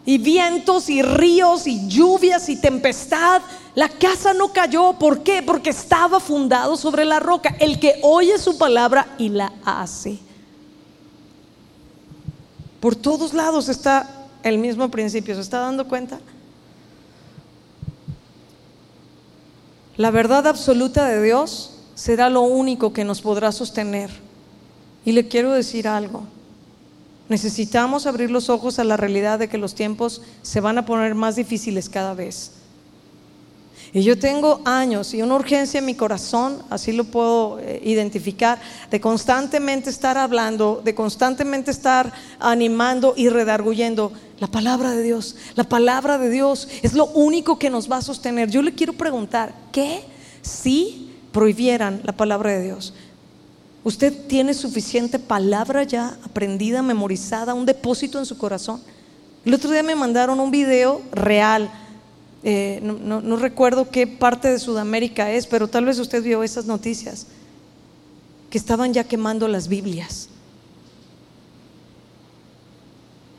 Y 0.05 0.19
vientos 0.19 0.91
y 0.91 1.01
ríos 1.01 1.67
y 1.67 1.89
lluvias 1.89 2.49
y 2.49 2.57
tempestad, 2.57 3.41
la 3.75 3.89
casa 3.89 4.35
no 4.35 4.53
cayó. 4.53 4.93
¿Por 4.95 5.23
qué? 5.23 5.43
Porque 5.43 5.71
estaba 5.71 6.21
fundado 6.21 6.77
sobre 6.77 7.05
la 7.05 7.19
roca. 7.19 7.57
El 7.59 7.81
que 7.81 7.99
oye 8.03 8.39
su 8.39 8.57
palabra 8.57 9.15
y 9.19 9.31
la 9.31 9.53
hace. 9.65 10.19
Por 12.81 12.95
todos 12.95 13.35
lados 13.35 13.69
está 13.69 14.27
el 14.43 14.59
mismo 14.59 14.91
principio. 14.91 15.35
¿Se 15.35 15.41
está 15.41 15.59
dando 15.59 15.89
cuenta? 15.89 16.21
La 19.97 20.11
verdad 20.11 20.47
absoluta 20.47 21.07
de 21.07 21.23
Dios 21.23 21.71
será 21.95 22.29
lo 22.31 22.43
único 22.43 22.93
que 22.93 23.05
nos 23.05 23.23
podrá 23.23 23.51
sostener. 23.53 24.11
Y 25.05 25.13
le 25.13 25.27
quiero 25.27 25.53
decir 25.53 25.89
algo. 25.89 26.25
Necesitamos 27.29 28.07
abrir 28.07 28.31
los 28.31 28.51
ojos 28.51 28.79
a 28.79 28.85
la 28.85 28.97
realidad 28.97 29.39
de 29.39 29.49
que 29.49 29.59
los 29.59 29.75
tiempos 29.75 30.23
se 30.43 30.61
van 30.61 30.79
a 30.79 30.87
poner 30.87 31.15
más 31.15 31.37
difíciles 31.37 31.89
cada 31.89 32.15
vez. 32.15 32.53
Y 33.95 34.03
yo 34.03 34.19
tengo 34.19 34.61
años 34.67 35.15
y 35.15 35.23
una 35.23 35.37
urgencia 35.37 35.79
en 35.79 35.87
mi 35.87 35.95
corazón, 35.95 36.63
así 36.69 36.93
lo 36.93 37.05
puedo 37.05 37.59
eh, 37.61 37.81
identificar, 37.85 38.61
de 38.91 39.01
constantemente 39.01 39.89
estar 39.89 40.19
hablando, 40.19 40.83
de 40.85 40.95
constantemente 40.95 41.71
estar 41.71 42.13
animando 42.41 43.15
y 43.17 43.31
redarguyendo 43.31 44.13
la 44.41 44.49
palabra 44.49 44.91
de 44.91 45.03
Dios. 45.03 45.37
La 45.55 45.65
palabra 45.65 46.19
de 46.19 46.29
Dios 46.29 46.69
es 46.83 46.93
lo 46.93 47.07
único 47.07 47.59
que 47.59 47.71
nos 47.71 47.91
va 47.91 47.99
a 47.99 48.03
sostener. 48.03 48.51
Yo 48.51 48.61
le 48.61 48.75
quiero 48.75 48.93
preguntar, 48.93 49.55
¿qué 49.73 50.03
si 50.43 51.05
prohibieran 51.35 52.01
la 52.05 52.13
palabra 52.13 52.53
de 52.53 52.63
Dios. 52.63 52.95
¿Usted 53.83 54.27
tiene 54.29 54.55
suficiente 54.55 55.19
palabra 55.19 55.83
ya 55.83 56.17
aprendida, 56.23 56.81
memorizada, 56.81 57.55
un 57.55 57.67
depósito 57.67 58.19
en 58.19 58.25
su 58.25 58.39
corazón? 58.39 58.81
El 59.45 59.53
otro 59.53 59.71
día 59.71 59.83
me 59.83 59.97
mandaron 59.97 60.41
un 60.41 60.51
video 60.51 61.03
real. 61.13 61.71
Eh, 62.47 62.81
no, 62.83 63.37
recuerdo 63.37 63.89
qué 63.89 64.07
parte 64.07 64.51
de 64.51 64.59
Sudamérica 64.59 65.31
es, 65.31 65.47
pero 65.47 65.67
tal 65.67 65.87
vez 65.87 65.99
usted 65.99 66.23
vio 66.23 66.43
esas 66.43 66.67
noticias, 66.67 67.27
que 68.51 68.59
estaban 68.59 68.93
ya 68.93 69.05
quemando 69.05 69.49
las 69.49 69.67
Biblias. 69.67 70.29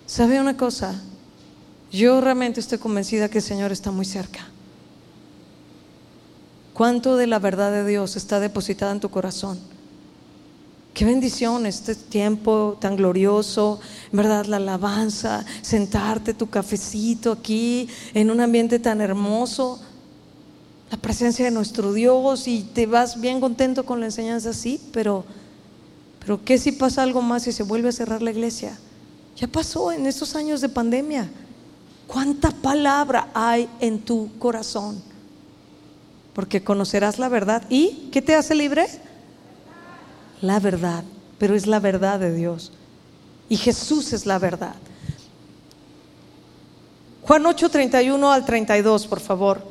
¿Sabe 0.08 0.42
una 0.42 0.58
cosa? 0.58 1.02
Yo 1.92 2.20
realmente 2.20 2.60
estoy 2.60 2.80
convencida 2.80 3.30
que 3.30 3.38
el 3.38 3.44
Señor 3.44 3.72
está 3.72 3.92
muy 3.92 4.06
cerca. 4.06 4.48
¿Cuánto 6.74 7.16
de 7.16 7.28
la 7.28 7.38
verdad 7.38 7.72
de 7.72 7.86
Dios 7.86 8.16
está 8.16 8.40
depositada 8.40 8.92
en 8.92 9.00
tu 9.00 9.10
corazón? 9.10 9.60
Qué 10.96 11.04
bendición 11.04 11.66
este 11.66 11.94
tiempo 11.94 12.78
tan 12.80 12.96
glorioso, 12.96 13.82
verdad, 14.14 14.46
la 14.46 14.56
alabanza, 14.56 15.44
sentarte 15.62 16.34
tu 16.34 16.50
cafecito 16.50 17.34
aquí 17.34 17.90
en 18.14 18.32
un 18.32 18.40
ambiente 18.40 18.80
tan 18.80 19.02
hermoso, 19.02 19.82
la 20.90 20.96
presencia 20.96 21.44
de 21.44 21.52
nuestro 21.52 21.92
Dios 21.92 22.48
y 22.48 22.62
te 22.62 22.86
vas 22.86 23.20
bien 23.20 23.42
contento 23.42 23.86
con 23.86 24.00
la 24.00 24.06
enseñanza, 24.06 24.54
sí, 24.54 24.80
pero, 24.94 25.26
pero 26.20 26.46
¿qué 26.46 26.58
si 26.58 26.72
pasa 26.72 27.04
algo 27.04 27.22
más 27.22 27.46
y 27.46 27.52
se 27.52 27.64
vuelve 27.64 27.90
a 27.90 27.92
cerrar 27.92 28.22
la 28.22 28.32
iglesia? 28.32 28.80
Ya 29.36 29.48
pasó 29.48 29.92
en 29.92 30.06
estos 30.06 30.34
años 30.34 30.62
de 30.62 30.70
pandemia. 30.70 31.30
¿Cuánta 32.08 32.52
palabra 32.52 33.28
hay 33.34 33.68
en 33.82 34.00
tu 34.00 34.30
corazón? 34.40 35.04
Porque 36.34 36.64
conocerás 36.64 37.20
la 37.20 37.28
verdad. 37.28 37.64
¿Y 37.70 38.08
qué 38.14 38.22
te 38.22 38.34
hace 38.34 38.56
libre? 38.56 38.88
La 40.42 40.60
verdad, 40.60 41.04
pero 41.38 41.56
es 41.56 41.68
la 41.68 41.80
verdad 41.80 42.20
de 42.20 42.34
Dios. 42.34 42.72
Y 43.50 43.58
Jesús 43.58 44.14
es 44.14 44.26
la 44.26 44.40
verdad. 44.40 44.76
Juan 47.24 47.46
8, 47.46 47.70
31 47.70 48.32
al 48.32 48.46
32, 48.46 49.08
por 49.08 49.20
favor. 49.20 49.62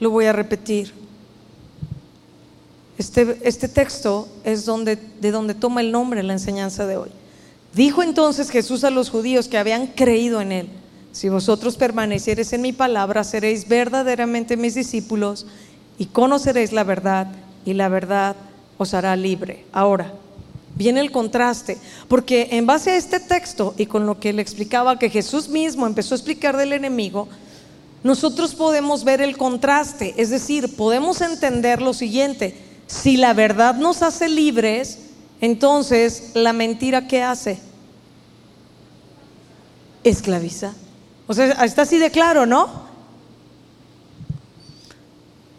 Lo 0.00 0.10
voy 0.10 0.26
a 0.26 0.32
repetir. 0.32 0.92
Este, 2.98 3.38
este 3.42 3.68
texto 3.68 4.26
es 4.42 4.64
donde, 4.64 4.96
de 4.96 5.30
donde 5.30 5.54
toma 5.54 5.82
el 5.82 5.92
nombre 5.92 6.22
la 6.22 6.32
enseñanza 6.32 6.86
de 6.86 6.96
hoy. 6.96 7.10
Dijo 7.74 8.02
entonces 8.02 8.50
Jesús 8.50 8.84
a 8.84 8.90
los 8.90 9.10
judíos 9.10 9.48
que 9.48 9.58
habían 9.58 9.88
creído 9.88 10.40
en 10.40 10.52
él, 10.52 10.68
si 11.12 11.28
vosotros 11.28 11.76
permaneciereis 11.76 12.52
en 12.54 12.62
mi 12.62 12.72
palabra, 12.72 13.22
seréis 13.22 13.68
verdaderamente 13.68 14.56
mis 14.56 14.74
discípulos 14.74 15.46
y 15.98 16.06
conoceréis 16.06 16.72
la 16.72 16.84
verdad 16.84 17.28
y 17.66 17.74
la 17.74 17.90
verdad 17.90 18.36
os 18.78 18.94
hará 18.94 19.14
libre. 19.16 19.66
Ahora, 19.72 20.14
viene 20.74 21.00
el 21.00 21.10
contraste, 21.10 21.76
porque 22.08 22.48
en 22.52 22.66
base 22.66 22.92
a 22.92 22.96
este 22.96 23.20
texto 23.20 23.74
y 23.76 23.84
con 23.84 24.06
lo 24.06 24.18
que 24.18 24.32
le 24.32 24.40
explicaba 24.40 24.98
que 24.98 25.10
Jesús 25.10 25.48
mismo 25.48 25.86
empezó 25.86 26.14
a 26.14 26.18
explicar 26.18 26.56
del 26.56 26.72
enemigo, 26.72 27.28
nosotros 28.04 28.54
podemos 28.54 29.04
ver 29.04 29.20
el 29.20 29.36
contraste, 29.36 30.14
es 30.16 30.30
decir, 30.30 30.76
podemos 30.76 31.20
entender 31.20 31.82
lo 31.82 31.92
siguiente, 31.92 32.56
si 32.86 33.16
la 33.16 33.34
verdad 33.34 33.74
nos 33.74 34.02
hace 34.02 34.28
libres, 34.28 35.00
entonces 35.40 36.30
la 36.34 36.52
mentira 36.52 37.08
¿qué 37.08 37.22
hace? 37.22 37.58
Esclaviza. 40.04 40.72
O 41.26 41.34
sea, 41.34 41.64
está 41.64 41.82
así 41.82 41.98
de 41.98 42.12
claro, 42.12 42.46
¿no? 42.46 42.85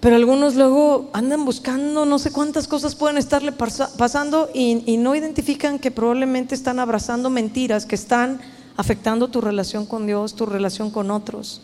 Pero 0.08 0.16
algunos 0.16 0.56
luego 0.56 1.10
andan 1.12 1.44
buscando, 1.44 2.06
no 2.06 2.18
sé 2.18 2.32
cuántas 2.32 2.66
cosas 2.66 2.96
pueden 2.96 3.18
estarle 3.18 3.52
pasando 3.52 4.50
y, 4.54 4.96
no 4.96 5.16
identifican 5.16 5.80
que 5.80 5.92
probablemente 5.92 6.56
están 6.56 6.80
abrazando 6.80 7.30
mentiras 7.30 7.86
que 7.86 7.96
están 7.96 8.40
afectando 8.78 9.28
tu 9.28 9.42
relación 9.42 9.86
con 9.86 10.08
Dios, 10.08 10.34
tu 10.34 10.46
relación 10.46 10.92
con 10.92 11.12
otros. 11.12 11.62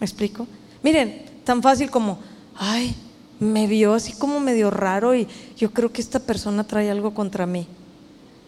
¿Me 0.00 0.06
explico? 0.06 0.48
Miren, 0.82 1.24
tan 1.44 1.62
fácil 1.62 1.88
como, 1.88 2.18
ay, 2.56 2.96
me 3.38 3.68
vio 3.68 3.94
así 3.94 4.14
como 4.14 4.40
medio 4.40 4.72
raro 4.72 5.14
y 5.14 5.28
yo 5.56 5.70
creo 5.70 5.92
que 5.92 6.00
esta 6.00 6.18
persona 6.18 6.64
trae 6.64 6.90
algo 6.90 7.14
contra 7.14 7.46
mí. 7.46 7.68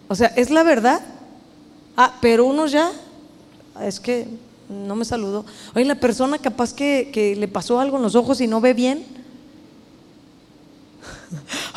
O 0.09 0.17
sea, 0.17 0.27
¿es 0.35 0.51
la 0.51 0.65
verdad? 0.65 1.03
Ah, 1.97 2.15
pero 2.21 2.47
uno 2.47 2.67
ya, 2.67 2.91
es 3.81 4.01
que 4.01 4.27
no 4.69 4.95
me 4.97 5.05
saludó. 5.05 5.45
Oye, 5.75 5.85
la 5.85 6.01
persona 6.01 6.39
capaz 6.39 6.75
que, 6.75 7.11
que 7.13 7.37
le 7.37 7.49
pasó 7.49 7.81
algo 7.81 7.97
en 7.97 8.03
los 8.03 8.15
ojos 8.15 8.41
y 8.41 8.47
no 8.47 8.61
ve 8.61 8.75
bien. 8.75 9.05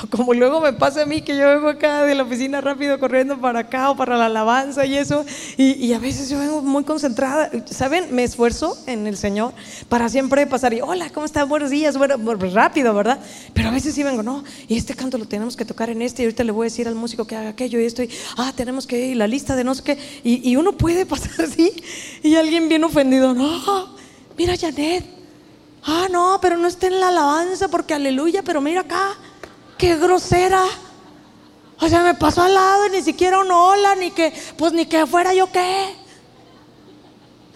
Como 0.09 0.33
luego 0.33 0.61
me 0.61 0.73
pasa 0.73 1.03
a 1.03 1.05
mí 1.05 1.21
que 1.21 1.37
yo 1.37 1.47
vengo 1.47 1.69
acá 1.69 2.03
de 2.05 2.15
la 2.15 2.23
oficina 2.23 2.61
rápido 2.61 2.99
corriendo 2.99 3.39
para 3.39 3.59
acá 3.59 3.91
o 3.91 3.95
para 3.95 4.17
la 4.17 4.25
alabanza 4.25 4.85
y 4.85 4.97
eso, 4.97 5.25
y, 5.57 5.93
a 5.93 5.99
veces 5.99 6.29
yo 6.29 6.39
vengo 6.39 6.61
muy 6.61 6.83
concentrada, 6.83 7.51
¿saben? 7.65 8.13
Me 8.13 8.23
esfuerzo 8.23 8.77
en 8.87 9.07
el 9.07 9.17
Señor 9.17 9.53
para 9.89 10.09
siempre 10.09 10.47
pasar 10.47 10.73
y 10.73 10.81
hola, 10.81 11.09
¿cómo 11.09 11.25
estás? 11.25 11.47
Buenos 11.47 11.69
días, 11.69 11.97
bueno, 11.97 12.17
pues 12.17 12.53
rápido, 12.53 12.93
¿verdad? 12.93 13.19
Pero 13.53 13.69
a 13.69 13.71
veces 13.71 13.93
sí 13.93 14.03
vengo, 14.03 14.23
no, 14.23 14.43
y 14.67 14.77
este 14.77 14.95
canto 14.95 15.17
lo 15.17 15.25
tenemos 15.25 15.55
que 15.55 15.65
tocar 15.65 15.89
en 15.89 16.01
este, 16.01 16.23
y 16.23 16.25
ahorita 16.25 16.43
le 16.43 16.51
voy 16.51 16.65
a 16.65 16.69
decir 16.69 16.87
al 16.87 16.95
músico 16.95 17.25
que 17.25 17.35
haga 17.35 17.49
aquello 17.49 17.79
y 17.79 17.85
esto, 17.85 18.03
y 18.03 18.09
ah, 18.37 18.53
tenemos 18.55 18.87
que 18.87 19.07
ir, 19.07 19.17
la 19.17 19.27
lista 19.27 19.55
de 19.55 19.63
no 19.63 19.75
sé 19.75 19.83
qué, 19.83 19.97
y, 20.23 20.49
y 20.49 20.55
uno 20.55 20.73
puede 20.73 21.05
pasar 21.11 21.45
así, 21.45 21.71
y 22.23 22.35
alguien 22.35 22.69
bien 22.69 22.83
ofendido, 22.83 23.33
no, 23.33 23.95
mira 24.37 24.55
Janet, 24.57 25.05
ah, 25.83 26.07
no, 26.09 26.39
pero 26.41 26.57
no 26.57 26.67
está 26.67 26.87
en 26.87 26.99
la 26.99 27.09
alabanza 27.09 27.67
porque 27.67 27.93
aleluya, 27.93 28.41
pero 28.43 28.61
mira 28.61 28.81
acá 28.81 29.17
qué 29.81 29.97
grosera. 29.97 30.63
O 31.79 31.89
sea, 31.89 32.03
me 32.03 32.13
pasó 32.13 32.43
al 32.43 32.53
lado 32.53 32.85
y 32.85 32.91
ni 32.91 33.01
siquiera 33.01 33.39
un 33.39 33.51
hola, 33.51 33.95
ni 33.95 34.11
que, 34.11 34.31
pues 34.55 34.71
ni 34.73 34.85
que 34.85 35.07
fuera 35.07 35.33
yo 35.33 35.51
qué. 35.51 35.95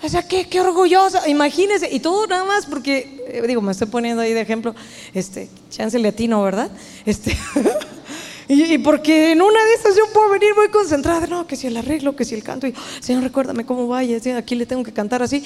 O 0.02 0.10
sea, 0.10 0.28
qué, 0.28 0.48
qué 0.50 0.60
orgullosa. 0.60 1.30
Imagínense, 1.30 1.88
y 1.94 2.00
todo 2.00 2.26
nada 2.26 2.44
más 2.44 2.66
porque, 2.66 3.24
eh, 3.28 3.44
digo, 3.48 3.62
me 3.62 3.72
estoy 3.72 3.88
poniendo 3.88 4.24
ahí 4.24 4.34
de 4.34 4.42
ejemplo, 4.42 4.74
este, 5.14 5.50
chance 5.70 6.00
latino, 6.00 6.42
¿verdad? 6.42 6.72
Este, 7.06 7.38
y, 8.48 8.80
porque 8.80 9.32
en 9.32 9.44
una 9.44 9.64
de 9.64 9.74
esas 9.74 9.96
yo 9.96 10.12
puedo 10.12 10.30
venir 10.30 10.56
muy 10.56 10.70
concentrada, 10.70 11.28
no, 11.28 11.46
que 11.46 11.56
si 11.56 11.68
el 11.68 11.78
arreglo, 11.78 12.16
que 12.16 12.26
si 12.26 12.34
el 12.34 12.42
canto, 12.42 12.66
y 12.66 12.74
Señor, 13.02 13.22
recuérdame 13.22 13.68
cómo 13.68 13.88
vaya, 13.88 14.18
aquí 14.36 14.56
le 14.56 14.66
tengo 14.66 14.84
que 14.84 14.94
cantar 14.94 15.22
así. 15.22 15.44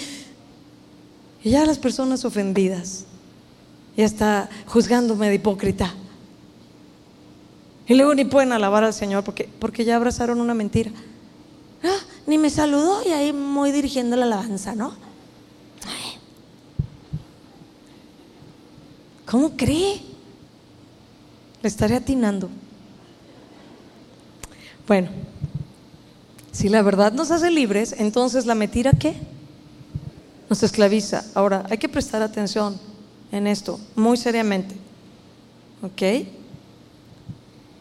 Y 1.43 1.51
ya 1.51 1.65
las 1.65 1.77
personas 1.77 2.23
ofendidas, 2.23 3.03
ya 3.97 4.05
está 4.05 4.49
juzgándome 4.65 5.27
de 5.27 5.35
hipócrita. 5.35 5.93
Y 7.89 7.95
luego 7.95 8.13
ni 8.13 8.23
pueden 8.23 8.53
alabar 8.53 8.83
al 8.83 8.93
Señor 8.93 9.23
porque, 9.23 9.49
porque 9.59 9.83
ya 9.83 9.95
abrazaron 9.95 10.39
una 10.39 10.53
mentira. 10.53 10.91
Ah, 11.83 11.97
ni 12.27 12.37
me 12.37 12.51
saludó 12.51 13.01
y 13.03 13.09
ahí 13.09 13.33
muy 13.33 13.71
dirigiendo 13.71 14.15
la 14.15 14.25
alabanza, 14.25 14.75
¿no? 14.75 14.93
¿Cómo 19.25 19.57
cree? 19.57 20.01
Le 21.63 21.67
estaré 21.67 21.95
atinando. 21.95 22.49
Bueno, 24.87 25.09
si 26.51 26.69
la 26.69 26.83
verdad 26.83 27.11
nos 27.11 27.31
hace 27.31 27.49
libres, 27.49 27.95
entonces 27.97 28.45
la 28.45 28.53
mentira 28.53 28.91
qué? 28.91 29.15
Nos 30.47 30.61
esclaviza. 30.61 31.25
Ahora, 31.33 31.65
hay 31.69 31.79
que 31.79 31.89
prestar 31.89 32.21
atención 32.21 32.79
en 33.31 33.47
esto, 33.47 33.79
muy 33.95 34.17
seriamente. 34.17 34.75
¿Ok? 35.81 36.38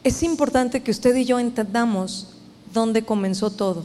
Es 0.08 0.22
importante 0.22 0.82
que 0.82 0.90
usted 0.90 1.14
y 1.16 1.24
yo 1.24 1.38
entendamos 1.38 2.28
dónde 2.72 3.04
comenzó 3.04 3.50
todo. 3.50 3.84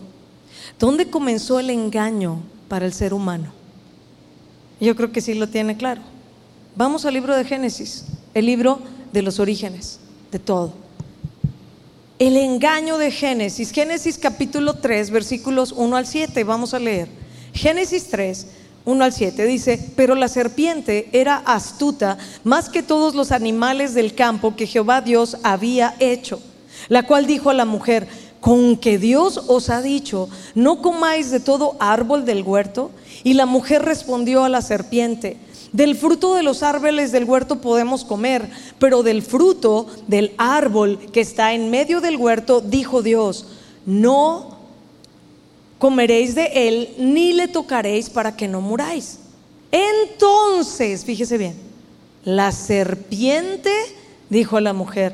¿Dónde 0.79 1.09
comenzó 1.09 1.59
el 1.59 1.69
engaño 1.69 2.41
para 2.67 2.85
el 2.85 2.93
ser 2.93 3.13
humano? 3.13 3.51
Yo 4.79 4.95
creo 4.95 5.11
que 5.11 5.21
sí 5.21 5.33
lo 5.33 5.47
tiene 5.47 5.77
claro. 5.77 6.01
Vamos 6.75 7.05
al 7.05 7.13
libro 7.13 7.35
de 7.35 7.45
Génesis, 7.45 8.05
el 8.33 8.45
libro 8.45 8.79
de 9.11 9.21
los 9.21 9.39
orígenes 9.39 9.99
de 10.31 10.39
todo. 10.39 10.73
El 12.19 12.37
engaño 12.37 12.97
de 12.97 13.11
Génesis, 13.11 13.71
Génesis 13.71 14.17
capítulo 14.17 14.75
3, 14.75 15.11
versículos 15.11 15.71
1 15.71 15.95
al 15.95 16.07
7, 16.07 16.43
vamos 16.43 16.73
a 16.73 16.79
leer. 16.79 17.07
Génesis 17.53 18.09
3, 18.09 18.47
1 18.85 19.03
al 19.03 19.13
7 19.13 19.45
dice, 19.45 19.91
pero 19.95 20.15
la 20.15 20.27
serpiente 20.27 21.09
era 21.13 21.37
astuta 21.37 22.17
más 22.43 22.69
que 22.69 22.83
todos 22.83 23.15
los 23.15 23.31
animales 23.31 23.93
del 23.93 24.13
campo 24.13 24.55
que 24.55 24.67
Jehová 24.67 25.01
Dios 25.01 25.37
había 25.43 25.95
hecho, 25.99 26.41
la 26.89 27.03
cual 27.03 27.25
dijo 27.25 27.49
a 27.49 27.53
la 27.53 27.65
mujer, 27.65 28.07
con 28.43 28.75
que 28.75 28.97
Dios 28.97 29.45
os 29.47 29.69
ha 29.69 29.81
dicho, 29.81 30.27
no 30.53 30.81
comáis 30.81 31.31
de 31.31 31.39
todo 31.39 31.77
árbol 31.79 32.25
del 32.25 32.43
huerto. 32.43 32.91
Y 33.23 33.35
la 33.35 33.45
mujer 33.45 33.83
respondió 33.83 34.43
a 34.43 34.49
la 34.49 34.61
serpiente, 34.61 35.37
del 35.71 35.95
fruto 35.95 36.35
de 36.35 36.43
los 36.43 36.61
árboles 36.61 37.13
del 37.13 37.23
huerto 37.23 37.61
podemos 37.61 38.03
comer, 38.03 38.49
pero 38.79 39.01
del 39.01 39.21
fruto 39.21 39.87
del 40.07 40.33
árbol 40.37 40.99
que 41.13 41.21
está 41.21 41.53
en 41.53 41.71
medio 41.71 42.01
del 42.01 42.17
huerto, 42.17 42.59
dijo 42.59 43.01
Dios, 43.01 43.45
no 43.85 44.52
comeréis 45.83 46.33
de 46.33 46.45
él, 46.45 46.95
ni 46.97 47.33
le 47.33 47.49
tocaréis 47.49 48.09
para 48.09 48.33
que 48.37 48.47
no 48.47 48.61
muráis. 48.61 49.19
Entonces, 49.69 51.03
fíjese 51.03 51.37
bien, 51.37 51.55
La 52.23 52.53
serpiente 52.53 53.69
dijo 54.29 54.55
a 54.55 54.61
la 54.61 54.71
mujer, 54.71 55.13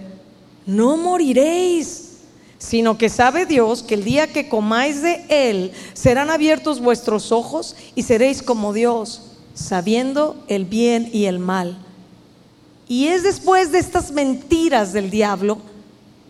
no 0.67 0.95
moriréis, 0.95 2.19
sino 2.59 2.99
que 2.99 3.09
sabe 3.09 3.47
Dios 3.47 3.81
que 3.81 3.95
el 3.95 4.03
día 4.03 4.27
que 4.27 4.47
comáis 4.47 5.01
de 5.01 5.25
él 5.29 5.71
serán 5.93 6.29
abiertos 6.29 6.79
vuestros 6.79 7.31
ojos 7.31 7.75
y 7.95 8.03
seréis 8.03 8.43
como 8.43 8.71
Dios, 8.71 9.23
sabiendo 9.55 10.35
el 10.47 10.65
bien 10.65 11.09
y 11.11 11.25
el 11.25 11.39
mal. 11.39 11.79
Y 12.87 13.07
es 13.07 13.23
después 13.23 13.71
de 13.71 13.79
estas 13.79 14.11
mentiras 14.11 14.93
del 14.93 15.09
diablo 15.09 15.57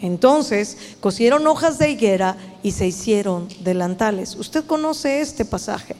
Entonces 0.00 0.76
cosieron 1.00 1.46
hojas 1.46 1.78
de 1.78 1.90
higuera 1.90 2.36
y 2.62 2.72
se 2.72 2.86
hicieron 2.86 3.48
delantales. 3.60 4.34
Usted 4.36 4.64
conoce 4.64 5.20
este 5.20 5.44
pasaje. 5.44 5.96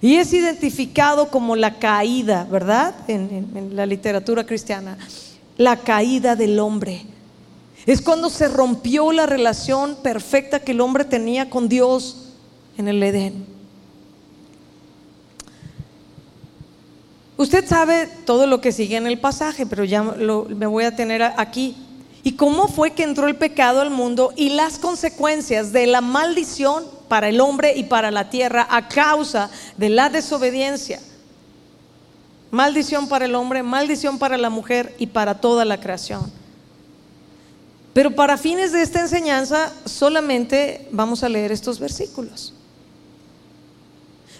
Y 0.00 0.16
es 0.16 0.32
identificado 0.32 1.28
como 1.28 1.56
la 1.56 1.78
caída, 1.78 2.46
¿verdad? 2.50 2.94
En, 3.08 3.72
la 3.74 3.86
literatura 3.86 4.44
cristiana. 4.44 4.96
La 5.58 5.76
caída 5.76 6.36
del 6.36 6.58
hombre. 6.58 7.02
Es 7.86 8.00
cuando 8.00 8.30
se 8.30 8.48
rompió 8.48 9.12
la 9.12 9.26
relación 9.26 9.96
perfecta 10.02 10.60
que 10.60 10.72
el 10.72 10.80
hombre 10.80 11.04
tenía 11.04 11.50
con 11.50 11.68
Dios 11.68 12.28
en 12.78 12.88
el 12.88 13.02
Edén. 13.02 13.46
Usted 17.36 17.66
sabe 17.66 18.06
todo 18.26 18.46
lo 18.46 18.60
que 18.60 18.70
sigue 18.70 18.96
en 18.96 19.06
el 19.06 19.18
pasaje, 19.18 19.64
pero 19.64 19.84
ya 19.84 20.02
me 20.02 20.66
voy 20.66 20.84
a 20.84 20.94
tener 20.94 21.22
aquí. 21.22 21.74
¿Y 22.22 22.32
cómo 22.32 22.68
fue 22.68 22.92
que 22.92 23.02
entró 23.02 23.26
el 23.28 23.36
pecado 23.36 23.80
al 23.80 23.90
mundo 23.90 24.32
y 24.36 24.50
las 24.50 24.78
consecuencias 24.78 25.72
de 25.72 25.86
la 25.86 26.02
maldición 26.02 26.84
para 27.08 27.28
el 27.28 27.40
hombre 27.40 27.74
y 27.76 27.84
para 27.84 28.10
la 28.10 28.28
tierra 28.28 28.66
a 28.70 28.88
causa 28.88 29.50
de 29.78 29.88
la 29.88 30.10
desobediencia? 30.10 31.00
Maldición 32.50 33.08
para 33.08 33.24
el 33.24 33.34
hombre, 33.34 33.62
maldición 33.62 34.18
para 34.18 34.36
la 34.36 34.50
mujer 34.50 34.94
y 34.98 35.06
para 35.06 35.40
toda 35.40 35.64
la 35.64 35.80
creación. 35.80 36.30
Pero 37.94 38.14
para 38.14 38.36
fines 38.36 38.72
de 38.72 38.82
esta 38.82 39.00
enseñanza 39.00 39.72
solamente 39.84 40.88
vamos 40.90 41.24
a 41.24 41.28
leer 41.28 41.52
estos 41.52 41.80
versículos. 41.80 42.54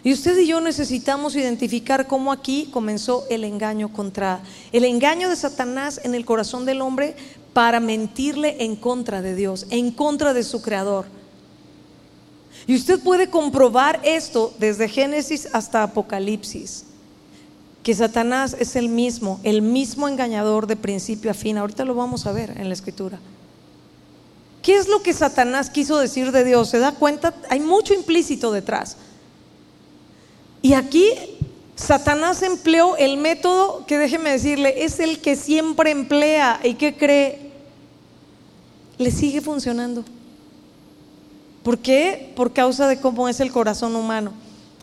Y 0.03 0.15
usted 0.15 0.39
y 0.39 0.47
yo 0.47 0.61
necesitamos 0.61 1.37
identificar 1.37 2.07
cómo 2.07 2.33
aquí 2.33 2.69
comenzó 2.73 3.27
el 3.29 3.45
engaño 3.45 3.93
contra, 3.93 4.41
el 4.73 4.85
engaño 4.85 5.29
de 5.29 5.37
Satanás 5.37 6.01
en 6.05 6.15
el 6.15 6.25
corazón 6.25 6.65
del 6.65 6.81
hombre 6.81 7.17
para 7.53 7.81
mentirle 7.81 8.65
en 8.65 8.77
contra 8.77 9.23
de 9.23 9.35
Dios, 9.35 9.67
en 9.71 9.91
contra 9.91 10.33
de 10.35 10.43
su 10.43 10.63
creador. 10.63 11.07
Y 12.67 12.77
usted 12.77 13.01
puede 13.01 13.31
comprobar 13.31 14.01
esto 14.05 14.55
desde 14.59 14.89
Génesis 14.89 15.49
hasta 15.53 15.83
Apocalipsis, 15.83 16.85
que 17.83 17.95
Satanás 17.95 18.55
es 18.59 18.77
el 18.77 18.89
mismo, 18.89 19.41
el 19.43 19.63
mismo 19.63 20.09
engañador 20.09 20.67
de 20.67 20.77
principio 20.77 21.31
a 21.31 21.35
fin. 21.35 21.59
Ahorita 21.59 21.85
lo 21.85 21.95
vamos 21.95 22.27
a 22.27 22.33
ver 22.33 22.51
en 22.59 22.69
la 22.69 22.75
escritura. 22.75 23.19
¿Qué 24.63 24.77
es 24.77 24.89
lo 24.89 25.03
que 25.03 25.15
Satanás 25.15 25.71
quiso 25.71 25.99
decir 25.99 26.33
de 26.33 26.45
Dios? 26.45 26.69
¿Se 26.69 26.79
da 26.79 26.93
cuenta? 26.93 27.35
Hay 27.49 27.61
mucho 27.61 27.95
implícito 27.95 28.53
detrás. 28.53 28.97
Y 30.61 30.75
aquí 30.75 31.13
Satanás 31.81 32.43
empleó 32.43 32.97
el 32.99 33.17
método 33.17 33.87
que 33.87 33.97
déjeme 33.97 34.31
decirle, 34.31 34.85
es 34.85 35.01
el 35.01 35.21
que 35.21 35.35
siempre 35.35 35.91
emplea 35.91 36.61
y 36.63 36.75
que 36.75 36.95
cree, 36.95 37.53
le 38.99 39.11
sigue 39.11 39.41
funcionando. 39.41 40.05
¿Por 41.63 41.79
qué? 41.79 42.33
Por 42.37 42.53
causa 42.53 42.87
de 42.87 43.01
cómo 43.01 43.31
es 43.31 43.41
el 43.41 43.51
corazón 43.51 43.97
humano. 43.97 44.35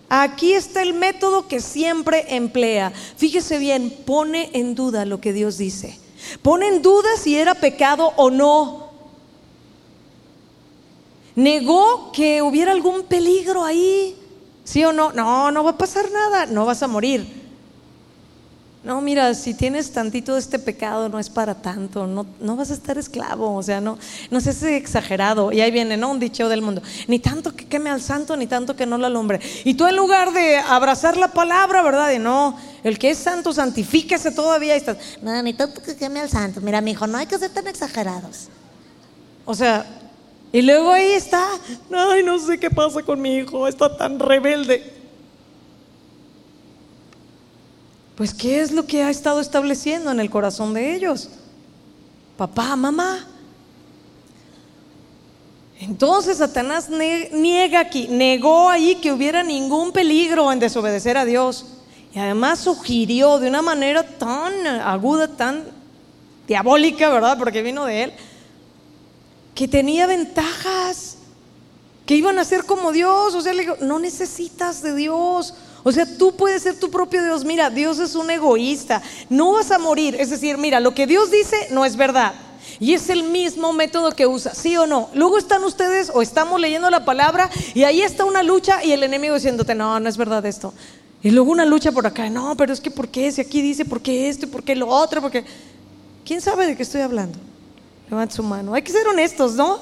Aquí 0.09 0.53
está 0.53 0.81
el 0.81 0.95
método 0.95 1.47
que 1.47 1.59
siempre 1.59 2.35
emplea. 2.35 2.91
Fíjese 3.15 3.59
bien, 3.59 3.95
pone 4.05 4.49
en 4.53 4.73
duda 4.73 5.05
lo 5.05 5.21
que 5.21 5.33
Dios 5.33 5.59
dice. 5.59 5.99
Pone 6.41 6.67
en 6.67 6.81
duda 6.81 7.09
si 7.21 7.37
era 7.37 7.53
pecado 7.53 8.11
o 8.15 8.31
no. 8.31 8.87
Negó 11.35 12.11
que 12.11 12.41
hubiera 12.41 12.71
algún 12.71 13.03
peligro 13.03 13.63
ahí. 13.63 14.15
¿Sí 14.67 14.83
o 14.83 14.91
no? 14.91 15.13
No, 15.13 15.49
no 15.49 15.63
va 15.63 15.71
a 15.71 15.77
pasar 15.77 16.11
nada, 16.11 16.45
no 16.45 16.65
vas 16.65 16.83
a 16.83 16.87
morir. 16.87 17.25
No, 18.83 18.99
mira, 18.99 19.33
si 19.33 19.53
tienes 19.53 19.93
tantito 19.93 20.33
de 20.33 20.41
este 20.41 20.59
pecado, 20.59 21.07
no 21.07 21.19
es 21.19 21.29
para 21.29 21.55
tanto, 21.55 22.05
no, 22.05 22.25
no 22.41 22.57
vas 22.57 22.69
a 22.71 22.73
estar 22.73 22.97
esclavo, 22.97 23.55
o 23.55 23.63
sea, 23.63 23.79
no, 23.79 23.97
no 24.29 24.41
seas 24.41 24.61
exagerado. 24.63 25.53
Y 25.53 25.61
ahí 25.61 25.71
viene, 25.71 25.95
¿no? 25.95 26.11
Un 26.11 26.19
dicho 26.19 26.49
del 26.49 26.61
mundo, 26.61 26.81
ni 27.07 27.17
tanto 27.19 27.55
que 27.55 27.65
queme 27.65 27.89
al 27.89 28.01
santo, 28.01 28.35
ni 28.35 28.45
tanto 28.45 28.75
que 28.75 28.85
no 28.85 28.97
lo 28.97 29.05
alumbre. 29.05 29.39
Y 29.63 29.75
tú 29.75 29.87
en 29.87 29.95
lugar 29.95 30.33
de 30.33 30.57
abrazar 30.57 31.15
la 31.15 31.29
palabra, 31.29 31.81
¿verdad? 31.81 32.11
Y 32.11 32.19
no, 32.19 32.57
el 32.83 32.99
que 32.99 33.11
es 33.11 33.19
santo, 33.19 33.53
santifíquese 33.53 34.31
todavía. 34.31 34.75
Y 34.75 34.79
estás, 34.79 34.97
no, 35.21 35.41
ni 35.43 35.53
tanto 35.53 35.81
que 35.81 35.95
queme 35.95 36.19
al 36.19 36.29
santo. 36.29 36.59
Mira, 36.59 36.81
mi 36.81 36.91
hijo, 36.91 37.07
no 37.07 37.17
hay 37.17 37.25
que 37.25 37.39
ser 37.39 37.51
tan 37.51 37.67
exagerados. 37.67 38.49
O 39.45 39.55
sea, 39.55 39.85
y 40.51 40.61
luego 40.61 40.91
ahí 40.91 41.11
está, 41.11 41.45
ay, 41.93 42.23
no 42.23 42.39
sé 42.39 42.59
qué 42.59 42.69
pasa 42.69 43.03
con 43.03 43.21
mi 43.21 43.37
hijo, 43.37 43.67
está 43.67 43.95
tan 43.95 44.19
rebelde. 44.19 44.93
Pues, 48.15 48.33
¿qué 48.33 48.61
es 48.61 48.71
lo 48.71 48.87
que 48.87 49.03
ha 49.03 49.11
estado 49.11 49.39
estableciendo 49.39 50.09
en 50.09 50.19
el 50.19 50.29
corazón 50.29 50.73
de 50.73 50.95
ellos? 50.95 51.29
Papá, 52.35 52.75
mamá. 52.75 53.27
Entonces 55.79 56.37
Satanás 56.37 56.89
niega 56.89 57.79
aquí, 57.79 58.07
negó 58.07 58.69
ahí 58.69 58.95
que 58.95 59.11
hubiera 59.11 59.43
ningún 59.43 59.91
peligro 59.91 60.51
en 60.51 60.59
desobedecer 60.59 61.17
a 61.17 61.25
Dios. 61.25 61.65
Y 62.13 62.19
además 62.19 62.59
sugirió 62.59 63.37
de 63.37 63.49
una 63.49 63.61
manera 63.61 64.01
tan 64.01 64.65
aguda, 64.65 65.27
tan 65.27 65.65
diabólica, 66.47 67.09
¿verdad? 67.09 67.37
Porque 67.37 67.61
vino 67.61 67.85
de 67.85 68.05
él, 68.05 68.13
que 69.57 69.67
tenía 69.67 70.05
ventajas, 70.05 71.17
que 72.05 72.13
iban 72.13 72.37
a 72.37 72.45
ser 72.45 72.63
como 72.63 72.91
Dios. 72.91 73.33
O 73.33 73.41
sea, 73.41 73.53
le 73.53 73.63
digo, 73.63 73.75
no 73.81 73.97
necesitas 73.97 74.83
de 74.83 74.93
Dios. 74.93 75.55
O 75.81 75.91
sea, 75.91 76.05
tú 76.15 76.35
puedes 76.35 76.61
ser 76.61 76.79
tu 76.79 76.91
propio 76.91 77.23
Dios. 77.23 77.43
Mira, 77.43 77.71
Dios 77.71 77.97
es 77.97 78.13
un 78.13 78.29
egoísta. 78.29 79.01
No 79.31 79.53
vas 79.53 79.71
a 79.71 79.79
morir. 79.79 80.15
Es 80.19 80.29
decir, 80.29 80.59
mira, 80.59 80.79
lo 80.79 80.93
que 80.93 81.07
Dios 81.07 81.31
dice 81.31 81.57
no 81.71 81.85
es 81.85 81.95
verdad. 81.95 82.35
Y 82.79 82.93
es 82.93 83.09
el 83.09 83.23
mismo 83.23 83.73
método 83.73 84.11
que 84.11 84.27
usa, 84.27 84.53
¿sí 84.53 84.77
o 84.77 84.85
no? 84.85 85.09
Luego 85.15 85.39
están 85.39 85.63
ustedes 85.63 86.11
o 86.13 86.21
estamos 86.21 86.61
leyendo 86.61 86.91
la 86.91 87.03
palabra 87.03 87.49
y 87.73 87.83
ahí 87.83 88.03
está 88.03 88.25
una 88.25 88.43
lucha 88.43 88.83
y 88.83 88.91
el 88.91 89.01
enemigo 89.01 89.33
diciéndote, 89.33 89.73
no, 89.73 89.99
no 89.99 90.07
es 90.07 90.17
verdad 90.17 90.45
esto. 90.45 90.71
Y 91.23 91.31
luego 91.31 91.51
una 91.51 91.65
lucha 91.65 91.91
por 91.91 92.05
acá, 92.05 92.29
no, 92.29 92.55
pero 92.55 92.73
es 92.73 92.79
que 92.79 92.91
¿por 92.91 93.07
qué? 93.07 93.31
Si 93.31 93.41
aquí 93.41 93.63
dice, 93.63 93.85
¿por 93.85 94.01
qué 94.01 94.29
esto 94.29 94.45
y 94.45 94.49
por 94.49 94.63
qué 94.63 94.75
lo 94.75 94.87
otro? 94.87 95.19
Porque, 95.19 95.45
¿quién 96.23 96.41
sabe 96.41 96.67
de 96.67 96.75
qué 96.75 96.83
estoy 96.83 97.01
hablando? 97.01 97.39
Levanta 98.09 98.35
su 98.35 98.43
mano. 98.43 98.73
Hay 98.73 98.81
que 98.81 98.91
ser 98.91 99.07
honestos, 99.07 99.55
¿no? 99.55 99.79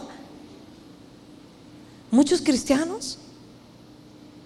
Muchos 2.12 2.42
cristianos 2.42 3.20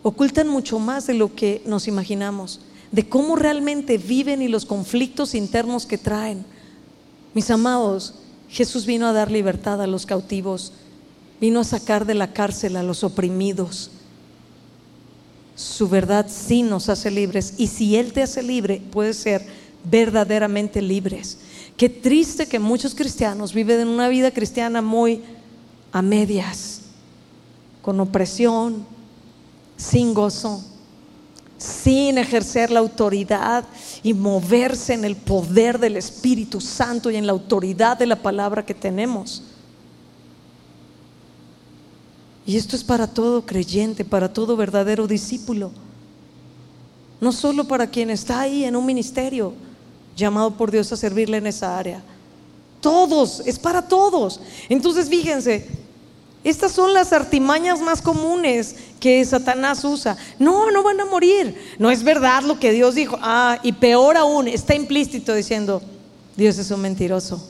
ocultan 0.01 0.47
mucho 0.47 0.79
más 0.79 1.07
de 1.07 1.13
lo 1.13 1.35
que 1.35 1.61
nos 1.65 1.87
imaginamos, 1.87 2.61
de 2.91 3.07
cómo 3.07 3.35
realmente 3.35 3.97
viven 3.97 4.41
y 4.41 4.47
los 4.47 4.65
conflictos 4.65 5.35
internos 5.35 5.85
que 5.85 5.97
traen. 5.97 6.45
Mis 7.33 7.49
amados, 7.51 8.15
Jesús 8.49 8.85
vino 8.85 9.05
a 9.07 9.13
dar 9.13 9.29
libertad 9.29 9.81
a 9.81 9.87
los 9.87 10.05
cautivos, 10.05 10.73
vino 11.39 11.59
a 11.59 11.63
sacar 11.63 12.05
de 12.05 12.15
la 12.15 12.33
cárcel 12.33 12.75
a 12.75 12.83
los 12.83 13.03
oprimidos. 13.03 13.91
Su 15.55 15.89
verdad 15.89 16.27
sí 16.29 16.63
nos 16.63 16.89
hace 16.89 17.11
libres 17.11 17.53
y 17.57 17.67
si 17.67 17.95
Él 17.97 18.13
te 18.13 18.23
hace 18.23 18.41
libre, 18.41 18.81
puedes 18.91 19.17
ser 19.17 19.45
verdaderamente 19.83 20.81
libres. 20.81 21.37
Qué 21.79 21.87
triste 21.87 22.45
que 22.45 22.59
muchos 22.59 22.93
cristianos 22.93 23.53
viven 23.53 23.79
en 23.79 23.87
una 23.87 24.09
vida 24.09 24.31
cristiana 24.31 24.81
muy 24.81 25.21
a 25.93 26.01
medias, 26.01 26.81
con 27.81 27.97
opresión, 28.01 28.85
sin 29.77 30.13
gozo, 30.13 30.61
sin 31.57 32.17
ejercer 32.17 32.69
la 32.69 32.81
autoridad 32.81 33.63
y 34.03 34.13
moverse 34.13 34.93
en 34.93 35.05
el 35.05 35.15
poder 35.15 35.79
del 35.79 35.95
Espíritu 35.95 36.59
Santo 36.59 37.11
y 37.11 37.15
en 37.15 37.25
la 37.25 37.31
autoridad 37.31 37.97
de 37.97 38.07
la 38.07 38.21
palabra 38.21 38.65
que 38.65 38.73
tenemos. 38.73 39.41
Y 42.45 42.57
esto 42.57 42.75
es 42.75 42.83
para 42.83 43.07
todo 43.07 43.45
creyente, 43.45 44.03
para 44.03 44.33
todo 44.33 44.57
verdadero 44.57 45.07
discípulo. 45.07 45.71
No 47.21 47.31
solo 47.31 47.63
para 47.63 47.87
quien 47.87 48.09
está 48.09 48.41
ahí 48.41 48.65
en 48.65 48.75
un 48.75 48.85
ministerio, 48.85 49.53
llamado 50.19 50.51
por 50.51 50.69
Dios 50.69 50.91
a 50.91 50.97
servirle 50.97 51.37
en 51.37 51.47
esa 51.47 51.77
área. 51.77 52.03
Todos, 52.81 53.41
es 53.45 53.57
para 53.57 53.81
todos. 53.81 54.39
Entonces 54.69 55.09
fíjense, 55.09 55.67
Estas 56.43 56.71
son 56.71 56.93
las 56.93 57.11
artimañas 57.11 57.81
más 57.81 58.01
comunes 58.01 58.75
que 58.99 59.23
Satanás 59.25 59.83
usa. 59.83 60.15
No, 60.37 60.71
no 60.71 60.83
van 60.83 60.99
a 61.01 61.05
morir. 61.05 61.55
No 61.77 61.91
es 61.91 62.01
verdad 62.03 62.43
lo 62.43 62.59
que 62.59 62.71
Dios 62.71 62.95
dijo. 62.95 63.17
Ah, 63.21 63.59
y 63.61 63.73
peor 63.73 64.15
aún, 64.15 64.47
está 64.47 64.73
implícito 64.73 65.33
diciendo, 65.33 65.81
Dios 66.37 66.57
es 66.57 66.71
un 66.71 66.79
mentiroso. 66.79 67.45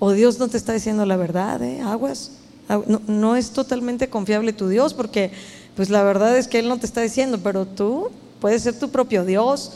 O 0.00 0.10
Dios 0.10 0.38
no 0.38 0.48
te 0.48 0.56
está 0.56 0.72
diciendo 0.72 1.06
la 1.06 1.16
verdad, 1.16 1.62
¿eh? 1.62 1.80
Aguas. 1.80 2.32
No, 2.68 3.00
no 3.06 3.36
es 3.36 3.50
totalmente 3.50 4.08
confiable 4.08 4.52
tu 4.52 4.68
Dios 4.68 4.94
porque 4.94 5.30
pues 5.76 5.90
la 5.90 6.02
verdad 6.02 6.36
es 6.36 6.48
que 6.48 6.58
Él 6.58 6.68
no 6.68 6.78
te 6.78 6.86
está 6.86 7.02
diciendo, 7.02 7.38
pero 7.42 7.66
tú 7.66 8.10
puedes 8.40 8.62
ser 8.62 8.78
tu 8.78 8.88
propio 8.88 9.24
Dios. 9.24 9.72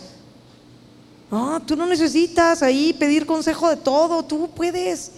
No, 1.31 1.61
tú 1.61 1.77
no 1.77 1.87
necesitas 1.87 2.63
ahí 2.63 2.93
pedir 2.93 3.27
consejo 3.27 3.69
de 3.69 3.77
todo, 3.77 4.23
tú 4.23 4.49
puedes. 4.55 5.13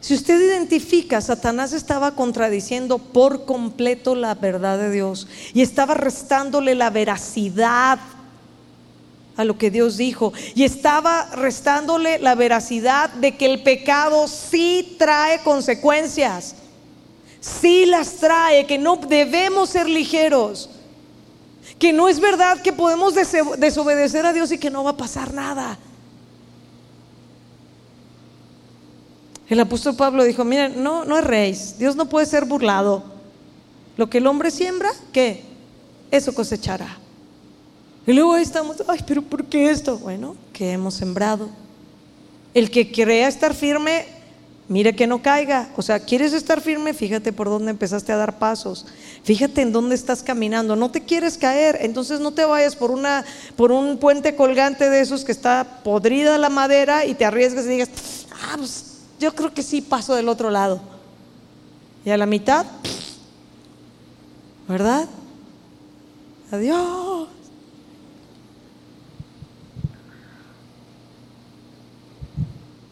Si 0.00 0.14
usted 0.14 0.40
identifica, 0.40 1.20
Satanás 1.20 1.72
estaba 1.72 2.16
contradiciendo 2.16 2.98
por 2.98 3.44
completo 3.44 4.14
la 4.14 4.34
verdad 4.34 4.78
de 4.78 4.90
Dios 4.90 5.28
y 5.54 5.62
estaba 5.62 5.94
restándole 5.94 6.74
la 6.74 6.90
veracidad 6.90 8.00
a 9.36 9.44
lo 9.44 9.56
que 9.56 9.70
Dios 9.70 9.96
dijo 9.96 10.32
y 10.54 10.64
estaba 10.64 11.30
restándole 11.36 12.18
la 12.18 12.34
veracidad 12.34 13.10
de 13.10 13.36
que 13.36 13.46
el 13.46 13.62
pecado 13.62 14.26
sí 14.26 14.96
trae 14.98 15.40
consecuencias, 15.42 16.56
sí 17.40 17.86
las 17.86 18.16
trae, 18.16 18.66
que 18.66 18.78
no 18.78 18.96
debemos 18.96 19.70
ser 19.70 19.88
ligeros, 19.88 20.68
que 21.82 21.92
no 21.92 22.06
es 22.06 22.20
verdad 22.20 22.62
que 22.62 22.72
podemos 22.72 23.12
desobedecer 23.12 24.24
a 24.24 24.32
Dios 24.32 24.52
y 24.52 24.58
que 24.58 24.70
no 24.70 24.84
va 24.84 24.90
a 24.90 24.96
pasar 24.96 25.34
nada. 25.34 25.76
El 29.48 29.58
apóstol 29.58 29.96
Pablo 29.96 30.22
dijo, 30.22 30.44
miren, 30.44 30.80
no, 30.80 31.04
no 31.04 31.20
rey, 31.20 31.58
Dios 31.80 31.96
no 31.96 32.08
puede 32.08 32.26
ser 32.26 32.44
burlado. 32.44 33.02
Lo 33.96 34.08
que 34.08 34.18
el 34.18 34.28
hombre 34.28 34.52
siembra, 34.52 34.90
¿qué? 35.12 35.42
Eso 36.12 36.32
cosechará. 36.32 36.98
Y 38.06 38.12
luego 38.12 38.34
ahí 38.34 38.44
estamos, 38.44 38.76
ay, 38.86 39.00
pero 39.04 39.20
¿por 39.20 39.46
qué 39.46 39.68
esto? 39.68 39.98
Bueno, 39.98 40.36
que 40.52 40.70
hemos 40.70 40.94
sembrado. 40.94 41.48
El 42.54 42.70
que 42.70 42.92
crea 42.92 43.26
estar 43.26 43.54
firme, 43.54 44.06
mire 44.72 44.96
que 44.96 45.06
no 45.06 45.20
caiga. 45.20 45.68
O 45.76 45.82
sea, 45.82 46.00
¿quieres 46.00 46.32
estar 46.32 46.62
firme? 46.62 46.94
Fíjate 46.94 47.32
por 47.32 47.48
dónde 47.48 47.70
empezaste 47.70 48.10
a 48.10 48.16
dar 48.16 48.38
pasos. 48.38 48.86
Fíjate 49.22 49.60
en 49.60 49.70
dónde 49.70 49.94
estás 49.94 50.22
caminando. 50.22 50.76
No 50.76 50.90
te 50.90 51.02
quieres 51.02 51.36
caer, 51.36 51.76
entonces 51.82 52.20
no 52.20 52.32
te 52.32 52.46
vayas 52.46 52.74
por, 52.74 52.90
una, 52.90 53.22
por 53.54 53.70
un 53.70 53.98
puente 53.98 54.34
colgante 54.34 54.88
de 54.88 55.00
esos 55.00 55.24
que 55.24 55.32
está 55.32 55.80
podrida 55.84 56.38
la 56.38 56.48
madera 56.48 57.04
y 57.04 57.14
te 57.14 57.26
arriesgas 57.26 57.66
y 57.66 57.68
digas, 57.68 57.90
ah, 58.32 58.54
pues 58.56 59.00
yo 59.20 59.34
creo 59.34 59.52
que 59.52 59.62
sí 59.62 59.82
paso 59.82 60.14
del 60.14 60.28
otro 60.28 60.50
lado. 60.50 60.80
Y 62.06 62.10
a 62.10 62.16
la 62.16 62.26
mitad, 62.26 62.64
¿verdad? 64.66 65.06
Adiós. 66.50 67.28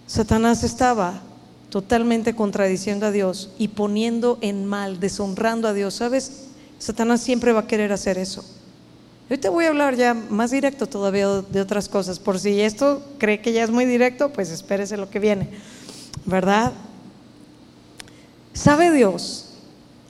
Satanás 0.07 0.63
estaba 0.63 1.23
totalmente 1.71 2.35
contradiciendo 2.35 3.07
a 3.07 3.11
Dios 3.11 3.51
y 3.59 3.69
poniendo 3.69 4.39
en 4.41 4.67
mal, 4.67 5.01
deshonrando 5.01 5.67
a 5.69 5.73
Dios. 5.73 5.95
¿Sabes? 5.95 6.49
Satanás 6.79 7.23
siempre 7.23 7.53
va 7.53 7.61
a 7.61 7.67
querer 7.67 7.93
hacer 7.93 8.19
eso. 8.19 8.45
Hoy 9.31 9.39
te 9.39 9.49
voy 9.49 9.65
a 9.65 9.69
hablar 9.69 9.97
ya 9.97 10.13
más 10.13 10.51
directo 10.51 10.87
todavía 10.87 11.29
de 11.29 11.61
otras 11.61 11.89
cosas. 11.89 12.19
Por 12.19 12.39
si 12.39 12.61
esto 12.61 13.03
cree 13.19 13.41
que 13.41 13.53
ya 13.53 13.65
es 13.65 13.71
muy 13.71 13.87
directo, 13.87 14.33
pues 14.33 14.51
espérese 14.51 14.97
lo 14.97 15.09
que 15.09 15.21
viene. 15.21 15.49
¿verdad? 16.25 16.73
¿Sabe 18.53 18.91
Dios? 18.91 19.47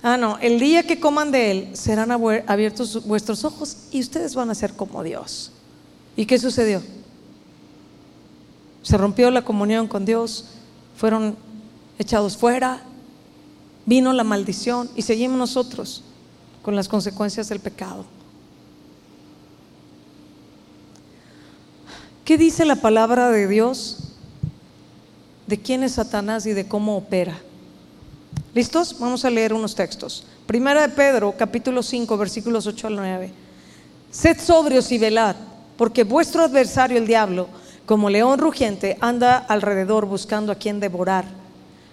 Ah, 0.02 0.16
no, 0.16 0.38
el 0.38 0.58
día 0.58 0.82
que 0.84 0.98
coman 0.98 1.30
de 1.30 1.50
Él 1.50 1.68
serán 1.76 2.11
abiertos 2.11 3.06
vuestros 3.06 3.44
ojos 3.44 3.76
y 3.90 4.00
ustedes 4.00 4.34
van 4.34 4.50
a 4.50 4.54
ser 4.54 4.72
como 4.72 5.02
Dios. 5.02 5.52
¿Y 6.16 6.26
qué 6.26 6.38
sucedió? 6.38 6.82
Se 8.82 8.96
rompió 8.96 9.30
la 9.30 9.44
comunión 9.44 9.86
con 9.86 10.06
Dios, 10.06 10.46
fueron 10.96 11.36
echados 12.01 12.36
fuera, 12.36 12.82
vino 13.86 14.12
la 14.12 14.24
maldición 14.24 14.90
y 14.96 15.03
seguimos 15.03 15.38
nosotros 15.38 16.03
con 16.62 16.74
las 16.74 16.88
consecuencias 16.88 17.48
del 17.48 17.61
pecado. 17.61 18.05
¿Qué 22.24 22.36
dice 22.36 22.64
la 22.64 22.76
palabra 22.76 23.30
de 23.30 23.46
Dios 23.46 24.11
de 25.51 25.61
quién 25.61 25.82
es 25.82 25.94
Satanás 25.94 26.46
y 26.46 26.53
de 26.53 26.68
cómo 26.68 26.96
opera. 26.96 27.36
¿Listos? 28.55 28.96
Vamos 29.01 29.24
a 29.24 29.30
leer 29.30 29.53
unos 29.53 29.74
textos. 29.74 30.24
Primera 30.46 30.82
de 30.82 30.94
Pedro, 30.94 31.34
capítulo 31.36 31.82
5, 31.82 32.16
versículos 32.16 32.68
8 32.68 32.86
al 32.86 32.94
9. 32.94 33.32
Sed 34.12 34.38
sobrios 34.38 34.92
y 34.92 34.98
velad, 34.98 35.34
porque 35.76 36.05
vuestro 36.05 36.44
adversario 36.44 36.98
el 36.98 37.07
diablo, 37.09 37.48
como 37.84 38.09
león 38.09 38.38
rugiente, 38.38 38.96
anda 39.01 39.38
alrededor 39.38 40.07
buscando 40.07 40.53
a 40.53 40.55
quien 40.55 40.78
devorar, 40.78 41.24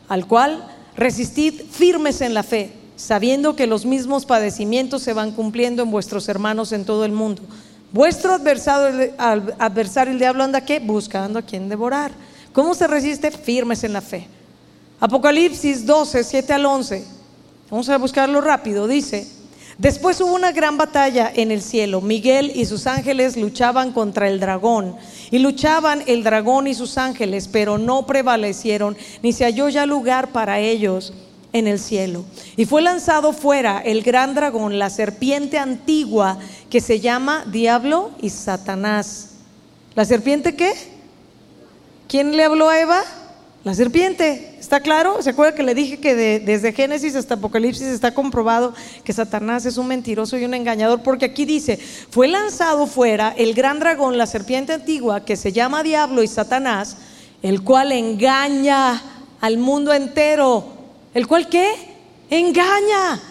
al 0.08 0.28
cual 0.28 0.66
resistid 0.96 1.62
firmes 1.70 2.22
en 2.22 2.34
la 2.34 2.44
fe, 2.44 2.72
sabiendo 2.96 3.56
que 3.56 3.68
los 3.68 3.86
mismos 3.86 4.26
padecimientos 4.26 5.04
se 5.04 5.14
van 5.14 5.32
cumpliendo 5.32 5.84
en 5.84 5.92
vuestros 5.92 6.28
hermanos 6.30 6.72
en 6.72 6.86
todo 6.86 7.06
el 7.06 7.12
mundo. 7.12 7.42
Vuestro 7.92 8.34
adversario, 8.34 10.12
el 10.12 10.20
diablo 10.20 10.44
anda 10.44 10.66
qué? 10.66 10.80
Buscando 10.80 11.40
a 11.40 11.44
quien 11.44 11.70
devorar. 11.70 12.12
¿Cómo 12.52 12.74
se 12.74 12.88
resiste? 12.88 13.32
Firmes 13.32 13.84
en 13.84 13.94
la 13.94 14.02
fe. 14.02 14.28
Apocalipsis 15.00 15.86
12, 15.86 16.24
7 16.24 16.54
al 16.54 16.66
11. 16.66 17.06
Vamos 17.70 17.88
a 17.90 17.98
buscarlo 17.98 18.42
rápido. 18.42 18.88
Dice, 18.88 19.28
después 19.78 20.20
hubo 20.22 20.34
una 20.34 20.52
gran 20.52 20.78
batalla 20.78 21.32
en 21.34 21.52
el 21.52 21.62
cielo. 21.62 22.02
Miguel 22.02 22.52
y 22.56 22.66
sus 22.66 22.88
ángeles 22.88 23.38
luchaban 23.38 23.92
contra 23.92 24.28
el 24.28 24.40
dragón. 24.40 24.96
Y 25.32 25.40
luchaban 25.40 26.04
el 26.08 26.24
dragón 26.24 26.68
y 26.68 26.74
sus 26.74 26.98
ángeles, 26.98 27.50
pero 27.52 27.78
no 27.78 28.06
prevalecieron, 28.06 28.96
ni 29.22 29.34
se 29.34 29.44
halló 29.46 29.70
ya 29.70 29.86
lugar 29.86 30.32
para 30.32 30.60
ellos 30.60 31.14
en 31.54 31.68
el 31.68 31.80
cielo. 31.80 32.26
Y 32.56 32.66
fue 32.66 32.82
lanzado 32.82 33.34
fuera 33.34 33.80
el 33.80 34.04
gran 34.04 34.36
dragón, 34.36 34.80
la 34.80 34.90
serpiente 34.90 35.58
antigua, 35.58 36.38
que 36.70 36.82
se 36.82 37.00
llama 37.00 37.46
Diablo 37.52 38.12
y 38.22 38.30
Satanás. 38.30 39.30
¿La 39.96 40.06
serpiente 40.06 40.56
qué? 40.56 40.74
¿Quién 42.08 42.38
le 42.38 42.44
habló 42.44 42.70
a 42.70 42.80
Eva? 42.80 43.04
La 43.64 43.74
serpiente. 43.74 44.57
¿Está 44.68 44.82
claro? 44.82 45.22
¿Se 45.22 45.30
acuerda 45.30 45.56
que 45.56 45.64
le 45.64 45.74
dije 45.74 45.98
que 45.98 46.14
desde 46.42 46.74
Génesis 46.74 47.16
hasta 47.16 47.36
Apocalipsis 47.36 47.88
está 47.88 48.14
comprobado 48.14 48.74
que 49.06 49.14
Satanás 49.14 49.66
es 49.66 49.78
un 49.78 49.88
mentiroso 49.88 50.38
y 50.38 50.44
un 50.44 50.54
engañador? 50.54 51.04
Porque 51.04 51.24
aquí 51.24 51.46
dice, 51.46 51.78
fue 52.10 52.28
lanzado 52.28 52.86
fuera 52.86 53.34
el 53.38 53.54
gran 53.54 53.80
dragón, 53.80 54.18
la 54.18 54.26
serpiente 54.26 54.74
antigua, 54.74 55.24
que 55.24 55.38
se 55.38 55.54
llama 55.54 55.84
Diablo 55.84 56.22
y 56.22 56.28
Satanás, 56.28 56.98
el 57.42 57.64
cual 57.64 57.94
engaña 57.94 59.02
al 59.40 59.58
mundo 59.58 59.94
entero. 59.94 60.66
¿El 61.14 61.28
cual 61.28 61.48
qué? 61.48 61.74
Engaña. 62.30 63.22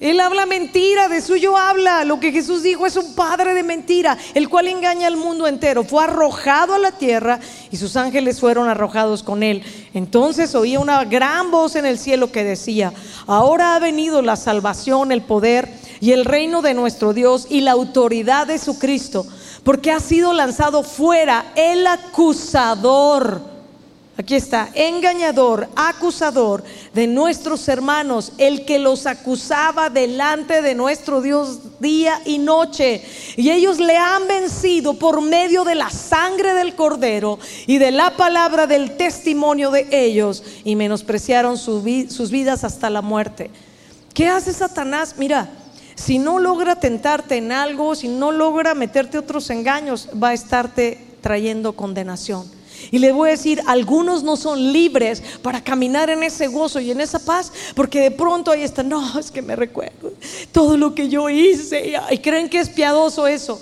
Él 0.00 0.18
habla 0.18 0.46
mentira, 0.46 1.08
de 1.08 1.20
suyo 1.20 1.58
habla. 1.58 2.04
Lo 2.04 2.18
que 2.18 2.32
Jesús 2.32 2.62
dijo 2.62 2.86
es 2.86 2.96
un 2.96 3.14
padre 3.14 3.52
de 3.52 3.62
mentira, 3.62 4.16
el 4.32 4.48
cual 4.48 4.68
engaña 4.68 5.06
al 5.06 5.18
mundo 5.18 5.46
entero. 5.46 5.84
Fue 5.84 6.02
arrojado 6.02 6.72
a 6.72 6.78
la 6.78 6.92
tierra 6.92 7.38
y 7.70 7.76
sus 7.76 7.96
ángeles 7.96 8.40
fueron 8.40 8.66
arrojados 8.68 9.22
con 9.22 9.42
él. 9.42 9.62
Entonces 9.92 10.54
oía 10.54 10.80
una 10.80 11.04
gran 11.04 11.50
voz 11.50 11.76
en 11.76 11.84
el 11.84 11.98
cielo 11.98 12.32
que 12.32 12.44
decía, 12.44 12.94
ahora 13.26 13.74
ha 13.74 13.78
venido 13.78 14.22
la 14.22 14.36
salvación, 14.36 15.12
el 15.12 15.20
poder 15.20 15.68
y 16.00 16.12
el 16.12 16.24
reino 16.24 16.62
de 16.62 16.72
nuestro 16.72 17.12
Dios 17.12 17.46
y 17.50 17.60
la 17.60 17.72
autoridad 17.72 18.46
de 18.46 18.58
su 18.58 18.78
Cristo, 18.78 19.26
porque 19.64 19.90
ha 19.90 20.00
sido 20.00 20.32
lanzado 20.32 20.82
fuera 20.82 21.52
el 21.56 21.86
acusador 21.86 23.59
Aquí 24.20 24.34
está, 24.34 24.68
engañador, 24.74 25.66
acusador 25.74 26.62
de 26.92 27.06
nuestros 27.06 27.66
hermanos, 27.68 28.34
el 28.36 28.66
que 28.66 28.78
los 28.78 29.06
acusaba 29.06 29.88
delante 29.88 30.60
de 30.60 30.74
nuestro 30.74 31.22
Dios 31.22 31.80
día 31.80 32.20
y 32.26 32.36
noche. 32.36 33.02
Y 33.38 33.48
ellos 33.48 33.78
le 33.78 33.96
han 33.96 34.28
vencido 34.28 34.92
por 34.92 35.22
medio 35.22 35.64
de 35.64 35.74
la 35.74 35.88
sangre 35.88 36.52
del 36.52 36.74
cordero 36.74 37.38
y 37.66 37.78
de 37.78 37.92
la 37.92 38.14
palabra 38.18 38.66
del 38.66 38.98
testimonio 38.98 39.70
de 39.70 39.88
ellos 39.90 40.42
y 40.64 40.76
menospreciaron 40.76 41.56
sus 41.56 42.30
vidas 42.30 42.62
hasta 42.62 42.90
la 42.90 43.00
muerte. 43.00 43.50
¿Qué 44.12 44.28
hace 44.28 44.52
Satanás? 44.52 45.14
Mira, 45.16 45.48
si 45.94 46.18
no 46.18 46.38
logra 46.38 46.76
tentarte 46.76 47.38
en 47.38 47.52
algo, 47.52 47.94
si 47.94 48.08
no 48.08 48.32
logra 48.32 48.74
meterte 48.74 49.16
otros 49.16 49.48
engaños, 49.48 50.10
va 50.22 50.28
a 50.28 50.34
estarte 50.34 50.98
trayendo 51.22 51.72
condenación. 51.72 52.59
Y 52.90 52.98
le 52.98 53.12
voy 53.12 53.28
a 53.28 53.32
decir, 53.32 53.62
algunos 53.66 54.22
no 54.22 54.36
son 54.36 54.72
libres 54.72 55.22
para 55.42 55.62
caminar 55.62 56.10
en 56.10 56.22
ese 56.22 56.48
gozo 56.48 56.80
y 56.80 56.90
en 56.90 57.00
esa 57.00 57.18
paz, 57.20 57.52
porque 57.74 58.00
de 58.00 58.10
pronto 58.10 58.50
ahí 58.50 58.62
están, 58.62 58.88
no, 58.88 59.18
es 59.18 59.30
que 59.30 59.42
me 59.42 59.54
recuerdo 59.54 60.12
todo 60.52 60.76
lo 60.76 60.94
que 60.94 61.08
yo 61.08 61.30
hice 61.30 61.94
y 62.10 62.18
creen 62.18 62.48
que 62.48 62.58
es 62.58 62.68
piadoso 62.68 63.26
eso. 63.26 63.60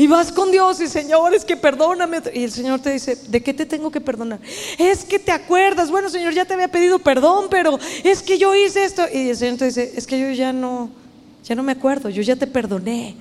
Y 0.00 0.06
vas 0.06 0.32
con 0.32 0.50
Dios 0.50 0.80
y 0.80 0.88
Señor, 0.88 1.34
es 1.34 1.44
que 1.44 1.58
perdóname. 1.58 2.22
Y 2.32 2.44
el 2.44 2.50
Señor 2.50 2.80
te 2.80 2.90
dice, 2.90 3.16
¿de 3.16 3.42
qué 3.42 3.52
te 3.52 3.66
tengo 3.66 3.90
que 3.90 4.00
perdonar? 4.00 4.40
Es 4.78 5.04
que 5.04 5.18
te 5.18 5.30
acuerdas, 5.30 5.90
bueno 5.90 6.08
Señor, 6.08 6.32
ya 6.32 6.46
te 6.46 6.54
había 6.54 6.68
pedido 6.68 6.98
perdón, 6.98 7.48
pero 7.50 7.78
es 8.02 8.22
que 8.22 8.38
yo 8.38 8.54
hice 8.54 8.84
esto. 8.84 9.02
Y 9.12 9.28
el 9.28 9.36
Señor 9.36 9.58
te 9.58 9.66
dice, 9.66 9.92
es 9.94 10.06
que 10.06 10.18
yo 10.18 10.30
ya 10.30 10.54
no, 10.54 10.88
ya 11.44 11.54
no 11.54 11.62
me 11.62 11.72
acuerdo, 11.72 12.08
yo 12.08 12.22
ya 12.22 12.34
te 12.34 12.46
perdoné. 12.46 13.14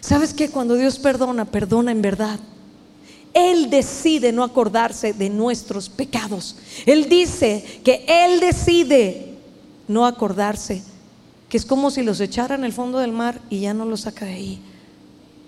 ¿Sabes 0.00 0.34
que 0.34 0.50
Cuando 0.50 0.74
Dios 0.74 0.98
perdona, 0.98 1.44
perdona 1.44 1.92
en 1.92 2.02
verdad. 2.02 2.40
Él 3.34 3.70
decide 3.70 4.32
no 4.32 4.44
acordarse 4.44 5.12
de 5.12 5.30
nuestros 5.30 5.88
pecados. 5.88 6.56
Él 6.86 7.08
dice 7.08 7.64
que 7.84 8.04
Él 8.06 8.40
decide 8.40 9.34
no 9.86 10.06
acordarse, 10.06 10.82
que 11.48 11.56
es 11.56 11.64
como 11.64 11.90
si 11.90 12.02
los 12.02 12.20
echara 12.20 12.54
en 12.54 12.64
el 12.64 12.72
fondo 12.72 12.98
del 12.98 13.12
mar 13.12 13.40
y 13.50 13.60
ya 13.60 13.74
no 13.74 13.84
los 13.84 14.02
saca 14.02 14.26
de 14.26 14.32
ahí. 14.32 14.62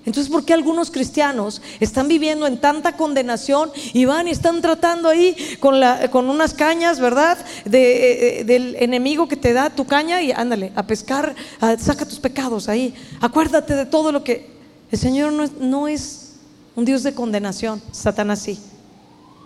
Entonces, 0.06 0.32
¿por 0.32 0.46
qué 0.46 0.54
algunos 0.54 0.90
cristianos 0.90 1.60
están 1.78 2.08
viviendo 2.08 2.46
en 2.46 2.58
tanta 2.58 2.96
condenación 2.96 3.70
y 3.92 4.06
van 4.06 4.28
y 4.28 4.30
están 4.30 4.62
tratando 4.62 5.10
ahí 5.10 5.36
con, 5.60 5.74
con 6.10 6.30
unas 6.30 6.54
cañas, 6.54 7.00
¿verdad? 7.00 7.38
De, 7.66 8.40
eh, 8.40 8.44
del 8.44 8.76
enemigo 8.80 9.28
que 9.28 9.36
te 9.36 9.52
da 9.52 9.68
tu 9.68 9.86
caña 9.86 10.22
y 10.22 10.32
ándale, 10.32 10.72
a 10.74 10.86
pescar, 10.86 11.34
saca 11.78 12.06
tus 12.06 12.18
pecados 12.18 12.68
ahí. 12.68 12.94
Acuérdate 13.20 13.74
de 13.74 13.86
todo 13.86 14.10
lo 14.10 14.24
que... 14.24 14.58
El 14.90 14.98
Señor 14.98 15.32
no 15.32 15.86
es 15.86 16.19
un 16.76 16.84
Dios 16.84 17.02
de 17.02 17.14
condenación, 17.14 17.82
Satanás 17.92 18.40
sí. 18.40 18.58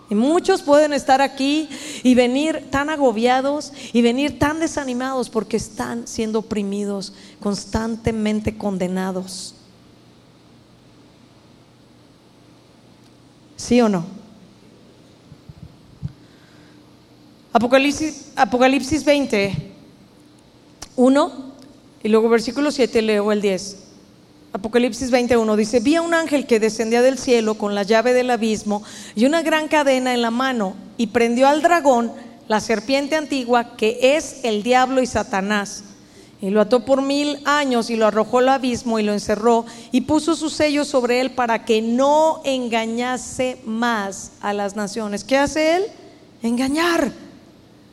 Y 0.09 0.15
muchos 0.15 0.61
pueden 0.61 0.93
estar 0.93 1.21
aquí 1.21 1.67
y 2.03 2.13
venir 2.13 2.67
tan 2.69 2.89
agobiados 2.89 3.73
y 3.91 4.01
venir 4.03 4.37
tan 4.37 4.59
desanimados 4.59 5.29
porque 5.29 5.57
están 5.57 6.07
siendo 6.07 6.39
oprimidos, 6.39 7.13
constantemente 7.39 8.55
condenados. 8.55 9.55
¿Sí 13.57 13.81
o 13.81 13.89
no? 13.89 14.05
Apocalipsis, 17.51 18.31
Apocalipsis 18.35 19.03
20, 19.03 19.71
1 20.97 21.31
y 22.03 22.09
luego 22.09 22.29
versículo 22.29 22.69
7 22.69 23.01
leo 23.01 23.31
el 23.31 23.41
10. 23.41 23.84
Apocalipsis 24.55 25.11
21 25.11 25.57
dice, 25.57 25.81
vi 25.81 25.95
a 25.95 26.01
un 26.01 26.13
ángel 26.13 26.47
que 26.47 26.61
descendía 26.61 27.01
del 27.01 27.17
cielo 27.17 27.55
con 27.55 27.75
la 27.75 27.83
llave 27.83 28.13
del 28.13 28.29
abismo 28.29 28.83
y 29.13 29.25
una 29.25 29.41
gran 29.41 29.67
cadena 29.67 30.13
en 30.13 30.21
la 30.21 30.31
mano 30.31 30.75
y 30.95 31.07
prendió 31.07 31.49
al 31.49 31.61
dragón, 31.61 32.13
la 32.47 32.61
serpiente 32.61 33.17
antigua, 33.17 33.75
que 33.75 34.15
es 34.15 34.45
el 34.45 34.63
diablo 34.63 35.01
y 35.01 35.07
Satanás 35.07 35.83
y 36.39 36.51
lo 36.51 36.61
ató 36.61 36.85
por 36.85 37.01
mil 37.01 37.39
años 37.43 37.89
y 37.89 37.97
lo 37.97 38.07
arrojó 38.07 38.39
al 38.39 38.47
abismo 38.47 38.97
y 38.97 39.03
lo 39.03 39.11
encerró 39.11 39.65
y 39.91 40.01
puso 40.01 40.37
su 40.37 40.49
sello 40.49 40.85
sobre 40.85 41.19
él 41.19 41.31
para 41.31 41.65
que 41.65 41.81
no 41.81 42.39
engañase 42.45 43.57
más 43.65 44.31
a 44.39 44.53
las 44.53 44.77
naciones. 44.77 45.25
¿Qué 45.25 45.37
hace 45.37 45.75
él? 45.75 45.83
Engañar. 46.41 47.11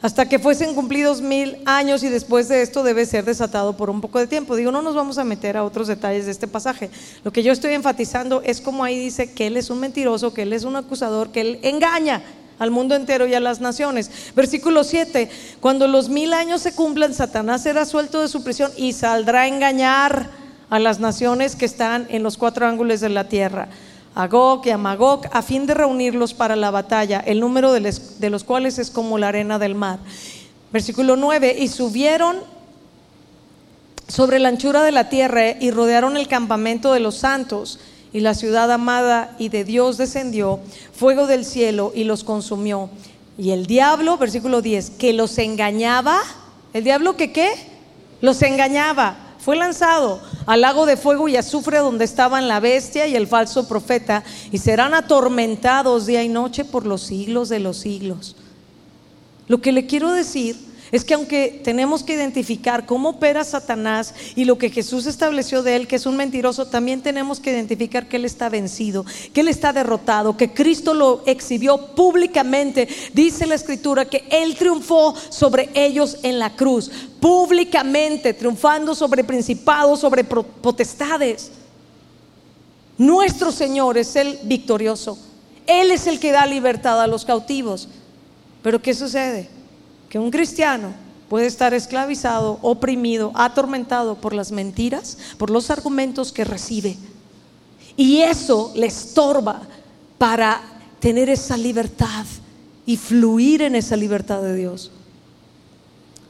Hasta 0.02 0.28
que 0.28 0.40
fuesen 0.40 0.74
cumplidos 0.74 1.20
mil 1.20 1.58
años 1.64 2.02
y 2.02 2.08
después 2.08 2.48
de 2.48 2.62
esto 2.62 2.82
debe 2.82 3.06
ser 3.06 3.24
desatado 3.24 3.76
por 3.76 3.88
un 3.88 4.00
poco 4.00 4.18
de 4.18 4.26
tiempo. 4.26 4.56
Digo, 4.56 4.72
no 4.72 4.82
nos 4.82 4.96
vamos 4.96 5.16
a 5.16 5.24
meter 5.24 5.56
a 5.56 5.62
otros 5.62 5.86
detalles 5.86 6.26
de 6.26 6.32
este 6.32 6.48
pasaje. 6.48 6.90
Lo 7.22 7.32
que 7.32 7.44
yo 7.44 7.52
estoy 7.52 7.74
enfatizando 7.74 8.42
es 8.42 8.60
como 8.60 8.82
ahí 8.82 8.98
dice 8.98 9.32
que 9.32 9.46
él 9.46 9.56
es 9.56 9.70
un 9.70 9.78
mentiroso, 9.78 10.34
que 10.34 10.42
él 10.42 10.52
es 10.52 10.64
un 10.64 10.74
acusador, 10.74 11.30
que 11.30 11.40
él 11.40 11.60
engaña 11.62 12.20
al 12.58 12.72
mundo 12.72 12.96
entero 12.96 13.28
y 13.28 13.34
a 13.34 13.40
las 13.40 13.60
naciones. 13.60 14.10
Versículo 14.34 14.82
7, 14.82 15.30
cuando 15.60 15.86
los 15.86 16.08
mil 16.08 16.32
años 16.32 16.62
se 16.62 16.74
cumplan, 16.74 17.14
Satanás 17.14 17.62
será 17.62 17.84
suelto 17.84 18.20
de 18.20 18.28
su 18.28 18.42
prisión 18.42 18.72
y 18.76 18.94
saldrá 18.94 19.42
a 19.42 19.48
engañar 19.48 20.30
a 20.68 20.78
las 20.78 21.00
naciones 21.00 21.54
que 21.54 21.64
están 21.64 22.06
en 22.08 22.22
los 22.22 22.36
cuatro 22.36 22.66
ángulos 22.66 23.00
de 23.00 23.08
la 23.08 23.28
tierra, 23.28 23.68
a 24.14 24.28
y 24.64 24.70
a 24.70 24.78
Magog, 24.78 25.22
a 25.32 25.42
fin 25.42 25.66
de 25.66 25.74
reunirlos 25.74 26.34
para 26.34 26.56
la 26.56 26.70
batalla, 26.70 27.20
el 27.20 27.40
número 27.40 27.72
de, 27.72 27.94
de 28.18 28.30
los 28.30 28.44
cuales 28.44 28.78
es 28.78 28.90
como 28.90 29.18
la 29.18 29.28
arena 29.28 29.58
del 29.58 29.74
mar. 29.74 29.98
Versículo 30.72 31.16
9, 31.16 31.56
y 31.58 31.68
subieron 31.68 32.36
sobre 34.08 34.38
la 34.38 34.48
anchura 34.48 34.82
de 34.82 34.92
la 34.92 35.08
tierra 35.08 35.50
y 35.58 35.70
rodearon 35.70 36.16
el 36.16 36.28
campamento 36.28 36.92
de 36.92 37.00
los 37.00 37.16
santos 37.16 37.78
y 38.12 38.20
la 38.20 38.34
ciudad 38.34 38.70
amada 38.70 39.34
y 39.38 39.48
de 39.48 39.64
Dios 39.64 39.96
descendió 39.96 40.60
fuego 40.92 41.26
del 41.26 41.44
cielo 41.44 41.92
y 41.94 42.04
los 42.04 42.24
consumió. 42.24 42.90
Y 43.38 43.50
el 43.50 43.66
diablo, 43.66 44.18
versículo 44.18 44.60
10, 44.60 44.90
que 44.90 45.14
los 45.14 45.38
engañaba, 45.38 46.20
el 46.74 46.84
diablo 46.84 47.16
que 47.16 47.32
qué? 47.32 47.50
Los 48.20 48.42
engañaba. 48.42 49.16
Fue 49.42 49.56
lanzado 49.56 50.20
al 50.46 50.60
lago 50.60 50.86
de 50.86 50.96
fuego 50.96 51.26
y 51.26 51.36
azufre 51.36 51.78
donde 51.78 52.04
estaban 52.04 52.46
la 52.46 52.60
bestia 52.60 53.08
y 53.08 53.16
el 53.16 53.26
falso 53.26 53.66
profeta 53.66 54.22
y 54.52 54.58
serán 54.58 54.94
atormentados 54.94 56.06
día 56.06 56.22
y 56.22 56.28
noche 56.28 56.64
por 56.64 56.86
los 56.86 57.02
siglos 57.02 57.48
de 57.48 57.58
los 57.58 57.78
siglos. 57.78 58.36
Lo 59.48 59.60
que 59.60 59.72
le 59.72 59.86
quiero 59.86 60.12
decir 60.12 60.56
es 60.92 61.06
que 61.06 61.14
aunque 61.14 61.62
tenemos 61.64 62.02
que 62.02 62.12
identificar 62.12 62.84
cómo 62.84 63.08
opera 63.08 63.44
Satanás 63.44 64.14
y 64.36 64.44
lo 64.44 64.58
que 64.58 64.68
Jesús 64.68 65.06
estableció 65.06 65.62
de 65.62 65.74
él, 65.74 65.88
que 65.88 65.96
es 65.96 66.04
un 66.04 66.18
mentiroso, 66.18 66.66
también 66.66 67.00
tenemos 67.00 67.40
que 67.40 67.50
identificar 67.50 68.06
que 68.06 68.16
él 68.16 68.26
está 68.26 68.50
vencido, 68.50 69.06
que 69.32 69.40
él 69.40 69.48
está 69.48 69.72
derrotado, 69.72 70.36
que 70.36 70.52
Cristo 70.52 70.92
lo 70.92 71.22
exhibió 71.24 71.94
públicamente. 71.94 72.86
Dice 73.14 73.46
la 73.46 73.54
escritura 73.54 74.04
que 74.04 74.24
él 74.30 74.54
triunfó 74.54 75.14
sobre 75.30 75.70
ellos 75.72 76.18
en 76.22 76.38
la 76.38 76.54
cruz, 76.54 76.90
públicamente, 77.18 78.34
triunfando 78.34 78.94
sobre 78.94 79.24
principados, 79.24 79.98
sobre 79.98 80.24
potestades. 80.24 81.52
Nuestro 82.98 83.50
Señor 83.50 83.96
es 83.96 84.14
el 84.14 84.38
victorioso. 84.42 85.18
Él 85.66 85.90
es 85.90 86.06
el 86.06 86.20
que 86.20 86.32
da 86.32 86.44
libertad 86.44 87.00
a 87.00 87.06
los 87.06 87.24
cautivos. 87.24 87.88
Pero 88.62 88.82
¿qué 88.82 88.92
sucede? 88.92 89.61
Que 90.12 90.18
un 90.18 90.30
cristiano 90.30 90.92
puede 91.30 91.46
estar 91.46 91.72
esclavizado, 91.72 92.58
oprimido, 92.60 93.32
atormentado 93.34 94.16
por 94.16 94.34
las 94.34 94.52
mentiras, 94.52 95.16
por 95.38 95.48
los 95.48 95.70
argumentos 95.70 96.32
que 96.32 96.44
recibe. 96.44 96.98
Y 97.96 98.20
eso 98.20 98.72
le 98.76 98.88
estorba 98.88 99.62
para 100.18 100.60
tener 101.00 101.30
esa 101.30 101.56
libertad 101.56 102.26
y 102.84 102.98
fluir 102.98 103.62
en 103.62 103.74
esa 103.74 103.96
libertad 103.96 104.42
de 104.42 104.54
Dios. 104.54 104.90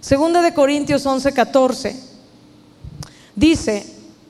Segunda 0.01 0.43
de 0.43 0.55
Corintios 0.55 1.05
11:14 1.05 1.97
dice, 3.35 3.85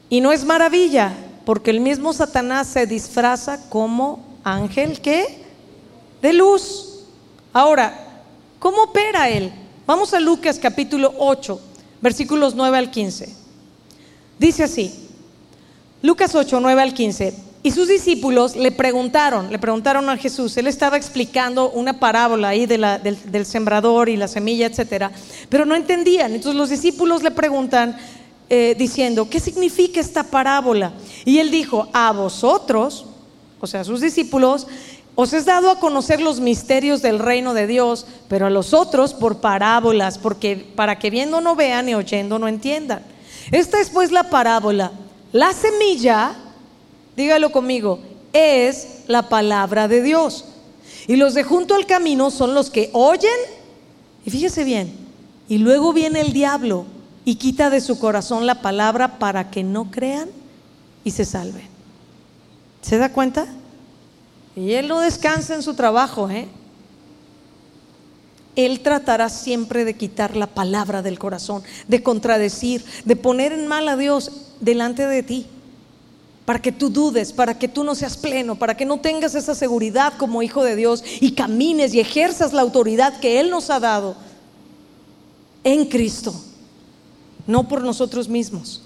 y 0.08 0.22
no 0.22 0.32
es 0.32 0.46
maravilla, 0.46 1.12
porque 1.44 1.72
el 1.72 1.80
mismo 1.80 2.14
Satanás 2.14 2.68
se 2.68 2.86
disfraza 2.86 3.68
como 3.68 4.24
ángel 4.44 5.02
que 5.02 5.44
de 6.22 6.32
luz. 6.32 7.00
Ahora, 7.52 8.11
¿Cómo 8.62 8.84
opera 8.84 9.28
Él? 9.28 9.50
Vamos 9.88 10.14
a 10.14 10.20
Lucas 10.20 10.60
capítulo 10.62 11.12
8, 11.18 11.60
versículos 12.00 12.54
9 12.54 12.78
al 12.78 12.92
15. 12.92 13.28
Dice 14.38 14.62
así, 14.62 14.94
Lucas 16.00 16.32
8, 16.32 16.60
9 16.60 16.80
al 16.80 16.94
15. 16.94 17.34
Y 17.64 17.72
sus 17.72 17.88
discípulos 17.88 18.54
le 18.54 18.70
preguntaron, 18.70 19.50
le 19.50 19.58
preguntaron 19.58 20.08
a 20.08 20.16
Jesús, 20.16 20.56
él 20.58 20.68
estaba 20.68 20.96
explicando 20.96 21.70
una 21.70 21.98
parábola 21.98 22.50
ahí 22.50 22.66
del, 22.66 22.86
del, 23.02 23.46
sembrador 23.46 24.08
y 24.08 24.16
la 24.16 24.28
semilla, 24.28 24.66
etcétera, 24.66 25.10
pero 25.48 25.64
no 25.64 25.74
entendían. 25.74 26.32
Entonces 26.32 26.56
los 26.56 26.70
discípulos 26.70 27.24
le 27.24 27.32
preguntan, 27.32 27.96
eh, 28.48 28.76
diciendo, 28.78 29.28
¿qué 29.28 29.40
significa 29.40 29.98
esta 29.98 30.22
parábola? 30.22 30.92
Y 31.24 31.38
él 31.38 31.50
dijo, 31.50 31.88
a 31.92 32.12
vosotros, 32.12 33.06
o 33.58 33.66
sea, 33.66 33.80
a 33.80 33.84
sus 33.84 34.00
discípulos, 34.00 34.68
os 35.14 35.32
es 35.32 35.44
dado 35.44 35.70
a 35.70 35.78
conocer 35.78 36.20
los 36.20 36.40
misterios 36.40 37.02
del 37.02 37.18
reino 37.18 37.52
de 37.52 37.66
Dios, 37.66 38.06
pero 38.28 38.46
a 38.46 38.50
los 38.50 38.72
otros 38.72 39.12
por 39.12 39.38
parábolas, 39.40 40.16
porque 40.18 40.56
para 40.56 40.98
que 40.98 41.10
viendo 41.10 41.40
no 41.40 41.54
vean 41.54 41.88
y 41.88 41.94
oyendo 41.94 42.38
no 42.38 42.48
entiendan. 42.48 43.02
Esta 43.50 43.80
es 43.80 43.90
pues 43.90 44.10
la 44.10 44.30
parábola. 44.30 44.92
La 45.32 45.52
semilla, 45.52 46.34
dígalo 47.16 47.52
conmigo, 47.52 47.98
es 48.32 49.02
la 49.06 49.28
palabra 49.28 49.86
de 49.86 50.02
Dios. 50.02 50.46
Y 51.06 51.16
los 51.16 51.34
de 51.34 51.42
junto 51.42 51.74
al 51.74 51.86
camino 51.86 52.30
son 52.30 52.54
los 52.54 52.70
que 52.70 52.88
oyen, 52.92 53.30
y 54.24 54.30
fíjese 54.30 54.64
bien, 54.64 54.94
y 55.48 55.58
luego 55.58 55.92
viene 55.92 56.20
el 56.20 56.32
diablo 56.32 56.86
y 57.24 57.34
quita 57.34 57.68
de 57.68 57.80
su 57.80 57.98
corazón 57.98 58.46
la 58.46 58.62
palabra 58.62 59.18
para 59.18 59.50
que 59.50 59.62
no 59.62 59.90
crean 59.90 60.30
y 61.04 61.10
se 61.10 61.24
salven. 61.24 61.66
¿Se 62.80 62.98
da 62.98 63.12
cuenta? 63.12 63.46
Y 64.54 64.72
Él 64.72 64.88
no 64.88 65.00
descansa 65.00 65.54
en 65.54 65.62
su 65.62 65.74
trabajo, 65.74 66.28
¿eh? 66.28 66.48
Él 68.54 68.80
tratará 68.80 69.30
siempre 69.30 69.84
de 69.84 69.94
quitar 69.94 70.36
la 70.36 70.46
palabra 70.46 71.00
del 71.00 71.18
corazón, 71.18 71.62
de 71.88 72.02
contradecir, 72.02 72.84
de 73.04 73.16
poner 73.16 73.52
en 73.52 73.66
mal 73.66 73.88
a 73.88 73.96
Dios 73.96 74.30
delante 74.60 75.06
de 75.06 75.22
ti, 75.22 75.46
para 76.44 76.60
que 76.60 76.70
tú 76.70 76.90
dudes, 76.90 77.32
para 77.32 77.58
que 77.58 77.68
tú 77.68 77.82
no 77.82 77.94
seas 77.94 78.18
pleno, 78.18 78.56
para 78.56 78.76
que 78.76 78.84
no 78.84 79.00
tengas 79.00 79.34
esa 79.34 79.54
seguridad 79.54 80.12
como 80.18 80.42
hijo 80.42 80.62
de 80.64 80.76
Dios 80.76 81.02
y 81.20 81.32
camines 81.32 81.94
y 81.94 82.00
ejerzas 82.00 82.52
la 82.52 82.60
autoridad 82.60 83.20
que 83.20 83.40
Él 83.40 83.48
nos 83.48 83.70
ha 83.70 83.80
dado 83.80 84.16
en 85.64 85.86
Cristo, 85.86 86.34
no 87.46 87.68
por 87.68 87.82
nosotros 87.82 88.28
mismos. 88.28 88.81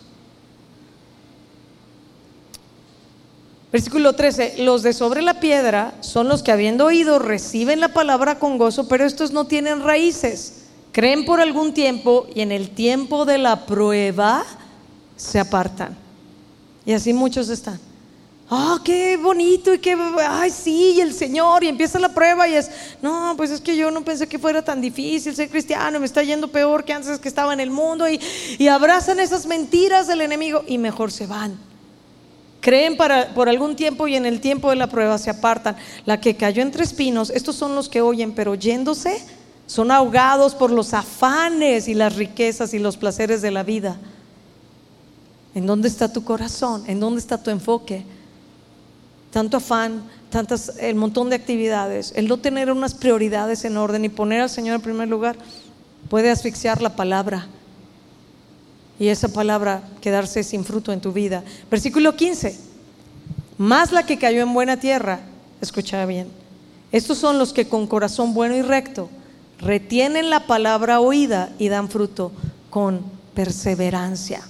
Versículo 3.77 4.15
13, 4.15 4.55
los 4.61 4.83
de 4.83 4.95
sobre 4.95 5.21
la 5.21 5.39
piedra 5.39 5.93
son 6.01 6.29
los 6.29 6.43
que 6.43 6.51
habiendo 6.51 6.87
oído 6.87 7.19
reciben 7.19 7.79
la 7.79 7.93
palabra 7.93 8.39
con 8.39 8.57
gozo, 8.57 8.89
pero 8.89 9.05
estos 9.05 9.33
no 9.33 9.47
tienen 9.47 9.83
raíces. 9.83 10.63
Creen 10.93 11.27
por 11.27 11.41
algún 11.43 11.75
tiempo 11.75 12.27
y 12.35 12.41
en 12.41 12.53
el 12.53 12.71
tiempo 12.71 13.27
de 13.27 13.37
la 13.37 13.67
prueba 13.67 14.47
se 15.15 15.39
apartan. 15.39 15.95
Y 16.87 16.95
así 16.95 17.13
muchos 17.13 17.51
están. 17.51 17.79
Ah, 18.49 18.79
qué 18.83 19.19
bonito 19.19 19.75
y 19.75 19.79
qué, 19.79 19.95
ay, 20.27 20.51
sí, 20.51 20.95
y 20.97 21.03
el 21.03 21.13
Señor, 21.13 21.63
y 21.63 21.69
empieza 21.69 21.99
la 21.99 22.15
prueba 22.15 22.49
y 22.49 22.55
es, 22.55 22.71
no, 23.03 23.35
pues 23.37 23.51
es 23.51 23.61
que 23.61 23.77
yo 23.77 23.91
no 23.91 24.03
pensé 24.03 24.27
que 24.27 24.39
fuera 24.39 24.65
tan 24.65 24.81
difícil 24.81 25.37
ser 25.37 25.51
cristiano, 25.51 26.01
me 26.01 26.07
está 26.07 26.23
yendo 26.23 26.49
peor 26.49 26.83
que 26.83 26.95
antes 26.95 27.19
que 27.19 27.29
estaba 27.29 27.53
en 27.53 27.61
el 27.61 27.71
mundo, 27.71 28.09
y, 28.09 28.19
y 28.57 28.69
abrazan 28.69 29.21
esas 29.21 29.45
mentiras 29.45 30.07
del 30.07 30.23
enemigo 30.23 30.65
y 30.67 30.79
mejor 30.79 31.13
se 31.13 31.27
van. 31.27 31.76
Creen 32.67 32.97
para, 32.97 33.33
por 33.33 33.49
algún 33.49 33.77
tiempo 33.77 34.09
y 34.09 34.17
en 34.17 34.27
el 34.27 34.41
tiempo 34.41 34.71
de 34.71 34.75
la 34.75 34.89
prueba 34.89 35.19
se 35.19 35.31
apartan. 35.31 35.77
La 36.05 36.21
que 36.21 36.35
cayó 36.35 36.63
entre 36.63 36.83
espinos, 36.83 37.31
estos 37.31 37.55
son 37.55 37.77
los 37.77 37.89
que 37.89 38.01
oyen, 38.01 38.33
pero 38.33 38.57
yéndose, 38.57 39.25
son 39.69 39.93
ahogados 39.93 40.57
por 40.57 40.73
los 40.73 40.93
afanes 40.93 41.87
y 41.87 41.95
las 41.95 42.17
riquezas 42.17 42.75
y 42.75 42.81
los 42.81 42.97
placeres 42.97 43.41
de 43.41 43.53
la 43.53 43.63
vida. 43.63 43.97
¿En 45.55 45.65
dónde 45.65 45.87
está 45.87 46.13
tu 46.13 46.25
corazón? 46.25 46.83
¿En 46.89 46.99
dónde 46.99 47.21
está 47.21 47.41
tu 47.41 47.53
enfoque? 47.53 48.05
Tanto 49.31 49.59
afán, 49.59 50.03
tantas, 50.29 50.73
el 50.81 50.97
montón 50.97 51.31
de 51.31 51.37
actividades, 51.37 52.13
el 52.17 52.27
no 52.27 52.39
tener 52.39 52.73
unas 52.73 52.95
prioridades 52.95 53.65
en 53.65 53.77
orden 53.77 54.05
y 54.05 54.09
poner 54.09 54.41
al 54.41 54.51
Señor 54.51 54.75
en 54.75 54.81
primer 54.81 55.07
lugar 55.07 55.37
puede 56.09 56.31
asfixiar 56.31 56.83
la 56.83 56.97
palabra 56.97 57.47
y 58.99 59.09
esa 59.09 59.29
palabra 59.29 59.83
quedarse 60.01 60.43
sin 60.43 60.65
fruto 60.65 60.93
en 60.93 61.01
tu 61.01 61.13
vida. 61.13 61.43
Versículo 61.71 62.17
15. 62.17 62.59
Más 63.59 63.93
la 63.93 64.05
que 64.05 64.19
cayó 64.19 64.43
en 64.43 64.53
buena 64.53 64.79
tierra, 64.79 65.21
escucha 65.61 66.05
bien. 66.07 66.29
Estos 66.93 67.19
son 67.19 67.39
los 67.39 67.53
que 67.53 67.69
con 67.69 67.87
corazón 67.87 68.35
bueno 68.35 68.57
y 68.57 68.63
recto 68.63 69.09
retienen 69.59 70.31
la 70.31 70.47
palabra 70.47 71.01
oída 71.01 71.51
y 71.59 71.69
dan 71.69 71.89
fruto 71.89 72.33
con 72.71 73.01
perseverancia. 73.35 74.43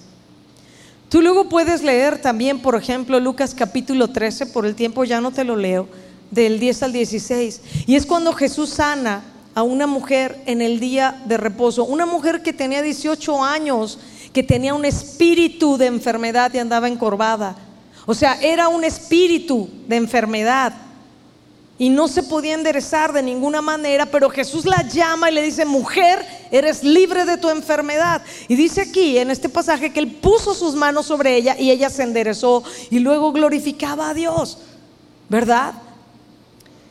Tú 1.08 1.22
luego 1.22 1.48
puedes 1.48 1.82
leer 1.82 2.20
también, 2.20 2.60
por 2.60 2.74
ejemplo, 2.74 3.20
Lucas 3.20 3.54
capítulo 3.54 4.08
13, 4.08 4.46
por 4.46 4.66
el 4.66 4.74
tiempo 4.74 5.04
ya 5.04 5.20
no 5.20 5.30
te 5.30 5.44
lo 5.44 5.56
leo, 5.56 5.88
del 6.30 6.58
10 6.58 6.82
al 6.82 6.92
16. 6.92 7.60
Y 7.86 7.94
es 7.94 8.06
cuando 8.06 8.32
Jesús 8.32 8.70
sana 8.70 9.22
a 9.54 9.62
una 9.62 9.86
mujer 9.86 10.42
en 10.46 10.60
el 10.60 10.80
día 10.80 11.22
de 11.26 11.36
reposo, 11.36 11.84
una 11.84 12.06
mujer 12.06 12.42
que 12.42 12.52
tenía 12.52 12.82
18 12.82 13.44
años, 13.44 13.98
que 14.36 14.42
tenía 14.42 14.74
un 14.74 14.84
espíritu 14.84 15.78
de 15.78 15.86
enfermedad 15.86 16.52
y 16.52 16.58
andaba 16.58 16.88
encorvada. 16.88 17.56
O 18.04 18.12
sea, 18.12 18.38
era 18.42 18.68
un 18.68 18.84
espíritu 18.84 19.66
de 19.88 19.96
enfermedad 19.96 20.74
y 21.78 21.88
no 21.88 22.06
se 22.06 22.22
podía 22.22 22.52
enderezar 22.52 23.14
de 23.14 23.22
ninguna 23.22 23.62
manera, 23.62 24.04
pero 24.04 24.28
Jesús 24.28 24.66
la 24.66 24.86
llama 24.86 25.30
y 25.30 25.34
le 25.34 25.40
dice, 25.40 25.64
mujer, 25.64 26.22
eres 26.50 26.84
libre 26.84 27.24
de 27.24 27.38
tu 27.38 27.48
enfermedad. 27.48 28.20
Y 28.46 28.56
dice 28.56 28.82
aquí 28.82 29.16
en 29.16 29.30
este 29.30 29.48
pasaje 29.48 29.90
que 29.90 30.00
él 30.00 30.10
puso 30.10 30.52
sus 30.52 30.74
manos 30.74 31.06
sobre 31.06 31.34
ella 31.34 31.56
y 31.58 31.70
ella 31.70 31.88
se 31.88 32.02
enderezó 32.02 32.62
y 32.90 32.98
luego 32.98 33.32
glorificaba 33.32 34.10
a 34.10 34.14
Dios, 34.14 34.58
¿verdad? 35.30 35.72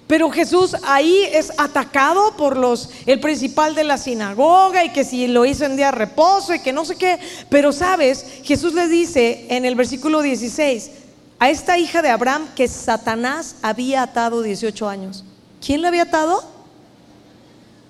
Pero 0.07 0.29
Jesús 0.29 0.75
ahí 0.83 1.23
es 1.31 1.51
atacado 1.57 2.35
por 2.37 2.57
los 2.57 2.89
el 3.07 3.19
principal 3.19 3.73
de 3.73 3.83
la 3.83 3.97
sinagoga 3.97 4.83
y 4.85 4.93
que 4.93 5.03
si 5.03 5.27
lo 5.27 5.45
hizo 5.45 5.65
en 5.65 5.75
día 5.75 5.87
de 5.87 5.93
reposo 5.93 6.53
y 6.53 6.59
que 6.59 6.71
no 6.71 6.85
sé 6.85 6.95
qué, 6.95 7.17
pero 7.49 7.71
sabes, 7.71 8.23
Jesús 8.43 8.73
le 8.73 8.87
dice 8.87 9.47
en 9.49 9.65
el 9.65 9.73
versículo 9.73 10.21
16, 10.21 10.91
a 11.39 11.49
esta 11.49 11.79
hija 11.79 12.03
de 12.03 12.09
Abraham 12.09 12.47
que 12.55 12.67
Satanás 12.67 13.55
había 13.63 14.03
atado 14.03 14.43
18 14.43 14.87
años. 14.87 15.23
¿Quién 15.65 15.81
la 15.81 15.87
había 15.87 16.03
atado? 16.03 16.43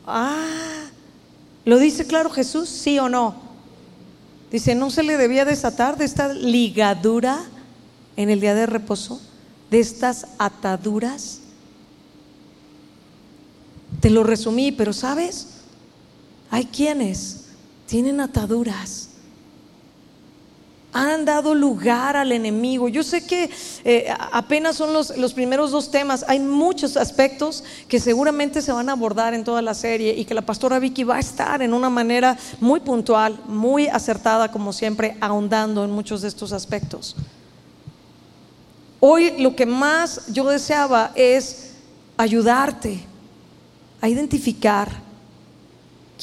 Ah, 0.07 0.85
¿lo 1.65 1.77
dice 1.77 2.07
claro 2.07 2.29
Jesús? 2.29 2.69
¿Sí 2.69 2.97
o 2.97 3.09
no? 3.09 3.35
Dice, 4.51 4.73
¿no 4.73 4.89
se 4.89 5.03
le 5.03 5.17
debía 5.17 5.43
desatar 5.43 5.97
de 5.97 6.05
esta 6.05 6.29
ligadura 6.29 7.43
en 8.15 8.29
el 8.29 8.39
día 8.39 8.55
de 8.55 8.67
reposo? 8.67 9.19
De 9.69 9.79
estas 9.79 10.27
ataduras. 10.37 11.41
Te 13.99 14.09
lo 14.09 14.23
resumí, 14.23 14.71
pero 14.71 14.93
¿sabes? 14.93 15.47
Hay 16.51 16.65
quienes 16.65 17.45
tienen 17.87 18.19
ataduras 18.19 19.09
han 20.95 21.25
dado 21.25 21.53
lugar 21.53 22.15
al 22.15 22.31
enemigo. 22.31 22.87
Yo 22.87 23.03
sé 23.03 23.27
que 23.27 23.49
eh, 23.83 24.07
apenas 24.31 24.77
son 24.77 24.93
los, 24.93 25.17
los, 25.17 25.33
primeros 25.33 25.71
dos 25.71 25.91
temas, 25.91 26.23
hay 26.25 26.39
muchos 26.39 26.95
aspectos 26.95 27.65
que 27.89 27.99
seguramente 27.99 28.61
se 28.61 28.71
van 28.71 28.87
a 28.87 28.93
abordar 28.93 29.33
en 29.33 29.43
toda 29.43 29.61
la 29.61 29.73
serie 29.73 30.15
y 30.15 30.23
que 30.23 30.33
la 30.33 30.41
pastora 30.41 30.79
Vicky 30.79 31.03
va 31.03 31.17
a 31.17 31.19
estar 31.19 31.61
en 31.61 31.73
una 31.73 31.89
manera 31.89 32.37
muy 32.61 32.79
puntual, 32.79 33.37
muy 33.45 33.87
acertada, 33.87 34.49
como 34.53 34.71
siempre, 34.71 35.17
ahondando 35.19 35.83
en 35.83 35.91
muchos 35.91 36.21
de 36.21 36.29
estos 36.29 36.53
aspectos. 36.53 37.17
Hoy 39.01 39.33
lo 39.39 39.53
que 39.53 39.65
más 39.65 40.27
yo 40.31 40.45
deseaba 40.45 41.11
es 41.13 41.71
ayudarte 42.15 43.03
a 44.05 44.09
identificar 44.09 44.89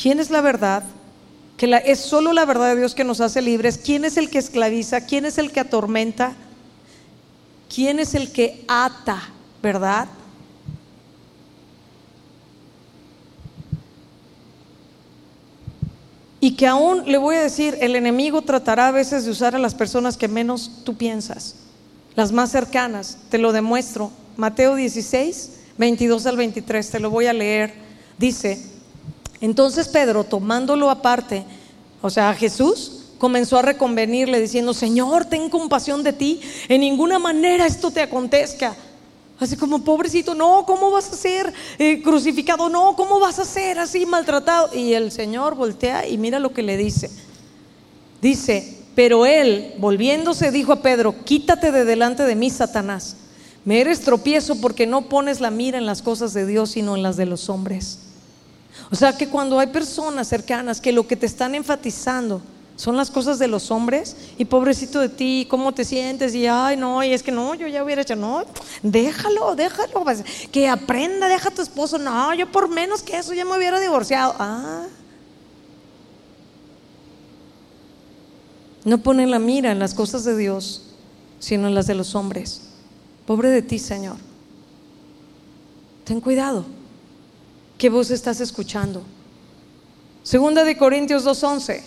quién 0.00 0.20
es 0.20 0.30
la 0.30 0.40
verdad 0.40 0.84
que 1.56 1.82
es 1.86 2.00
solo 2.00 2.32
la 2.32 2.44
verdad 2.44 2.70
de 2.70 2.80
Dios 2.80 2.94
que 2.94 3.04
nos 3.04 3.20
hace 3.20 3.40
libres. 3.40 3.78
¿Quién 3.78 4.04
es 4.04 4.16
el 4.16 4.30
que 4.30 4.38
esclaviza? 4.38 5.02
¿Quién 5.02 5.26
es 5.26 5.38
el 5.38 5.52
que 5.52 5.60
atormenta? 5.60 6.32
¿Quién 7.72 8.00
es 8.00 8.16
el 8.16 8.32
que 8.32 8.64
ata? 8.66 9.22
¿Verdad? 9.62 10.08
Y 16.40 16.56
que 16.56 16.66
aún 16.66 17.04
le 17.06 17.18
voy 17.18 17.36
a 17.36 17.42
decir, 17.42 17.78
el 17.80 17.94
enemigo 17.94 18.42
tratará 18.42 18.88
a 18.88 18.90
veces 18.90 19.24
de 19.24 19.30
usar 19.30 19.54
a 19.54 19.60
las 19.60 19.76
personas 19.76 20.16
que 20.16 20.26
menos 20.26 20.82
tú 20.82 20.96
piensas, 20.96 21.54
las 22.16 22.32
más 22.32 22.50
cercanas. 22.50 23.18
Te 23.30 23.38
lo 23.38 23.52
demuestro. 23.52 24.10
Mateo 24.36 24.74
16, 24.74 25.61
22 25.78 26.26
al 26.26 26.36
23, 26.36 26.90
te 26.90 27.00
lo 27.00 27.10
voy 27.10 27.26
a 27.26 27.32
leer. 27.32 27.74
Dice, 28.18 28.62
entonces 29.40 29.88
Pedro, 29.88 30.24
tomándolo 30.24 30.90
aparte, 30.90 31.44
o 32.00 32.10
sea, 32.10 32.30
a 32.30 32.34
Jesús, 32.34 33.02
comenzó 33.18 33.58
a 33.58 33.62
reconvenirle 33.62 34.40
diciendo, 34.40 34.74
Señor, 34.74 35.26
ten 35.26 35.48
compasión 35.48 36.02
de 36.02 36.12
ti, 36.12 36.40
en 36.68 36.80
ninguna 36.80 37.18
manera 37.18 37.66
esto 37.66 37.90
te 37.90 38.00
acontezca. 38.00 38.74
Así 39.38 39.56
como, 39.56 39.82
pobrecito, 39.82 40.34
no, 40.34 40.64
¿cómo 40.66 40.90
vas 40.90 41.12
a 41.12 41.16
ser 41.16 41.52
eh, 41.78 42.00
crucificado? 42.02 42.68
No, 42.68 42.94
¿cómo 42.94 43.18
vas 43.18 43.40
a 43.40 43.44
ser 43.44 43.78
así 43.78 44.06
maltratado? 44.06 44.70
Y 44.72 44.92
el 44.94 45.10
Señor 45.10 45.56
voltea 45.56 46.06
y 46.06 46.18
mira 46.18 46.38
lo 46.38 46.52
que 46.52 46.62
le 46.62 46.76
dice. 46.76 47.10
Dice, 48.20 48.78
pero 48.94 49.26
él, 49.26 49.74
volviéndose, 49.78 50.52
dijo 50.52 50.72
a 50.72 50.82
Pedro, 50.82 51.24
quítate 51.24 51.72
de 51.72 51.84
delante 51.84 52.22
de 52.22 52.36
mí, 52.36 52.50
Satanás. 52.50 53.16
Me 53.64 53.80
eres 53.80 54.00
tropiezo 54.00 54.60
porque 54.60 54.86
no 54.86 55.02
pones 55.02 55.40
la 55.40 55.50
mira 55.50 55.78
en 55.78 55.86
las 55.86 56.02
cosas 56.02 56.34
de 56.34 56.46
Dios, 56.46 56.70
sino 56.70 56.96
en 56.96 57.02
las 57.02 57.16
de 57.16 57.26
los 57.26 57.48
hombres. 57.48 57.98
O 58.90 58.96
sea 58.96 59.16
que 59.16 59.28
cuando 59.28 59.58
hay 59.58 59.68
personas 59.68 60.28
cercanas 60.28 60.80
que 60.80 60.92
lo 60.92 61.06
que 61.06 61.16
te 61.16 61.26
están 61.26 61.54
enfatizando 61.54 62.42
son 62.76 62.96
las 62.96 63.10
cosas 63.10 63.38
de 63.38 63.46
los 63.46 63.70
hombres 63.70 64.16
y 64.38 64.46
pobrecito 64.46 64.98
de 64.98 65.08
ti, 65.08 65.46
cómo 65.48 65.72
te 65.72 65.84
sientes 65.84 66.34
y 66.34 66.46
ay 66.46 66.76
no, 66.76 67.04
y 67.04 67.12
es 67.12 67.22
que 67.22 67.30
no, 67.30 67.54
yo 67.54 67.68
ya 67.68 67.84
hubiera 67.84 68.02
hecho, 68.02 68.16
no, 68.16 68.44
déjalo, 68.82 69.54
déjalo, 69.54 70.02
pues, 70.02 70.24
que 70.50 70.68
aprenda, 70.68 71.28
deja 71.28 71.50
a 71.50 71.54
tu 71.54 71.62
esposo, 71.62 71.98
no, 71.98 72.34
yo 72.34 72.50
por 72.50 72.68
menos 72.68 73.02
que 73.02 73.16
eso 73.16 73.34
ya 73.34 73.44
me 73.44 73.56
hubiera 73.56 73.78
divorciado. 73.78 74.34
Ah. 74.38 74.86
No 78.84 78.98
ponen 78.98 79.30
la 79.30 79.38
mira 79.38 79.70
en 79.70 79.78
las 79.78 79.94
cosas 79.94 80.24
de 80.24 80.36
Dios, 80.36 80.82
sino 81.38 81.68
en 81.68 81.74
las 81.74 81.86
de 81.86 81.94
los 81.94 82.14
hombres. 82.14 82.71
Pobre 83.26 83.50
de 83.50 83.62
ti, 83.62 83.78
Señor. 83.78 84.16
Ten 86.04 86.20
cuidado. 86.20 86.64
¿Qué 87.78 87.88
voz 87.88 88.10
estás 88.10 88.40
escuchando? 88.40 89.02
Segunda 90.22 90.64
de 90.64 90.76
Corintios 90.76 91.24
2.11 91.24 91.82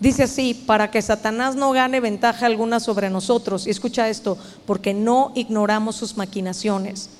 dice 0.00 0.22
así, 0.24 0.54
para 0.54 0.90
que 0.90 1.00
Satanás 1.02 1.54
no 1.54 1.70
gane 1.72 2.00
ventaja 2.00 2.46
alguna 2.46 2.80
sobre 2.80 3.10
nosotros. 3.10 3.66
Y 3.66 3.70
escucha 3.70 4.08
esto, 4.08 4.36
porque 4.66 4.94
no 4.94 5.30
ignoramos 5.34 5.96
sus 5.96 6.16
maquinaciones. 6.16 7.10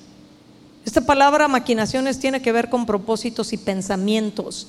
Esta 0.83 1.01
palabra 1.01 1.47
maquinaciones 1.47 2.19
tiene 2.19 2.41
que 2.41 2.51
ver 2.51 2.69
con 2.69 2.87
propósitos 2.87 3.53
y 3.53 3.57
pensamientos. 3.57 4.67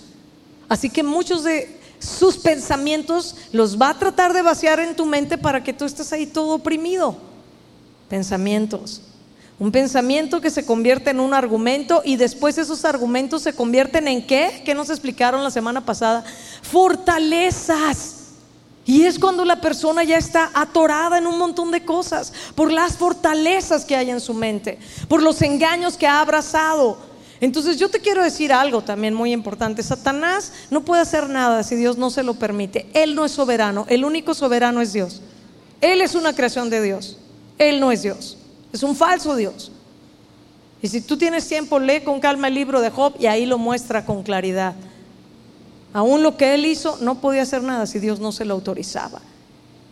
Así 0.68 0.90
que 0.90 1.02
muchos 1.02 1.42
de 1.42 1.80
sus 1.98 2.36
pensamientos 2.36 3.34
los 3.52 3.80
va 3.80 3.90
a 3.90 3.98
tratar 3.98 4.32
de 4.34 4.42
vaciar 4.42 4.78
en 4.80 4.94
tu 4.94 5.06
mente 5.06 5.38
para 5.38 5.64
que 5.64 5.72
tú 5.72 5.84
estés 5.84 6.12
ahí 6.12 6.26
todo 6.26 6.54
oprimido. 6.54 7.16
Pensamientos. 8.12 9.00
Un 9.58 9.72
pensamiento 9.72 10.42
que 10.42 10.50
se 10.50 10.66
convierte 10.66 11.08
en 11.08 11.18
un 11.18 11.32
argumento 11.32 12.02
y 12.04 12.16
después 12.16 12.58
esos 12.58 12.84
argumentos 12.84 13.40
se 13.40 13.54
convierten 13.54 14.06
en 14.06 14.26
qué? 14.26 14.60
¿Qué 14.66 14.74
nos 14.74 14.90
explicaron 14.90 15.42
la 15.42 15.50
semana 15.50 15.86
pasada? 15.86 16.22
Fortalezas. 16.60 18.16
Y 18.84 19.04
es 19.04 19.18
cuando 19.18 19.46
la 19.46 19.62
persona 19.62 20.04
ya 20.04 20.18
está 20.18 20.50
atorada 20.52 21.16
en 21.16 21.26
un 21.26 21.38
montón 21.38 21.70
de 21.70 21.86
cosas, 21.86 22.34
por 22.54 22.70
las 22.70 22.98
fortalezas 22.98 23.86
que 23.86 23.96
hay 23.96 24.10
en 24.10 24.20
su 24.20 24.34
mente, 24.34 24.78
por 25.08 25.22
los 25.22 25.40
engaños 25.40 25.96
que 25.96 26.06
ha 26.06 26.20
abrazado. 26.20 26.98
Entonces 27.40 27.78
yo 27.78 27.88
te 27.88 28.00
quiero 28.00 28.22
decir 28.22 28.52
algo 28.52 28.82
también 28.82 29.14
muy 29.14 29.32
importante. 29.32 29.82
Satanás 29.82 30.52
no 30.70 30.84
puede 30.84 31.00
hacer 31.00 31.30
nada 31.30 31.62
si 31.62 31.76
Dios 31.76 31.96
no 31.96 32.10
se 32.10 32.22
lo 32.22 32.34
permite. 32.34 32.90
Él 32.92 33.14
no 33.14 33.24
es 33.24 33.32
soberano, 33.32 33.86
el 33.88 34.04
único 34.04 34.34
soberano 34.34 34.82
es 34.82 34.92
Dios. 34.92 35.22
Él 35.80 36.02
es 36.02 36.14
una 36.14 36.34
creación 36.34 36.68
de 36.68 36.82
Dios, 36.82 37.16
Él 37.68 37.80
no 37.80 37.92
es 37.92 38.02
Dios, 38.02 38.36
es 38.72 38.82
un 38.82 38.96
falso 38.96 39.36
Dios. 39.36 39.72
Y 40.82 40.88
si 40.88 41.00
tú 41.00 41.16
tienes 41.16 41.46
tiempo, 41.46 41.78
lee 41.78 42.00
con 42.00 42.18
calma 42.18 42.48
el 42.48 42.54
libro 42.54 42.80
de 42.80 42.90
Job 42.90 43.14
y 43.18 43.26
ahí 43.26 43.46
lo 43.46 43.56
muestra 43.56 44.04
con 44.04 44.24
claridad. 44.24 44.74
Aún 45.92 46.22
lo 46.22 46.36
que 46.36 46.54
él 46.54 46.66
hizo 46.66 46.98
no 47.00 47.20
podía 47.20 47.42
hacer 47.42 47.62
nada 47.62 47.86
si 47.86 48.00
Dios 48.00 48.18
no 48.18 48.32
se 48.32 48.44
lo 48.44 48.54
autorizaba. 48.54 49.20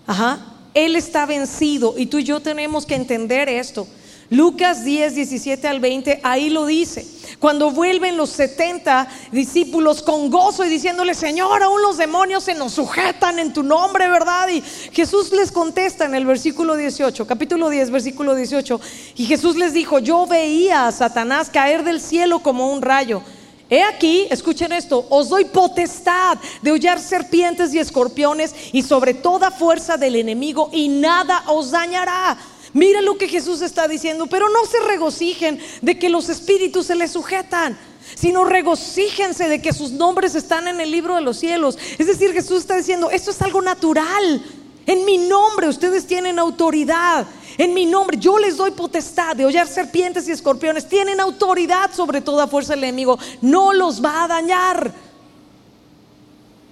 Ajá. 0.07 0.47
Él 0.75 0.97
está 0.97 1.27
vencido 1.27 1.95
y 1.97 2.07
tú 2.07 2.19
y 2.19 2.25
yo 2.25 2.41
tenemos 2.41 2.87
que 2.87 2.95
entender 2.95 3.49
esto. 3.49 3.87
Lucas 4.31 4.85
10, 4.85 5.17
17 5.17 5.67
al 5.67 5.81
20, 5.81 6.21
ahí 6.23 6.51
lo 6.51 6.65
dice. 6.65 7.05
Cuando 7.41 7.73
vuelven 7.73 8.17
los 8.17 8.31
70 8.31 9.09
discípulos 9.33 10.03
con 10.03 10.31
gozo 10.31 10.65
y 10.65 10.69
diciéndole, 10.69 11.15
Señor, 11.15 11.63
aún 11.63 11.83
los 11.83 11.97
demonios 11.97 12.45
se 12.45 12.55
nos 12.55 12.75
sujetan 12.75 13.41
en 13.41 13.53
tu 13.53 13.65
nombre, 13.65 14.09
¿verdad? 14.09 14.49
Y 14.49 14.63
Jesús 14.93 15.33
les 15.33 15.51
contesta 15.51 16.05
en 16.05 16.15
el 16.15 16.27
versículo 16.27 16.77
18, 16.77 17.27
capítulo 17.27 17.71
10, 17.71 17.91
versículo 17.91 18.37
18, 18.37 18.81
y 19.17 19.27
Jesús 19.27 19.57
les 19.57 19.73
dijo, 19.73 19.99
yo 19.99 20.27
veía 20.27 20.87
a 20.87 20.93
Satanás 20.93 21.51
caer 21.51 21.83
del 21.83 22.01
cielo 22.01 22.39
como 22.39 22.73
un 22.73 22.83
rayo. 22.83 23.23
He 23.69 23.83
aquí, 23.83 24.27
escuchen 24.31 24.73
esto, 24.73 25.07
os 25.11 25.29
doy 25.29 25.47
potestad 25.47 26.39
de 26.61 26.71
hollar 26.71 27.01
serpientes 27.01 27.73
y 27.73 27.79
escorpiones 27.79 28.55
y 28.73 28.83
sobre 28.83 29.15
toda 29.15 29.51
fuerza 29.51 29.97
del 29.97 30.17
enemigo 30.17 30.71
y 30.73 30.89
nada 30.89 31.45
os 31.47 31.71
dañará. 31.71 32.37
Mira 32.73 33.03
lo 33.03 33.19
que 33.19 33.29
Jesús 33.29 33.63
está 33.63 33.89
diciendo, 33.89 34.27
pero 34.27 34.49
no 34.49 34.65
se 34.65 34.81
regocijen 34.87 35.59
de 35.83 35.99
que 35.99 36.09
los 36.09 36.29
espíritus 36.29 36.87
se 36.87 36.95
les 36.95 37.11
sujetan, 37.11 37.77
sino 38.15 38.45
regocíjense 38.45 39.49
de 39.49 39.61
que 39.61 39.73
sus 39.73 39.91
nombres 39.93 40.35
están 40.35 40.69
en 40.69 40.81
el 40.81 40.91
libro 40.91 41.17
de 41.17 41.23
los 41.23 41.37
cielos. 41.39 41.77
Es 41.99 42.07
decir, 42.07 42.33
Jesús 42.33 42.61
está 42.61 42.77
diciendo, 42.77 43.11
esto 43.11 43.33
es 43.33 43.43
algo 43.43 43.61
natural. 43.61 44.43
En 44.87 45.05
mi 45.05 45.19
nombre 45.19 45.69
ustedes 45.69 46.07
tienen 46.07 46.39
autoridad. 46.39 47.27
En 47.59 47.75
mi 47.75 47.87
nombre 47.87 48.17
yo 48.17 48.39
les 48.39 48.57
doy 48.57 48.71
potestad 48.71 49.37
de 49.37 49.45
hollar 49.45 49.67
serpientes 49.67 50.29
y 50.29 50.33
escorpiones. 50.33 50.89
Tienen 50.89 51.21
autoridad 51.21 51.93
sobre 51.93 52.21
toda 52.21 52.47
fuerza 52.47 52.75
del 52.75 52.85
enemigo. 52.85 53.19
No 53.41 53.73
los 53.73 54.03
va 54.03 54.25
a 54.25 54.29
dañar. 54.29 54.93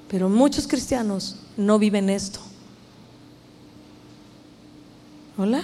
Pero 0.08 0.28
muchos 0.28 0.66
cristianos 0.66 1.36
no 1.56 1.78
viven 1.78 2.08
esto. 2.08 2.40
¿Hola? 5.36 5.62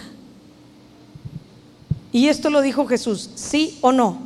Y 2.14 2.28
esto 2.28 2.48
lo 2.48 2.62
dijo 2.62 2.86
Jesús, 2.86 3.28
¿sí 3.34 3.76
o 3.80 3.90
no? 3.90 4.16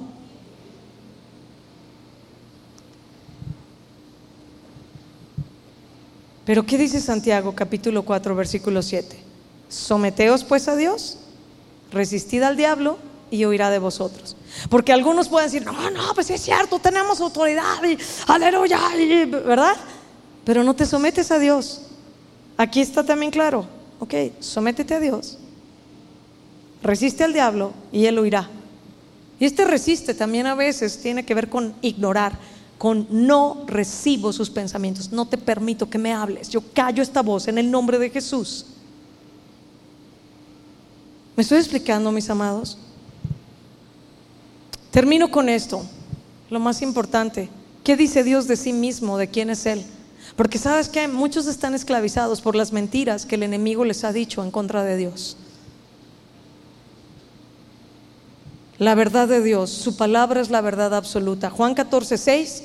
Pero 6.44 6.66
¿qué 6.66 6.76
dice 6.76 7.00
Santiago 7.00 7.54
capítulo 7.54 8.02
4 8.02 8.34
versículo 8.34 8.82
7? 8.82 9.18
Someteos 9.70 10.44
pues 10.44 10.68
a 10.68 10.76
Dios, 10.76 11.16
resistid 11.90 12.42
al 12.42 12.58
diablo 12.58 12.98
y 13.30 13.46
oirá 13.46 13.70
de 13.70 13.78
vosotros. 13.78 14.36
Porque 14.68 14.92
algunos 14.92 15.30
pueden 15.30 15.50
decir, 15.50 15.64
no, 15.64 15.90
no, 15.90 16.12
pues 16.14 16.28
es 16.28 16.42
cierto, 16.42 16.78
tenemos 16.78 17.22
autoridad 17.22 17.82
y 17.84 17.96
aleluya, 18.26 18.80
¿verdad? 19.46 19.76
Pero 20.44 20.62
no 20.62 20.74
te 20.74 20.84
sometes 20.84 21.30
a 21.30 21.38
Dios. 21.38 21.86
Aquí 22.58 22.82
está 22.82 23.02
también 23.02 23.32
claro, 23.32 23.66
ok, 23.98 24.12
sométete 24.40 24.92
a 24.92 25.00
Dios, 25.00 25.38
resiste 26.88 27.22
al 27.22 27.34
diablo 27.34 27.74
y 27.92 28.06
él 28.06 28.18
oirá. 28.18 28.48
Y 29.38 29.44
este 29.44 29.64
resiste 29.66 30.14
también 30.14 30.46
a 30.46 30.54
veces 30.54 30.98
tiene 31.00 31.24
que 31.24 31.34
ver 31.34 31.50
con 31.50 31.74
ignorar, 31.82 32.38
con 32.78 33.06
no 33.10 33.64
recibo 33.66 34.32
sus 34.32 34.48
pensamientos, 34.48 35.12
no 35.12 35.26
te 35.26 35.36
permito 35.36 35.90
que 35.90 35.98
me 35.98 36.14
hables, 36.14 36.48
yo 36.48 36.62
callo 36.72 37.02
esta 37.02 37.22
voz 37.22 37.46
en 37.46 37.58
el 37.58 37.70
nombre 37.70 37.98
de 37.98 38.08
Jesús. 38.08 38.64
¿Me 41.36 41.42
estoy 41.42 41.58
explicando, 41.58 42.10
mis 42.10 42.30
amados? 42.30 42.78
Termino 44.90 45.30
con 45.30 45.48
esto, 45.48 45.84
lo 46.48 46.58
más 46.58 46.80
importante. 46.80 47.50
¿Qué 47.84 47.96
dice 47.96 48.24
Dios 48.24 48.48
de 48.48 48.56
sí 48.56 48.72
mismo, 48.72 49.18
de 49.18 49.28
quién 49.28 49.50
es 49.50 49.66
Él? 49.66 49.84
Porque 50.36 50.58
sabes 50.58 50.88
que 50.88 51.06
muchos 51.06 51.46
están 51.46 51.74
esclavizados 51.74 52.40
por 52.40 52.56
las 52.56 52.72
mentiras 52.72 53.26
que 53.26 53.34
el 53.34 53.42
enemigo 53.42 53.84
les 53.84 54.04
ha 54.04 54.12
dicho 54.12 54.42
en 54.42 54.50
contra 54.50 54.82
de 54.84 54.96
Dios. 54.96 55.36
La 58.78 58.94
verdad 58.94 59.26
de 59.26 59.42
Dios, 59.42 59.70
su 59.70 59.96
palabra 59.96 60.40
es 60.40 60.50
la 60.50 60.60
verdad 60.60 60.94
absoluta. 60.94 61.50
Juan 61.50 61.74
14, 61.74 62.16
6, 62.16 62.62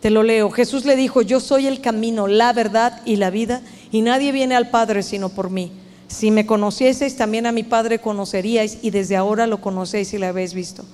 te 0.00 0.10
lo 0.10 0.22
leo. 0.22 0.50
Jesús 0.50 0.84
le 0.84 0.96
dijo, 0.96 1.22
yo 1.22 1.40
soy 1.40 1.66
el 1.66 1.80
camino, 1.80 2.26
la 2.26 2.52
verdad 2.52 3.00
y 3.04 3.16
la 3.16 3.30
vida, 3.30 3.62
y 3.90 4.02
nadie 4.02 4.32
viene 4.32 4.54
al 4.54 4.70
Padre 4.70 5.02
sino 5.02 5.30
por 5.30 5.50
mí. 5.50 5.72
Si 6.08 6.30
me 6.30 6.46
conocieseis, 6.46 7.16
también 7.16 7.46
a 7.46 7.52
mi 7.52 7.62
Padre 7.62 8.00
conoceríais 8.00 8.78
y 8.82 8.90
desde 8.90 9.16
ahora 9.16 9.46
lo 9.46 9.60
conocéis 9.60 10.12
y 10.12 10.18
lo 10.18 10.26
habéis 10.26 10.54
visto. 10.54 10.84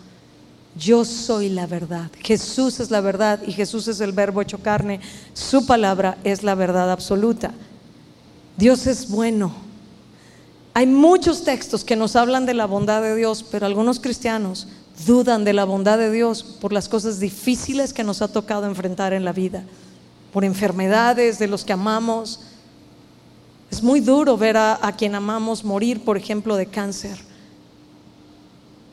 Yo 0.76 1.04
soy 1.04 1.48
la 1.48 1.66
verdad. 1.66 2.10
Jesús 2.20 2.80
es 2.80 2.90
la 2.90 3.00
verdad 3.00 3.40
y 3.46 3.52
Jesús 3.52 3.86
es 3.86 4.00
el 4.00 4.12
verbo 4.12 4.42
hecho 4.42 4.58
carne. 4.58 5.00
Su 5.32 5.66
palabra 5.66 6.18
es 6.24 6.42
la 6.42 6.56
verdad 6.56 6.90
absoluta. 6.90 7.52
Dios 8.56 8.86
es 8.86 9.08
bueno. 9.08 9.54
Hay 10.76 10.86
muchos 10.86 11.44
textos 11.44 11.84
que 11.84 11.94
nos 11.94 12.16
hablan 12.16 12.46
de 12.46 12.54
la 12.54 12.66
bondad 12.66 13.00
de 13.00 13.14
Dios, 13.14 13.44
pero 13.48 13.64
algunos 13.64 14.00
cristianos 14.00 14.66
dudan 15.06 15.44
de 15.44 15.52
la 15.52 15.64
bondad 15.64 15.98
de 15.98 16.10
Dios 16.10 16.42
por 16.42 16.72
las 16.72 16.88
cosas 16.88 17.20
difíciles 17.20 17.92
que 17.92 18.02
nos 18.02 18.22
ha 18.22 18.28
tocado 18.28 18.66
enfrentar 18.66 19.12
en 19.12 19.24
la 19.24 19.32
vida, 19.32 19.64
por 20.32 20.44
enfermedades 20.44 21.38
de 21.38 21.46
los 21.46 21.64
que 21.64 21.72
amamos, 21.72 22.40
es 23.70 23.82
muy 23.82 24.00
duro 24.00 24.36
ver 24.36 24.56
a, 24.56 24.94
quien 24.96 25.14
amamos 25.14 25.64
morir, 25.64 26.04
por 26.04 26.16
ejemplo, 26.16 26.56
de 26.56 26.66
cáncer. 26.66 27.18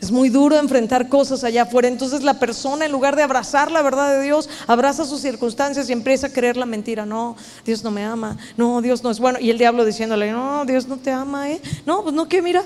Es 0.02 0.10
muy 0.10 0.30
duro 0.30 0.58
enfrentar 0.58 1.10
cosas 1.10 1.44
allá 1.44 1.62
afuera. 1.62 1.88
Entonces 1.88 2.24
la 2.24 2.40
persona, 2.40 2.86
en 2.86 2.92
lugar 2.92 3.16
de 3.16 3.22
abrazar 3.22 3.72
la 3.72 3.84
verdad 3.84 4.18
de 4.18 4.24
Dios, 4.24 4.50
abraza 4.66 5.06
sus 5.06 5.22
circunstancias 5.22 5.88
y 5.90 5.94
empieza 5.94 6.28
a 6.28 6.34
creer 6.34 6.58
la 6.58 6.66
mentira. 6.66 7.06
No, 7.06 7.38
Dios 7.64 7.84
no 7.84 7.92
me 7.92 8.04
ama. 8.04 8.36
No, 8.58 8.82
Dios 8.82 9.04
no 9.04 9.12
es 9.12 9.20
bueno. 9.20 9.38
Y 9.40 9.52
el 9.52 9.60
diablo 9.60 9.86
diciéndole, 9.86 10.32
no, 10.32 10.66
Dios 10.66 10.88
no 10.88 10.98
te 10.98 11.12
ama. 11.12 11.52
¿eh? 11.52 11.62
No, 11.86 12.02
pues 12.02 12.16
no, 12.16 12.28
que 12.28 12.42
mira, 12.42 12.64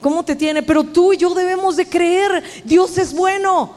¿cómo 0.00 0.24
te 0.24 0.34
tiene? 0.34 0.62
Pero 0.62 0.82
tú 0.82 1.12
y 1.12 1.18
yo 1.18 1.34
debemos 1.34 1.76
de 1.76 1.86
creer. 1.86 2.42
Dios 2.64 2.96
es 2.96 3.12
bueno. 3.12 3.74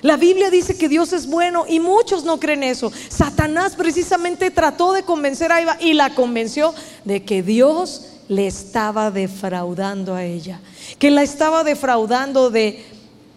La 0.00 0.16
Biblia 0.16 0.48
dice 0.48 0.78
que 0.78 0.88
Dios 0.88 1.12
es 1.12 1.26
bueno 1.26 1.64
y 1.68 1.80
muchos 1.80 2.22
no 2.22 2.38
creen 2.38 2.62
eso. 2.62 2.92
Satanás 3.08 3.74
precisamente 3.74 4.52
trató 4.52 4.92
de 4.92 5.02
convencer 5.02 5.50
a 5.50 5.60
Eva 5.60 5.76
y 5.80 5.94
la 5.94 6.14
convenció 6.14 6.74
de 7.04 7.24
que 7.24 7.42
Dios 7.42 8.11
le 8.34 8.46
estaba 8.46 9.10
defraudando 9.10 10.14
a 10.14 10.24
ella, 10.24 10.60
que 10.98 11.10
la 11.10 11.22
estaba 11.22 11.64
defraudando 11.64 12.50
de, 12.50 12.84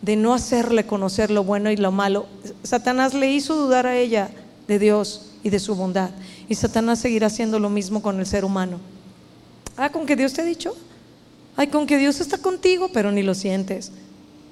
de 0.01 0.15
no 0.15 0.33
hacerle 0.33 0.85
conocer 0.85 1.31
lo 1.31 1.43
bueno 1.43 1.69
y 1.71 1.77
lo 1.77 1.91
malo. 1.91 2.27
Satanás 2.63 3.13
le 3.13 3.31
hizo 3.31 3.55
dudar 3.55 3.87
a 3.87 3.97
ella 3.97 4.29
de 4.67 4.79
Dios 4.79 5.33
y 5.43 5.49
de 5.49 5.59
su 5.59 5.75
bondad. 5.75 6.11
Y 6.47 6.55
Satanás 6.55 6.99
seguirá 6.99 7.27
haciendo 7.27 7.59
lo 7.59 7.69
mismo 7.69 8.01
con 8.01 8.19
el 8.19 8.25
ser 8.25 8.45
humano. 8.45 8.79
Ah, 9.77 9.91
con 9.91 10.05
que 10.05 10.15
Dios 10.15 10.33
te 10.33 10.41
ha 10.41 10.45
dicho. 10.45 10.75
Ay, 11.57 11.67
con 11.67 11.85
que 11.87 11.97
Dios 11.97 12.21
está 12.21 12.37
contigo, 12.37 12.89
pero 12.93 13.11
ni 13.11 13.23
lo 13.23 13.33
sientes. 13.33 13.91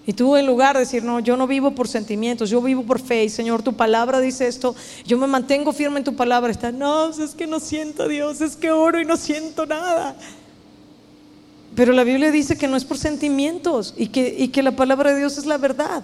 Y 0.05 0.13
tú 0.13 0.35
en 0.35 0.45
lugar 0.45 0.73
de 0.75 0.81
decir, 0.81 1.03
no, 1.03 1.21
yo 1.21 1.37
no 1.37 1.47
vivo 1.47 1.71
por 1.71 1.87
sentimientos, 1.87 2.49
yo 2.49 2.61
vivo 2.61 2.83
por 2.83 2.99
fe, 2.99 3.23
y 3.23 3.29
Señor, 3.29 3.63
tu 3.63 3.73
palabra 3.73 4.19
dice 4.19 4.47
esto, 4.47 4.75
yo 5.05 5.17
me 5.17 5.27
mantengo 5.27 5.71
firme 5.71 5.99
en 5.99 6.03
tu 6.03 6.15
palabra, 6.15 6.51
está, 6.51 6.73
no, 6.73 7.09
es 7.09 7.35
que 7.35 7.47
no 7.47 7.61
siento 7.61 8.09
Dios, 8.09 8.41
es 8.41 8.57
que 8.57 8.71
oro 8.71 8.99
y 8.99 9.05
no 9.05 9.15
siento 9.15 9.65
nada. 9.65 10.17
Pero 11.73 11.93
la 11.93 12.03
Biblia 12.03 12.31
dice 12.31 12.57
que 12.57 12.67
no 12.67 12.75
es 12.75 12.84
por 12.84 12.97
sentimientos 12.97 13.93
y 13.97 14.07
que, 14.07 14.35
y 14.38 14.49
que 14.49 14.61
la 14.61 14.75
palabra 14.75 15.11
de 15.13 15.19
Dios 15.19 15.38
es 15.38 15.45
la 15.45 15.57
verdad. 15.57 16.03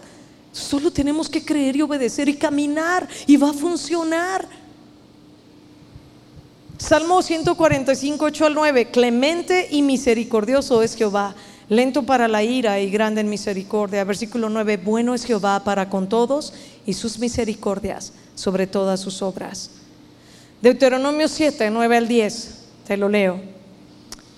Solo 0.52 0.92
tenemos 0.92 1.30
que 1.30 1.44
creer 1.44 1.76
y 1.76 1.82
obedecer 1.82 2.30
y 2.30 2.36
caminar 2.36 3.08
y 3.28 3.38
va 3.38 3.52
a 3.52 3.54
funcionar. 3.54 4.48
Salmo 6.78 7.22
145, 7.22 8.26
8 8.26 8.46
al 8.46 8.54
9, 8.56 8.90
clemente 8.90 9.68
y 9.70 9.82
misericordioso 9.82 10.82
es 10.82 10.96
Jehová 10.96 11.36
lento 11.70 12.04
para 12.04 12.28
la 12.28 12.44
ira 12.44 12.80
y 12.80 12.90
grande 12.90 13.22
en 13.22 13.30
misericordia. 13.30 14.04
Versículo 14.04 14.50
9, 14.50 14.78
bueno 14.78 15.14
es 15.14 15.24
Jehová 15.24 15.64
para 15.64 15.90
con 15.90 16.10
todos 16.10 16.54
y 16.86 16.94
sus 16.94 17.20
misericordias 17.20 18.14
sobre 18.36 18.68
todas 18.68 19.00
sus 19.00 19.22
obras. 19.22 19.70
Deuteronomio 20.62 21.28
7, 21.28 21.70
9 21.70 21.98
al 21.98 22.08
10, 22.08 22.56
te 22.86 22.98
lo 22.98 23.08
leo. 23.08 23.40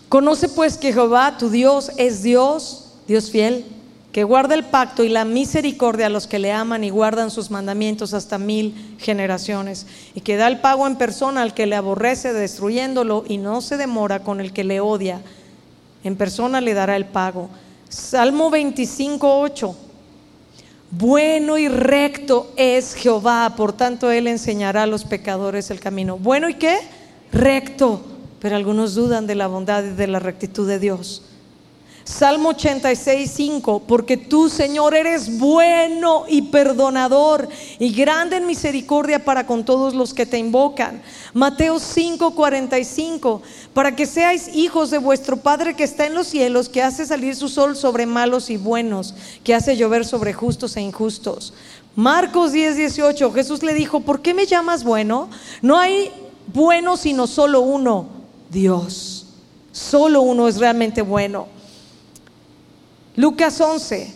Conoce 0.10 0.50
pues 0.50 0.78
que 0.78 0.94
Jehová, 0.94 1.38
tu 1.38 1.50
Dios, 1.50 1.92
es 1.98 2.22
Dios, 2.22 2.94
Dios 3.08 3.32
fiel, 3.32 3.66
que 4.12 4.26
guarda 4.26 4.56
el 4.56 4.66
pacto 4.66 5.04
y 5.04 5.10
la 5.10 5.24
misericordia 5.24 6.08
a 6.08 6.10
los 6.10 6.28
que 6.28 6.38
le 6.38 6.52
aman 6.52 6.84
y 6.84 6.90
guardan 6.90 7.32
sus 7.32 7.50
mandamientos 7.50 8.14
hasta 8.14 8.38
mil 8.38 8.76
generaciones, 9.00 9.88
y 10.14 10.20
que 10.20 10.36
da 10.36 10.48
el 10.48 10.60
pago 10.60 10.86
en 10.86 10.98
persona 10.98 11.42
al 11.42 11.54
que 11.54 11.66
le 11.66 11.78
aborrece 11.78 12.34
destruyéndolo 12.34 13.24
y 13.28 13.38
no 13.38 13.62
se 13.62 13.78
demora 13.78 14.20
con 14.20 14.42
el 14.42 14.52
que 14.52 14.66
le 14.66 14.82
odia, 14.82 15.22
en 16.04 16.16
persona 16.16 16.62
le 16.62 16.74
dará 16.74 16.96
el 16.96 17.06
pago. 17.06 17.50
Salmo 17.90 18.50
25, 18.50 19.40
8. 19.42 19.76
Bueno 20.92 21.58
y 21.58 21.68
recto 21.70 22.52
es 22.58 22.96
Jehová, 22.96 23.54
por 23.56 23.74
tanto 23.74 24.12
Él 24.12 24.28
enseñará 24.28 24.84
a 24.84 24.88
los 24.88 25.06
pecadores 25.06 25.72
el 25.72 25.80
camino. 25.80 26.18
Bueno 26.18 26.50
y 26.50 26.56
qué? 26.56 26.80
Recto. 27.32 28.02
Pero 28.40 28.56
algunos 28.56 28.96
dudan 28.96 29.28
de 29.28 29.36
la 29.36 29.48
bondad 29.48 29.84
y 29.84 29.90
de 29.90 30.08
la 30.08 30.20
rectitud 30.20 30.68
de 30.68 30.80
Dios. 30.80 31.24
Salmo 32.04 32.50
86, 32.50 33.32
5, 33.32 33.84
porque 33.88 34.18
tú, 34.18 34.50
Señor, 34.50 34.96
eres 34.96 35.38
bueno 35.38 36.26
y 36.28 36.42
perdonador 36.44 37.48
y 37.78 37.94
grande 37.94 38.38
en 38.38 38.48
misericordia 38.48 39.24
para 39.24 39.46
con 39.46 39.64
todos 39.64 39.94
los 39.94 40.14
que 40.14 40.26
te 40.26 40.40
invocan. 40.40 41.02
Mateo 41.34 41.78
5, 41.80 42.34
45, 42.34 43.42
para 43.74 43.96
que 43.96 44.08
seáis 44.08 44.50
hijos 44.56 44.90
de 44.90 44.98
vuestro 44.98 45.38
Padre 45.38 45.76
que 45.76 45.84
está 45.84 46.08
en 46.08 46.16
los 46.16 46.28
cielos, 46.28 46.70
que 46.70 46.82
hace 46.82 47.06
salir 47.06 47.36
su 47.36 47.50
sol 47.50 47.76
sobre 47.76 48.08
malos 48.08 48.50
y 48.50 48.58
buenos, 48.58 49.14
que 49.44 49.54
hace 49.54 49.78
llover 49.78 50.04
sobre 50.04 50.34
justos 50.34 50.76
e 50.78 50.82
injustos. 50.82 51.54
Marcos 51.96 52.52
10, 52.52 52.78
18, 52.78 53.32
Jesús 53.32 53.64
le 53.64 53.74
dijo, 53.74 54.00
¿por 54.00 54.22
qué 54.22 54.34
me 54.34 54.48
llamas 54.48 54.84
bueno? 54.84 55.30
No 55.62 55.78
hay 55.78 56.10
bueno 56.54 56.98
sino 56.98 57.28
solo 57.28 57.62
uno, 57.62 58.08
Dios. 58.50 59.28
Solo 59.72 60.22
uno 60.22 60.48
es 60.48 60.58
realmente 60.58 61.02
bueno. 61.02 61.61
Lucas 63.16 63.60
11, 63.60 64.14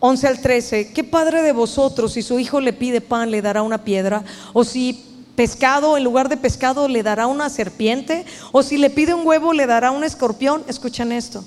11 0.00 0.26
al 0.26 0.40
13. 0.40 0.92
¿Qué 0.92 1.04
padre 1.04 1.42
de 1.42 1.52
vosotros, 1.52 2.14
si 2.14 2.22
su 2.22 2.38
hijo 2.38 2.60
le 2.60 2.72
pide 2.72 3.00
pan, 3.00 3.30
le 3.30 3.40
dará 3.40 3.62
una 3.62 3.84
piedra? 3.84 4.24
¿O 4.52 4.64
si 4.64 5.04
pescado, 5.36 5.96
en 5.96 6.04
lugar 6.04 6.28
de 6.28 6.36
pescado, 6.36 6.88
le 6.88 7.02
dará 7.02 7.28
una 7.28 7.48
serpiente? 7.48 8.24
¿O 8.50 8.62
si 8.62 8.78
le 8.78 8.90
pide 8.90 9.14
un 9.14 9.26
huevo, 9.26 9.52
le 9.52 9.66
dará 9.66 9.92
un 9.92 10.02
escorpión? 10.02 10.64
Escuchan 10.66 11.12
esto. 11.12 11.44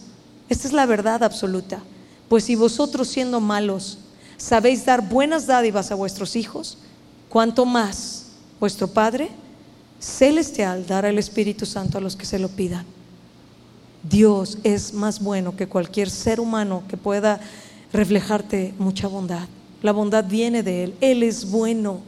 Esta 0.47 0.68
es 0.68 0.73
la 0.73 0.85
verdad 0.85 1.23
absoluta. 1.23 1.81
Pues 2.30 2.45
si 2.45 2.56
vosotros 2.56 3.10
siendo 3.10 3.39
malos 3.39 3.97
sabéis 4.38 4.85
dar 4.85 5.01
buenas 5.01 5.47
dádivas 5.47 5.91
a 5.91 5.95
vuestros 5.95 6.35
hijos, 6.38 6.77
¿cuánto 7.27 7.65
más 7.65 8.27
vuestro 8.60 8.88
Padre 8.88 9.30
celestial 9.99 10.88
dará 10.88 11.10
el 11.10 11.18
Espíritu 11.18 11.65
Santo 11.65 11.97
a 11.97 12.01
los 12.01 12.15
que 12.15 12.26
se 12.26 12.39
lo 12.39 12.47
pidan? 12.47 12.85
Dios 14.03 14.57
es 14.63 14.93
más 14.93 15.19
bueno 15.19 15.55
que 15.55 15.67
cualquier 15.67 16.09
ser 16.09 16.39
humano 16.39 16.84
que 16.88 16.97
pueda 16.97 17.39
reflejarte 17.91 18.73
mucha 18.77 19.07
bondad. 19.07 19.47
La 19.81 19.91
bondad 19.91 20.26
viene 20.26 20.63
de 20.63 20.84
Él. 20.85 20.95
Él 21.01 21.23
es 21.23 21.49
bueno. 21.49 21.99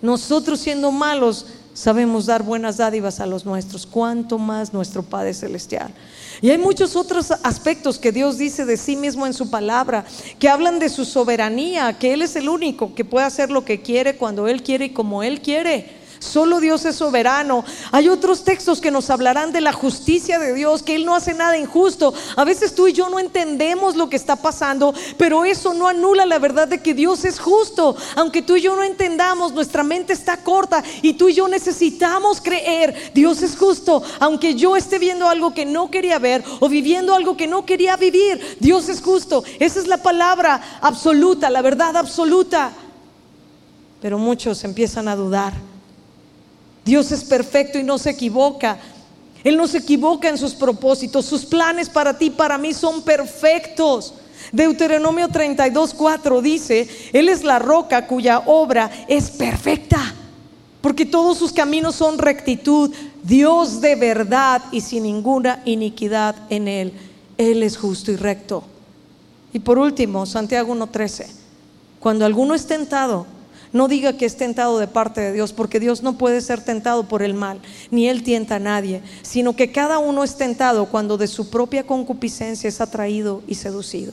Nosotros 0.00 0.60
siendo 0.60 0.90
malos 0.90 1.46
sabemos 1.74 2.26
dar 2.26 2.42
buenas 2.42 2.76
dádivas 2.76 3.20
a 3.20 3.26
los 3.26 3.44
nuestros. 3.44 3.86
Cuanto 3.86 4.38
más 4.38 4.72
nuestro 4.72 5.02
Padre 5.02 5.34
Celestial. 5.34 5.92
Y 6.40 6.50
hay 6.50 6.58
muchos 6.58 6.96
otros 6.96 7.30
aspectos 7.30 7.98
que 7.98 8.10
Dios 8.10 8.38
dice 8.38 8.64
de 8.64 8.76
sí 8.76 8.96
mismo 8.96 9.26
en 9.26 9.34
su 9.34 9.48
palabra, 9.48 10.04
que 10.38 10.48
hablan 10.48 10.78
de 10.78 10.88
su 10.88 11.04
soberanía, 11.04 11.98
que 11.98 12.12
Él 12.12 12.22
es 12.22 12.34
el 12.36 12.48
único 12.48 12.94
que 12.94 13.04
puede 13.04 13.26
hacer 13.26 13.50
lo 13.50 13.64
que 13.64 13.80
quiere, 13.80 14.16
cuando 14.16 14.48
Él 14.48 14.62
quiere 14.62 14.86
y 14.86 14.90
como 14.90 15.22
Él 15.22 15.40
quiere. 15.40 16.01
Solo 16.22 16.60
Dios 16.60 16.84
es 16.84 16.94
soberano. 16.94 17.64
Hay 17.90 18.08
otros 18.08 18.44
textos 18.44 18.80
que 18.80 18.92
nos 18.92 19.10
hablarán 19.10 19.50
de 19.50 19.60
la 19.60 19.72
justicia 19.72 20.38
de 20.38 20.54
Dios, 20.54 20.84
que 20.84 20.94
Él 20.94 21.04
no 21.04 21.16
hace 21.16 21.34
nada 21.34 21.58
injusto. 21.58 22.14
A 22.36 22.44
veces 22.44 22.76
tú 22.76 22.86
y 22.86 22.92
yo 22.92 23.10
no 23.10 23.18
entendemos 23.18 23.96
lo 23.96 24.08
que 24.08 24.14
está 24.14 24.36
pasando, 24.36 24.94
pero 25.18 25.44
eso 25.44 25.74
no 25.74 25.88
anula 25.88 26.24
la 26.24 26.38
verdad 26.38 26.68
de 26.68 26.80
que 26.80 26.94
Dios 26.94 27.24
es 27.24 27.40
justo. 27.40 27.96
Aunque 28.14 28.40
tú 28.40 28.54
y 28.54 28.60
yo 28.60 28.76
no 28.76 28.84
entendamos, 28.84 29.52
nuestra 29.52 29.82
mente 29.82 30.12
está 30.12 30.36
corta 30.36 30.84
y 31.02 31.14
tú 31.14 31.28
y 31.28 31.34
yo 31.34 31.48
necesitamos 31.48 32.40
creer, 32.40 33.10
Dios 33.12 33.42
es 33.42 33.56
justo. 33.56 34.00
Aunque 34.20 34.54
yo 34.54 34.76
esté 34.76 35.00
viendo 35.00 35.28
algo 35.28 35.52
que 35.52 35.66
no 35.66 35.90
quería 35.90 36.20
ver 36.20 36.44
o 36.60 36.68
viviendo 36.68 37.16
algo 37.16 37.36
que 37.36 37.48
no 37.48 37.66
quería 37.66 37.96
vivir, 37.96 38.58
Dios 38.60 38.88
es 38.88 39.02
justo. 39.02 39.42
Esa 39.58 39.80
es 39.80 39.88
la 39.88 39.98
palabra 39.98 40.78
absoluta, 40.80 41.50
la 41.50 41.62
verdad 41.62 41.96
absoluta. 41.96 42.70
Pero 44.00 44.18
muchos 44.18 44.62
empiezan 44.62 45.08
a 45.08 45.16
dudar 45.16 45.71
Dios 46.84 47.12
es 47.12 47.24
perfecto 47.24 47.78
y 47.78 47.82
no 47.82 47.98
se 47.98 48.10
equivoca. 48.10 48.78
Él 49.44 49.56
no 49.56 49.66
se 49.66 49.78
equivoca 49.78 50.28
en 50.28 50.38
sus 50.38 50.54
propósitos. 50.54 51.26
Sus 51.26 51.44
planes 51.44 51.88
para 51.88 52.16
ti, 52.16 52.30
para 52.30 52.58
mí 52.58 52.72
son 52.74 53.02
perfectos. 53.02 54.14
Deuteronomio 54.50 55.28
32, 55.28 55.94
4 55.94 56.42
dice, 56.42 56.88
Él 57.12 57.28
es 57.28 57.44
la 57.44 57.58
roca 57.58 58.06
cuya 58.06 58.40
obra 58.46 58.90
es 59.08 59.30
perfecta, 59.30 60.14
porque 60.80 61.06
todos 61.06 61.38
sus 61.38 61.52
caminos 61.52 61.94
son 61.94 62.18
rectitud, 62.18 62.92
Dios 63.22 63.80
de 63.80 63.94
verdad 63.94 64.62
y 64.72 64.80
sin 64.80 65.04
ninguna 65.04 65.62
iniquidad 65.64 66.34
en 66.50 66.66
Él. 66.66 66.92
Él 67.38 67.62
es 67.62 67.76
justo 67.76 68.10
y 68.10 68.16
recto. 68.16 68.64
Y 69.52 69.60
por 69.60 69.78
último, 69.78 70.26
Santiago 70.26 70.74
1.13, 70.74 71.26
cuando 72.00 72.24
alguno 72.24 72.54
es 72.54 72.66
tentado, 72.66 73.26
no 73.72 73.88
diga 73.88 74.16
que 74.16 74.26
es 74.26 74.36
tentado 74.36 74.78
de 74.78 74.86
parte 74.86 75.20
de 75.20 75.32
Dios, 75.32 75.52
porque 75.52 75.80
Dios 75.80 76.02
no 76.02 76.18
puede 76.18 76.40
ser 76.40 76.62
tentado 76.62 77.08
por 77.08 77.22
el 77.22 77.34
mal, 77.34 77.60
ni 77.90 78.08
Él 78.08 78.22
tienta 78.22 78.56
a 78.56 78.60
nadie, 78.60 79.02
sino 79.22 79.56
que 79.56 79.72
cada 79.72 79.98
uno 79.98 80.24
es 80.24 80.36
tentado 80.36 80.86
cuando 80.86 81.16
de 81.16 81.26
su 81.26 81.48
propia 81.50 81.86
concupiscencia 81.86 82.68
es 82.68 82.80
atraído 82.80 83.42
y 83.46 83.54
seducido. 83.54 84.12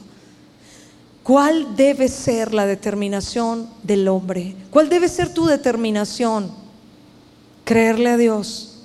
¿Cuál 1.23 1.76
debe 1.76 2.07
ser 2.07 2.53
la 2.53 2.65
determinación 2.65 3.69
del 3.84 4.07
hombre? 4.07 4.56
¿Cuál 4.72 4.90
debe 4.90 5.07
ser 5.07 5.34
tu 5.34 5.45
determinación? 5.45 6.52
Creerle 7.65 8.10
a 8.10 8.18
Dios. 8.18 8.77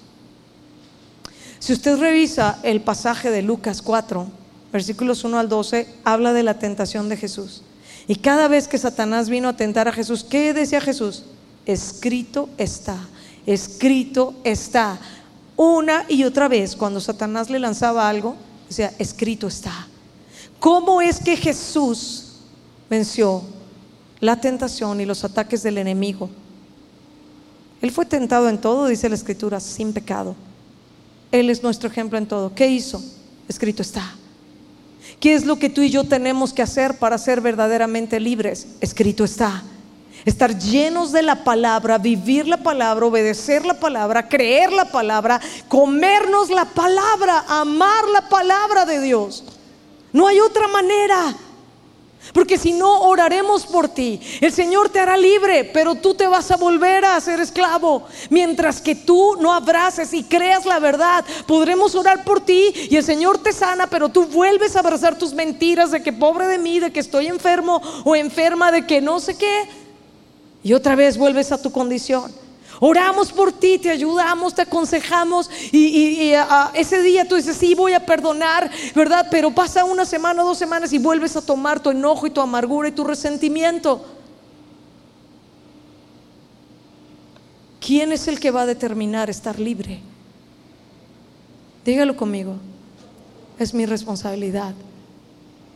Si 1.59 1.72
usted 1.72 1.96
revisa 1.98 2.59
el 2.62 2.82
pasaje 2.82 3.30
de 3.30 3.40
Lucas 3.40 3.80
4, 3.80 4.26
versículos 4.72 5.24
1 5.24 5.38
al 5.38 5.48
12, 5.48 5.88
habla 6.05 6.34
de 6.34 6.42
la 6.42 6.59
tentación 6.59 7.09
de 7.09 7.16
Jesús. 7.16 7.62
Y 8.06 8.16
cada 8.16 8.48
vez 8.48 8.68
que 8.68 8.78
Satanás 8.78 9.28
vino 9.28 9.48
a 9.48 9.56
tentar 9.56 9.89
a 9.89 9.93
Jesús, 9.93 10.24
¿qué 10.24 10.52
decía 10.52 10.81
Jesús? 10.81 11.24
Escrito 11.64 12.48
está, 12.59 12.98
escrito 13.47 14.35
está. 14.44 14.98
Una 15.56 16.05
y 16.09 16.24
otra 16.24 16.48
vez, 16.48 16.76
cuando 16.76 17.01
Satanás 17.01 17.48
le 17.48 17.59
lanzaba 17.59 18.09
algo, 18.09 18.36
decía, 18.68 18.93
escrito 18.98 19.47
está. 19.47 19.86
¿Cómo 20.59 21.01
es 21.01 21.20
que 21.20 21.36
Jesús 21.36 22.32
venció 22.90 23.43
la 24.20 24.40
tentación 24.40 25.01
y 25.01 25.06
los 25.06 25.24
ataques 25.24 25.62
del 25.62 25.78
enemigo? 25.78 26.28
Él 27.81 27.90
fue 27.90 28.05
tentado 28.05 28.48
en 28.48 28.59
todo, 28.59 28.86
dice 28.86 29.09
la 29.09 29.14
escritura, 29.14 29.60
sin 29.60 29.93
pecado. 29.93 30.35
Él 31.31 31.51
es 31.51 31.62
nuestro 31.62 31.89
ejemplo 31.89 32.18
en 32.18 32.26
todo. 32.26 32.55
¿Qué 32.55 32.66
hizo? 32.66 33.02
Escrito 33.48 33.82
está. 33.82 34.16
¿Qué 35.20 35.35
es 35.35 35.45
lo 35.45 35.59
que 35.59 35.70
tú 35.70 35.81
y 35.81 35.91
yo 35.91 36.05
tenemos 36.05 36.53
que 36.53 36.62
hacer 36.62 36.99
para 36.99 37.19
ser 37.19 37.41
verdaderamente 37.41 38.20
libres? 38.20 38.66
Escrito 38.81 39.24
está. 39.24 39.62
Estar 40.24 40.59
llenos 40.59 41.12
de 41.12 41.23
la 41.23 41.45
palabra, 41.45 41.99
vivir 41.99 42.49
la 42.49 42.62
palabra, 42.62 43.05
obedecer 43.05 43.66
la 43.66 43.78
palabra, 43.78 44.28
creer 44.28 44.73
la 44.73 44.86
palabra, 44.86 45.41
comernos 45.69 46.49
la 46.49 46.65
palabra, 46.65 47.45
amar 47.47 48.09
la 48.09 48.28
palabra 48.28 48.86
de 48.86 49.01
Dios. 49.01 49.45
No 50.12 50.27
hay 50.27 50.41
otra 50.41 50.66
manera. 50.69 51.36
Porque 52.32 52.59
si 52.59 52.72
no, 52.72 53.02
oraremos 53.02 53.66
por 53.66 53.88
ti. 53.88 54.20
El 54.40 54.52
Señor 54.52 54.88
te 54.88 54.98
hará 54.98 55.16
libre, 55.16 55.64
pero 55.64 55.94
tú 55.94 56.14
te 56.14 56.26
vas 56.26 56.51
a 56.51 56.56
volver 56.56 57.05
a 57.05 57.20
ser 57.20 57.40
esclavo. 57.40 58.05
Mientras 58.30 58.80
que 58.80 58.94
tú 58.94 59.36
no 59.40 59.52
abraces 59.52 60.12
y 60.14 60.24
creas 60.24 60.64
la 60.64 60.78
verdad, 60.78 61.24
podremos 61.46 61.94
orar 61.94 62.24
por 62.24 62.40
ti 62.40 62.72
y 62.90 62.96
el 62.96 63.05
Señor 63.05 63.38
te 63.38 63.52
sana, 63.52 63.88
pero 63.88 64.09
tú 64.09 64.26
vuelves 64.26 64.74
a 64.74 64.80
abrazar 64.80 65.18
tus 65.18 65.34
mentiras 65.34 65.90
de 65.90 66.02
que 66.02 66.12
pobre 66.12 66.46
de 66.46 66.59
mí, 66.59 66.80
de 66.80 66.92
que 66.92 67.01
estoy 67.01 67.26
enfermo 67.26 67.82
o 68.05 68.16
enferma, 68.16 68.72
de 68.72 68.86
que 68.86 69.01
no 69.01 69.20
sé 69.20 69.36
qué. 69.36 69.68
Y 70.62 70.72
otra 70.72 70.94
vez 70.96 71.18
vuelves 71.18 71.52
a 71.52 71.60
tu 71.60 71.70
condición. 71.70 72.44
Oramos 72.80 73.32
por 73.32 73.52
ti, 73.52 73.78
te 73.78 73.90
ayudamos, 73.90 74.55
te 74.55 74.62
aconsejamos 74.62 75.51
y, 75.72 76.32
ese 76.74 77.02
día 77.02 77.26
tú 77.26 77.36
dices, 77.36 77.56
sí, 77.56 77.74
voy 77.74 77.92
a 77.92 78.05
perdonar, 78.05 78.70
¿verdad? 78.94 79.28
Pero 79.30 79.51
pasa 79.51 79.84
una 79.84 80.05
semana, 80.05 80.42
dos 80.42 80.59
semanas 80.59 80.92
y 80.92 80.98
vuelves 80.98 81.36
a 81.36 81.44
tomar 81.44 81.80
tu 81.80 81.90
enojo 81.90 82.26
y 82.26 82.30
tu 82.30 82.40
amargura 82.40 82.88
y 82.88 82.92
tu 82.92 83.05
resentimiento. 83.05 84.05
¿Quién 87.80 88.12
es 88.12 88.28
el 88.28 88.40
que 88.40 88.51
va 88.51 88.62
a 88.62 88.66
determinar 88.66 89.28
estar 89.28 89.59
libre? 89.60 90.01
Dígalo 91.84 92.16
conmigo. 92.16 92.56
Es 93.59 93.74
mi 93.74 93.84
responsabilidad. 93.84 94.74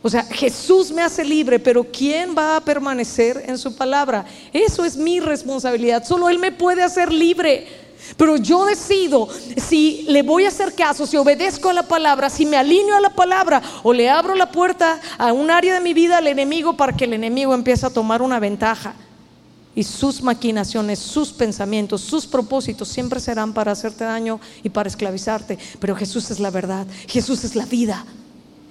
O 0.01 0.09
sea, 0.09 0.23
Jesús 0.23 0.91
me 0.91 1.01
hace 1.01 1.25
libre, 1.25 1.59
pero 1.59 1.83
¿quién 1.83 2.33
va 2.37 2.55
a 2.55 2.61
permanecer 2.61 3.43
en 3.47 3.57
su 3.57 3.75
palabra? 3.75 4.25
Eso 4.53 4.85
es 4.85 4.95
mi 4.95 5.19
responsabilidad. 5.19 6.05
Solo 6.05 6.29
Él 6.29 6.39
me 6.39 6.53
puede 6.53 6.83
hacer 6.83 7.11
libre. 7.11 7.67
Pero 8.15 8.37
yo 8.37 8.65
decido 8.65 9.27
si 9.57 10.05
le 10.07 10.23
voy 10.23 10.45
a 10.45 10.47
hacer 10.47 10.73
caso, 10.73 11.05
si 11.05 11.17
obedezco 11.17 11.69
a 11.69 11.73
la 11.73 11.83
palabra, 11.83 12.29
si 12.29 12.45
me 12.45 12.55
alineo 12.55 12.95
a 12.95 13.01
la 13.01 13.09
palabra 13.09 13.61
o 13.83 13.91
le 13.91 14.09
abro 14.09 14.35
la 14.35 14.51
puerta 14.51 15.01
a 15.17 15.33
un 15.33 15.51
área 15.51 15.73
de 15.73 15.81
mi 15.81 15.93
vida 15.93 16.17
al 16.17 16.27
enemigo 16.27 16.77
para 16.77 16.95
que 16.95 17.03
el 17.03 17.13
enemigo 17.13 17.53
empiece 17.53 17.85
a 17.85 17.89
tomar 17.89 18.21
una 18.21 18.39
ventaja. 18.39 18.95
Y 19.75 19.83
sus 19.83 20.21
maquinaciones, 20.21 20.99
sus 20.99 21.31
pensamientos, 21.31 22.01
sus 22.01 22.25
propósitos 22.25 22.87
siempre 22.87 23.19
serán 23.19 23.53
para 23.53 23.73
hacerte 23.73 24.05
daño 24.05 24.39
y 24.63 24.69
para 24.69 24.89
esclavizarte. 24.89 25.57
Pero 25.79 25.95
Jesús 25.95 26.31
es 26.31 26.39
la 26.39 26.51
verdad, 26.51 26.87
Jesús 27.07 27.43
es 27.43 27.55
la 27.55 27.65
vida. 27.65 28.05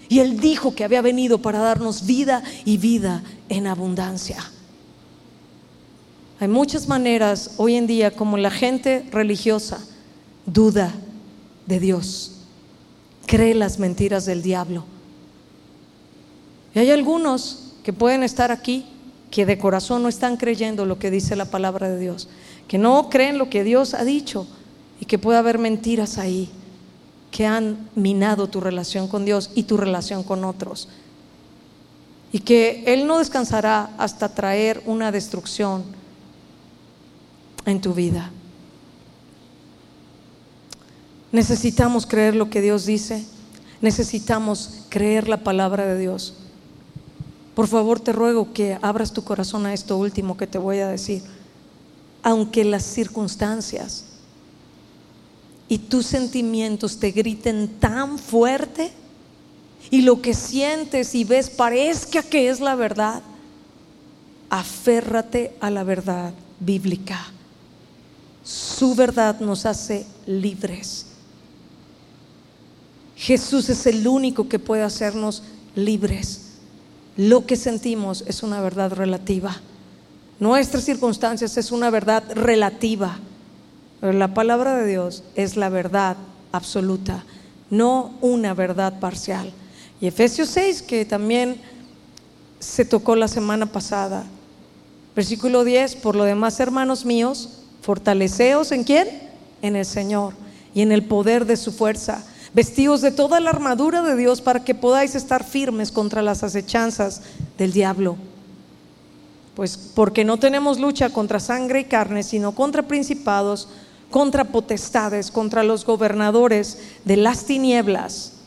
Y 0.09 0.21
Él 0.21 0.41
dijo 0.41 0.75
que 0.75 0.85
había 0.85 1.03
venido 1.03 1.39
para 1.39 1.59
darnos 1.59 2.07
vida 2.07 2.43
y 2.65 2.79
vida 2.79 3.23
en 3.49 3.67
abundancia. 3.67 4.39
Hay 6.41 6.49
muchas 6.49 6.89
maneras 6.89 7.53
hoy 7.57 7.75
en 7.75 7.87
día 7.87 8.13
como 8.13 8.37
la 8.37 8.51
gente 8.51 9.05
religiosa 9.11 9.85
duda 10.47 10.95
de 11.67 11.81
Dios, 11.81 12.37
cree 13.27 13.55
las 13.55 13.79
mentiras 13.79 14.25
del 14.25 14.43
diablo. 14.43 14.85
Y 16.75 16.79
hay 16.79 16.91
algunos 16.91 17.75
que 17.83 17.93
pueden 17.93 18.23
estar 18.23 18.51
aquí 18.51 18.87
que 19.31 19.45
de 19.45 19.59
corazón 19.59 20.03
no 20.03 20.09
están 20.09 20.37
creyendo 20.37 20.87
lo 20.87 20.99
que 20.99 21.11
dice 21.11 21.37
la 21.37 21.45
palabra 21.45 21.89
de 21.89 21.99
Dios, 21.99 22.29
que 22.67 22.79
no 22.79 23.11
creen 23.11 23.37
lo 23.37 23.51
que 23.51 23.65
Dios 23.65 23.93
ha 23.93 24.05
dicho 24.05 24.47
y 25.01 25.05
que 25.05 25.19
puede 25.19 25.39
haber 25.39 25.59
mentiras 25.59 26.19
ahí 26.19 26.51
que 27.39 27.47
han 27.47 27.89
minado 27.95 28.49
tu 28.49 28.61
relación 28.61 29.07
con 29.07 29.25
Dios 29.25 29.53
y 29.55 29.63
tu 29.63 29.77
relación 29.77 30.25
con 30.25 30.45
otros. 30.45 30.89
Y 32.33 32.41
que 32.41 32.83
Él 32.85 33.07
no 33.07 33.19
descansará 33.19 33.91
hasta 33.97 34.29
traer 34.29 34.83
una 34.87 35.13
destrucción 35.13 35.85
en 37.65 37.81
tu 37.81 37.95
vida. 37.95 38.33
Necesitamos 41.31 42.07
creer 42.07 42.35
lo 42.35 42.51
que 42.51 42.61
Dios 42.61 42.87
dice. 42.87 43.25
Necesitamos 43.81 44.87
creer 44.89 45.29
la 45.29 45.45
palabra 45.45 45.87
de 45.87 45.97
Dios. 45.97 46.35
Por 47.55 47.69
favor, 47.69 48.01
te 48.01 48.13
ruego 48.13 48.53
que 48.53 48.81
abras 48.83 49.13
tu 49.13 49.23
corazón 49.23 49.65
a 49.65 49.75
esto 49.75 49.97
último 49.97 50.37
que 50.37 50.49
te 50.49 50.59
voy 50.59 50.81
a 50.81 50.89
decir. 50.89 51.23
Aunque 52.25 52.65
las 52.65 52.83
circunstancias 52.83 54.08
y 55.69 55.79
tus 55.79 56.07
sentimientos 56.07 56.99
te 56.99 57.11
griten 57.11 57.69
tan 57.79 58.19
fuerte 58.19 58.91
y 59.91 60.03
lo 60.03 60.21
que 60.21 60.35
sientes 60.35 61.15
y 61.15 61.25
ves 61.25 61.51
parezca 61.51 62.23
que 62.23 62.49
es 62.49 62.61
la 62.61 62.75
verdad, 62.75 63.23
aférrate 64.51 65.55
a 65.61 65.71
la 65.71 65.85
verdad 65.85 66.33
bíblica. 66.61 67.27
Su 68.45 68.95
verdad 68.95 69.41
nos 69.41 69.67
hace 69.67 70.07
libres. 70.27 71.07
Jesús 73.17 73.69
es 73.69 73.87
el 73.87 74.07
único 74.07 74.49
que 74.49 74.59
puede 74.59 74.83
hacernos 74.83 75.43
libres. 75.75 76.43
Lo 77.17 77.47
que 77.47 77.57
sentimos 77.57 78.25
es 78.27 78.43
una 78.43 78.61
verdad 78.61 78.93
relativa. 78.93 79.61
Nuestras 80.39 80.85
circunstancias 80.85 81.57
es 81.57 81.73
una 81.73 81.91
verdad 81.91 82.23
relativa. 82.33 83.19
Pero 84.01 84.13
la 84.13 84.35
palabra 84.35 84.77
de 84.77 84.87
Dios 84.87 85.25
es 85.35 85.57
la 85.57 85.69
verdad 85.69 86.17
absoluta, 86.53 87.25
no 87.71 88.15
una 88.21 88.55
verdad 88.55 89.01
parcial. 89.01 89.53
Y 90.01 90.07
Efesios 90.07 90.49
6, 90.51 90.83
que 90.83 91.05
también 91.05 91.61
se 92.61 92.85
tocó 92.85 93.17
la 93.17 93.29
semana 93.29 93.67
pasada, 93.67 94.25
versículo 95.17 95.65
10, 95.65 95.97
por 95.97 96.15
lo 96.15 96.25
demás, 96.25 96.61
hermanos 96.61 97.05
míos, 97.05 97.59
Fortaleceos 97.89 98.73
en 98.73 98.85
quién? 98.85 99.09
En 99.63 99.75
el 99.75 99.87
Señor 99.87 100.35
y 100.75 100.83
en 100.83 100.93
el 100.93 101.05
poder 101.05 101.47
de 101.47 101.57
su 101.57 101.73
fuerza. 101.73 102.23
Vestidos 102.53 103.01
de 103.01 103.11
toda 103.11 103.41
la 103.41 103.51
armadura 103.51 104.03
de 104.03 104.15
Dios 104.15 104.41
para 104.41 104.63
que 104.63 104.75
podáis 104.75 105.15
estar 105.15 105.43
firmes 105.43 105.91
contra 105.91 106.21
las 106.21 106.43
acechanzas 106.43 107.23
del 107.57 107.73
diablo. 107.73 108.17
Pues 109.55 109.77
porque 109.77 110.25
no 110.25 110.39
tenemos 110.39 110.79
lucha 110.79 111.11
contra 111.11 111.41
sangre 111.41 111.81
y 111.81 111.85
carne, 111.85 112.23
sino 112.23 112.53
contra 112.53 112.83
principados, 112.83 113.69
contra 114.11 114.45
potestades, 114.45 115.31
contra 115.31 115.63
los 115.63 115.85
gobernadores 115.85 116.79
de 117.05 117.17
las 117.17 117.45
tinieblas 117.45 118.39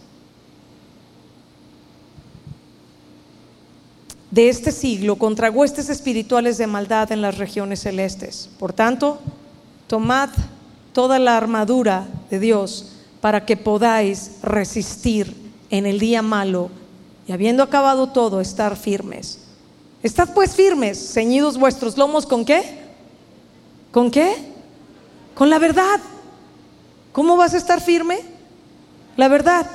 de 4.32 4.48
este 4.48 4.72
siglo 4.72 5.18
contra 5.18 5.52
huestes 5.52 5.90
espirituales 5.90 6.58
de 6.58 6.66
maldad 6.66 7.12
en 7.12 7.22
las 7.22 7.38
regiones 7.38 7.82
celestes. 7.82 8.50
Por 8.58 8.74
tanto, 8.74 9.20
tomad 9.88 10.30
toda 10.94 11.20
la 11.20 11.38
armadura 11.38 12.08
de 12.30 12.40
Dios 12.40 12.94
para 13.20 13.46
que 13.46 13.58
podáis 13.58 14.38
resistir 14.42 15.36
en 15.70 15.86
el 15.86 16.00
día 16.00 16.22
malo 16.22 16.70
y 17.28 17.34
habiendo 17.34 17.62
acabado 17.62 18.08
todo, 18.08 18.42
estar 18.42 18.76
firmes. 18.76 19.40
Estad 20.02 20.34
pues 20.34 20.56
firmes, 20.56 21.14
ceñidos 21.14 21.58
vuestros 21.58 21.98
lomos 21.98 22.26
con 22.26 22.44
qué? 22.46 22.64
¿Con 23.92 24.10
qué? 24.10 24.51
Con 25.36 25.50
la 25.50 25.60
verdad. 25.60 26.00
¿Cómo 27.12 27.36
vas 27.38 27.54
a 27.54 27.58
estar 27.58 27.82
firme? 27.82 28.20
La 29.18 29.28
verdad. 29.28 29.70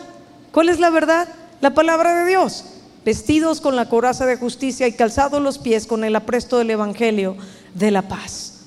¿Cuál 0.53 0.69
es 0.69 0.81
la 0.81 0.91
verdad? 0.91 1.29
La 1.61 1.75
palabra 1.75 2.15
de 2.15 2.31
Dios 2.31 2.65
vestidos 3.07 3.61
con 3.61 3.77
la 3.77 3.89
coraza 3.89 4.27
de 4.27 4.37
justicia 4.37 4.89
y 4.89 4.93
calzados 4.93 5.41
los 5.41 5.59
pies 5.59 5.87
con 5.87 6.03
el 6.03 6.17
apresto 6.17 6.59
del 6.59 6.73
Evangelio 6.73 7.37
de 7.73 7.93
la 7.93 8.03
paz. 8.03 8.65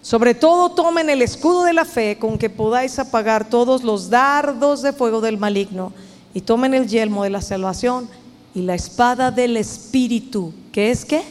Sobre 0.00 0.34
todo 0.34 0.70
tomen 0.70 1.10
el 1.10 1.20
escudo 1.20 1.64
de 1.64 1.74
la 1.74 1.84
fe 1.84 2.16
con 2.18 2.38
que 2.38 2.48
podáis 2.48 2.98
apagar 2.98 3.50
todos 3.50 3.84
los 3.84 4.08
dardos 4.08 4.80
de 4.80 4.94
fuego 4.94 5.20
del 5.20 5.36
maligno 5.36 5.92
y 6.32 6.40
tomen 6.40 6.72
el 6.72 6.88
yelmo 6.88 7.22
de 7.24 7.28
la 7.28 7.42
salvación 7.42 8.08
y 8.54 8.62
la 8.62 8.74
espada 8.74 9.30
del 9.30 9.58
Espíritu, 9.58 10.54
que 10.72 10.90
es 10.90 11.04
qué? 11.04 11.22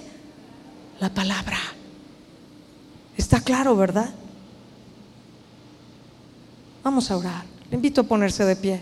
La 0.99 1.09
palabra. 1.09 1.57
Está 3.17 3.41
claro, 3.41 3.75
¿verdad? 3.75 4.11
Vamos 6.85 7.09
a 7.09 7.17
orar. 7.17 7.43
Le 7.71 7.77
invito 7.77 8.01
a 8.01 8.03
ponerse 8.03 8.45
de 8.45 8.55
pie. 8.55 8.79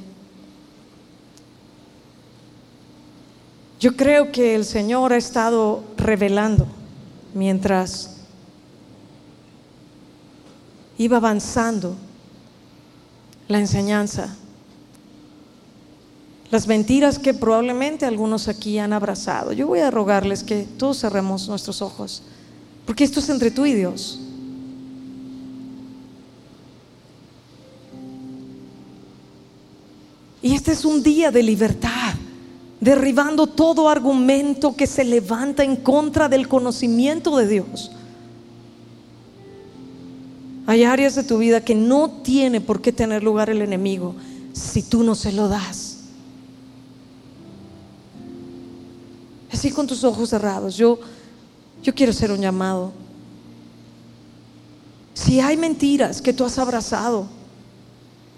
Yo 3.80 3.96
creo 3.96 4.30
que 4.30 4.56
el 4.56 4.66
Señor 4.66 5.14
ha 5.14 5.16
estado 5.16 5.86
revelando 5.96 6.68
mientras 7.34 8.18
iba 10.98 11.16
avanzando 11.16 11.96
la 13.48 13.60
enseñanza. 13.60 14.36
Las 16.52 16.68
mentiras 16.68 17.18
que 17.18 17.34
probablemente 17.34 18.06
algunos 18.06 18.50
aquí 18.50 18.80
han 18.80 18.92
abrazado. 18.92 19.54
Yo 19.54 19.68
voy 19.68 19.80
a 19.80 19.90
rogarles 19.90 20.44
que 20.44 20.64
todos 20.78 21.00
cerremos 21.00 21.48
nuestros 21.48 21.82
ojos, 21.82 22.22
porque 22.86 23.06
esto 23.06 23.22
es 23.22 23.30
entre 23.30 23.50
tú 23.50 23.66
y 23.66 23.74
Dios. 23.74 24.23
Y 30.44 30.54
este 30.54 30.74
es 30.74 30.84
un 30.84 31.02
día 31.02 31.32
de 31.32 31.42
libertad 31.42 32.14
derribando 32.82 33.48
todo 33.48 33.88
argumento 33.88 34.76
que 34.76 34.88
se 34.88 35.06
levanta 35.06 35.64
en 35.64 35.78
contra 35.78 36.28
del 36.28 36.50
conocimiento 36.50 37.38
de 37.38 37.48
Dios. 37.48 37.92
Hay 40.68 40.84
áreas 40.84 41.16
de 41.16 41.24
tu 41.24 41.38
vida 41.38 41.64
que 41.64 41.76
no 41.76 42.10
tiene 42.24 42.60
por 42.60 42.82
qué 42.82 42.92
tener 42.92 43.24
lugar 43.24 43.50
el 43.50 43.62
enemigo 43.62 44.16
si 44.52 44.84
tú 44.84 45.02
no 45.02 45.16
se 45.16 45.32
lo 45.32 45.48
das. 45.48 46.00
Así 49.50 49.72
con 49.72 49.88
tus 49.88 50.04
ojos 50.04 50.30
cerrados, 50.30 50.76
yo, 50.76 51.00
yo 51.82 51.96
quiero 51.96 52.12
hacer 52.12 52.34
un 52.34 52.42
llamado. 52.42 52.92
Si 55.14 55.40
hay 55.40 55.56
mentiras 55.56 56.22
que 56.22 56.34
tú 56.34 56.44
has 56.44 56.60
abrazado, 56.60 57.28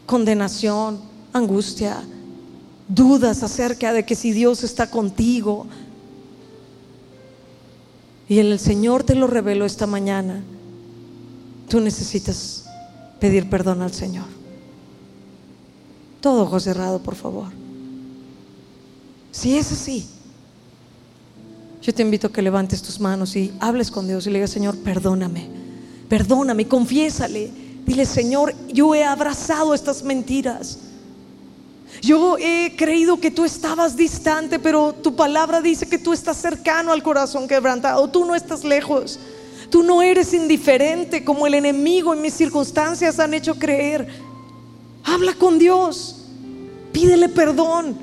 condenación, 0.05 1.14
angustia, 1.37 2.01
dudas 2.87 3.43
acerca 3.43 3.91
de 3.93 4.05
que 4.05 4.15
si 4.15 4.31
Dios 4.31 4.63
está 4.63 4.89
contigo. 4.89 5.67
Y 8.27 8.39
el 8.39 8.57
Señor 8.59 9.03
te 9.03 9.15
lo 9.15 9.27
reveló 9.27 9.65
esta 9.65 9.85
mañana. 9.85 10.43
Tú 11.69 11.79
necesitas 11.79 12.65
pedir 13.19 13.49
perdón 13.49 13.81
al 13.81 13.93
Señor. 13.93 14.25
Todo 16.21 16.43
ojo 16.43 16.59
cerrado, 16.59 16.99
por 16.99 17.15
favor. 17.15 17.47
Si 19.31 19.57
es 19.57 19.71
así, 19.71 20.07
yo 21.81 21.93
te 21.93 22.01
invito 22.01 22.27
a 22.27 22.31
que 22.31 22.41
levantes 22.41 22.81
tus 22.81 22.99
manos 22.99 23.35
y 23.35 23.53
hables 23.59 23.91
con 23.91 24.07
Dios 24.07 24.25
y 24.25 24.29
le 24.29 24.39
digas, 24.39 24.49
Señor, 24.49 24.77
perdóname, 24.77 25.47
perdóname, 26.07 26.67
confiésale. 26.67 27.51
Dile, 27.85 28.05
Señor, 28.05 28.55
yo 28.73 28.95
he 28.95 29.03
abrazado 29.03 29.75
estas 29.75 30.01
mentiras. 30.01 30.79
Yo 32.01 32.37
he 32.37 32.75
creído 32.75 33.19
que 33.19 33.31
tú 33.31 33.45
estabas 33.45 33.95
distante, 33.95 34.59
pero 34.59 34.93
tu 34.93 35.15
palabra 35.15 35.61
dice 35.61 35.87
que 35.87 35.97
tú 35.97 36.13
estás 36.13 36.37
cercano 36.37 36.91
al 36.91 37.03
corazón 37.03 37.47
quebrantado. 37.47 38.09
Tú 38.09 38.25
no 38.25 38.35
estás 38.35 38.63
lejos. 38.63 39.19
Tú 39.69 39.83
no 39.83 40.01
eres 40.01 40.33
indiferente 40.33 41.23
como 41.23 41.47
el 41.47 41.53
enemigo 41.55 42.13
en 42.13 42.21
mis 42.21 42.33
circunstancias 42.33 43.19
han 43.19 43.33
hecho 43.33 43.55
creer. 43.55 44.07
Habla 45.03 45.33
con 45.33 45.59
Dios. 45.59 46.25
Pídele 46.91 47.29
perdón. 47.29 47.97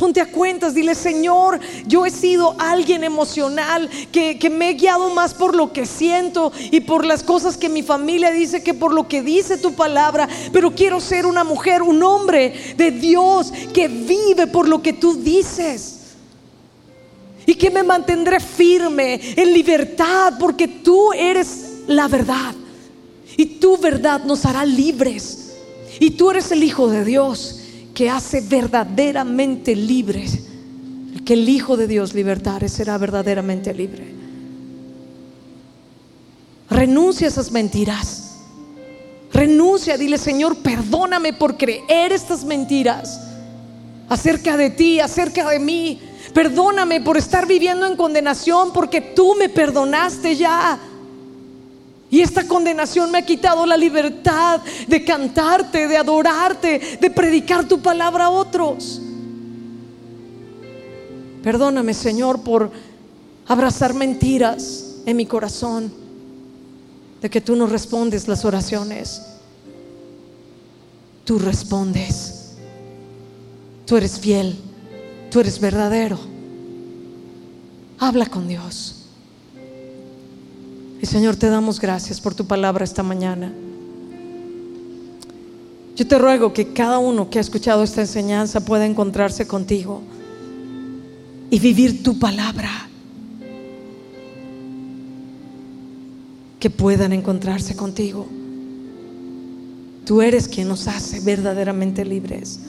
Ponte 0.00 0.22
a 0.22 0.32
cuentas, 0.32 0.72
dile, 0.72 0.94
Señor, 0.94 1.60
yo 1.86 2.06
he 2.06 2.10
sido 2.10 2.56
alguien 2.58 3.04
emocional, 3.04 3.90
que, 4.10 4.38
que, 4.38 4.48
me 4.48 4.70
he 4.70 4.72
guiado 4.72 5.10
más 5.10 5.34
por 5.34 5.54
lo 5.54 5.74
que 5.74 5.84
siento 5.84 6.52
y 6.70 6.80
por 6.80 7.04
las 7.04 7.22
cosas 7.22 7.58
que 7.58 7.68
mi 7.68 7.82
familia 7.82 8.30
dice 8.30 8.62
que 8.62 8.72
por 8.72 8.94
lo 8.94 9.08
que 9.08 9.20
dice 9.20 9.58
tu 9.58 9.74
palabra, 9.74 10.26
pero 10.54 10.74
quiero 10.74 11.00
ser 11.00 11.26
una 11.26 11.44
mujer, 11.44 11.82
un 11.82 12.02
hombre 12.02 12.74
de 12.78 12.92
Dios 12.92 13.52
que 13.74 13.88
vive 13.88 14.46
por 14.46 14.66
lo 14.66 14.80
que 14.80 14.94
tú 14.94 15.16
dices. 15.16 15.98
Y 17.44 17.54
que 17.56 17.70
me 17.70 17.82
mantendré 17.82 18.40
firme 18.40 19.20
en 19.36 19.52
libertad 19.52 20.32
porque 20.40 20.66
tú 20.66 21.12
eres 21.12 21.82
la 21.86 22.08
verdad. 22.08 22.54
Y 23.36 23.44
tu 23.44 23.76
verdad 23.76 24.24
nos 24.24 24.46
hará 24.46 24.64
libres. 24.64 25.58
Y 25.98 26.12
tú 26.12 26.30
eres 26.30 26.50
el 26.52 26.64
Hijo 26.64 26.88
de 26.88 27.04
Dios 27.04 27.59
que 27.94 28.10
hace 28.10 28.40
verdaderamente 28.40 29.74
libre. 29.74 30.26
Que 31.24 31.34
el 31.34 31.48
Hijo 31.48 31.76
de 31.76 31.86
Dios 31.86 32.14
libertare 32.14 32.68
será 32.68 32.98
verdaderamente 32.98 33.72
libre. 33.74 34.14
Renuncia 36.68 37.26
a 37.26 37.30
esas 37.30 37.50
mentiras. 37.50 38.30
Renuncia, 39.32 39.96
dile 39.96 40.18
Señor, 40.18 40.56
perdóname 40.58 41.32
por 41.32 41.56
creer 41.56 42.12
estas 42.12 42.44
mentiras 42.44 43.20
acerca 44.08 44.56
de 44.56 44.70
ti, 44.70 45.00
acerca 45.00 45.48
de 45.48 45.58
mí. 45.58 46.00
Perdóname 46.34 47.00
por 47.00 47.16
estar 47.16 47.46
viviendo 47.46 47.86
en 47.86 47.96
condenación 47.96 48.72
porque 48.72 49.00
tú 49.00 49.34
me 49.36 49.48
perdonaste 49.48 50.36
ya. 50.36 50.78
Y 52.10 52.20
esta 52.20 52.46
condenación 52.46 53.10
me 53.10 53.18
ha 53.18 53.26
quitado 53.26 53.64
la 53.64 53.76
libertad 53.76 54.60
de 54.88 55.04
cantarte, 55.04 55.86
de 55.86 55.96
adorarte, 55.96 56.98
de 57.00 57.10
predicar 57.10 57.68
tu 57.68 57.80
palabra 57.80 58.24
a 58.24 58.30
otros. 58.30 59.00
Perdóname, 61.42 61.94
Señor, 61.94 62.42
por 62.42 62.70
abrazar 63.46 63.94
mentiras 63.94 64.96
en 65.06 65.16
mi 65.16 65.24
corazón, 65.24 65.92
de 67.22 67.30
que 67.30 67.40
tú 67.40 67.54
no 67.54 67.66
respondes 67.66 68.26
las 68.26 68.44
oraciones. 68.44 69.22
Tú 71.24 71.38
respondes. 71.38 72.56
Tú 73.86 73.96
eres 73.96 74.18
fiel. 74.18 74.56
Tú 75.30 75.40
eres 75.40 75.60
verdadero. 75.60 76.18
Habla 77.98 78.26
con 78.26 78.48
Dios. 78.48 78.99
Y 81.02 81.06
Señor, 81.06 81.36
te 81.36 81.48
damos 81.48 81.80
gracias 81.80 82.20
por 82.20 82.34
tu 82.34 82.46
palabra 82.46 82.84
esta 82.84 83.02
mañana. 83.02 83.52
Yo 85.96 86.06
te 86.06 86.18
ruego 86.18 86.52
que 86.52 86.72
cada 86.72 86.98
uno 86.98 87.30
que 87.30 87.38
ha 87.38 87.40
escuchado 87.40 87.82
esta 87.82 88.02
enseñanza 88.02 88.64
pueda 88.64 88.86
encontrarse 88.86 89.46
contigo 89.46 90.02
y 91.50 91.58
vivir 91.58 92.02
tu 92.02 92.18
palabra. 92.18 92.70
Que 96.58 96.68
puedan 96.68 97.12
encontrarse 97.12 97.74
contigo. 97.76 98.26
Tú 100.04 100.20
eres 100.20 100.48
quien 100.48 100.68
nos 100.68 100.86
hace 100.86 101.20
verdaderamente 101.20 102.04
libres. 102.04 102.60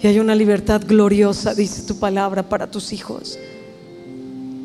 Y 0.00 0.06
hay 0.06 0.20
una 0.20 0.34
libertad 0.34 0.82
gloriosa, 0.86 1.54
dice 1.54 1.82
tu 1.82 1.98
palabra, 1.98 2.48
para 2.48 2.70
tus 2.70 2.92
hijos. 2.92 3.38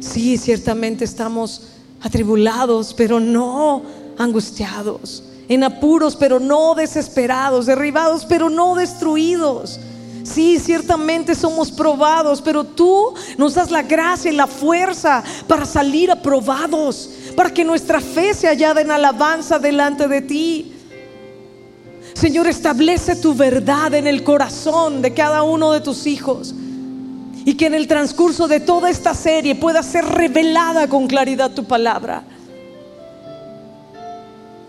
Sí, 0.01 0.35
ciertamente 0.37 1.05
estamos 1.05 1.61
atribulados, 2.01 2.93
pero 2.95 3.19
no 3.19 3.83
angustiados, 4.17 5.23
en 5.47 5.63
apuros, 5.63 6.15
pero 6.15 6.39
no 6.39 6.73
desesperados, 6.73 7.67
derribados, 7.67 8.25
pero 8.25 8.49
no 8.49 8.75
destruidos. 8.75 9.79
Sí, 10.23 10.59
ciertamente 10.59 11.35
somos 11.35 11.71
probados, 11.71 12.41
pero 12.41 12.63
tú 12.63 13.13
nos 13.37 13.53
das 13.53 13.69
la 13.69 13.83
gracia 13.83 14.31
y 14.31 14.35
la 14.35 14.47
fuerza 14.47 15.23
para 15.47 15.65
salir 15.65 16.09
aprobados, 16.09 17.09
para 17.35 17.53
que 17.53 17.63
nuestra 17.63 18.01
fe 18.01 18.33
se 18.33 18.47
hallada 18.47 18.81
en 18.81 18.89
alabanza 18.89 19.59
delante 19.59 20.07
de 20.07 20.21
ti. 20.21 20.73
Señor, 22.13 22.47
establece 22.47 23.15
tu 23.15 23.35
verdad 23.35 23.93
en 23.93 24.07
el 24.07 24.23
corazón 24.23 25.01
de 25.01 25.13
cada 25.13 25.43
uno 25.43 25.71
de 25.71 25.81
tus 25.81 26.07
hijos 26.07 26.55
y 27.45 27.55
que 27.55 27.67
en 27.67 27.73
el 27.73 27.87
transcurso 27.87 28.47
de 28.47 28.59
toda 28.59 28.89
esta 28.89 29.13
serie 29.13 29.55
pueda 29.55 29.81
ser 29.83 30.05
revelada 30.05 30.87
con 30.87 31.07
claridad 31.07 31.51
tu 31.51 31.65
palabra. 31.65 32.23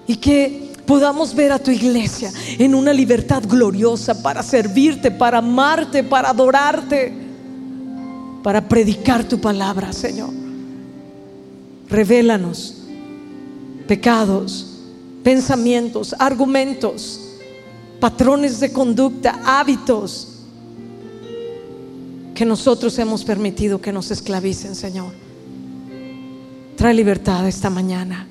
Y 0.07 0.17
que 0.17 0.73
podamos 0.87 1.35
ver 1.35 1.53
a 1.53 1.59
tu 1.59 1.71
iglesia 1.71 2.33
en 2.59 2.75
una 2.75 2.93
libertad 2.93 3.43
gloriosa 3.47 4.23
para 4.23 4.43
servirte, 4.43 5.11
para 5.11 5.39
amarte, 5.39 6.03
para 6.03 6.31
adorarte, 6.31 7.13
para 8.43 8.61
predicar 8.67 9.25
tu 9.25 9.41
palabra, 9.41 9.93
Señor. 9.93 10.31
Revélanos 11.89 12.79
pecados, 13.87 14.79
pensamientos, 15.23 16.15
argumentos, 16.19 17.21
patrones 18.01 18.59
de 18.61 18.73
conducta, 18.73 19.41
hábitos 19.45 20.32
que 22.35 22.45
nosotros 22.45 22.99
hemos 22.99 23.25
permitido 23.25 23.81
que 23.81 23.93
nos 23.93 24.11
esclavicen, 24.11 24.75
Señor. 24.75 25.13
Trae 26.77 26.95
libertad 26.95 27.47
esta 27.47 27.71
mañana. 27.71 28.27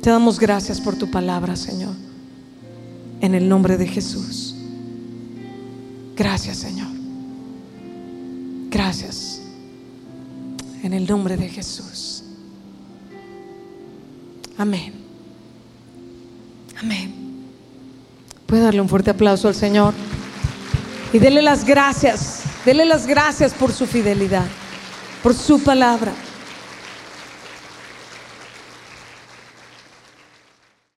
Te 0.00 0.10
damos 0.10 0.38
gracias 0.38 0.80
por 0.80 0.96
tu 0.96 1.10
palabra, 1.10 1.56
Señor. 1.56 1.94
En 3.20 3.34
el 3.34 3.48
nombre 3.48 3.76
de 3.76 3.86
Jesús. 3.86 4.54
Gracias, 6.16 6.58
Señor. 6.58 6.88
Gracias. 8.70 9.40
En 10.82 10.92
el 10.92 11.06
nombre 11.06 11.36
de 11.36 11.48
Jesús. 11.48 12.22
Amén. 14.56 14.92
Amén. 16.80 17.14
Puede 18.46 18.62
darle 18.62 18.80
un 18.80 18.88
fuerte 18.88 19.10
aplauso 19.10 19.48
al 19.48 19.54
Señor. 19.54 19.94
Y 21.14 21.20
dele 21.20 21.42
las 21.42 21.64
gracias, 21.64 22.42
dele 22.64 22.84
las 22.84 23.06
gracias 23.06 23.54
por 23.54 23.70
su 23.70 23.86
fidelidad, 23.86 24.46
por 25.22 25.32
su 25.32 25.62
palabra. 25.62 26.10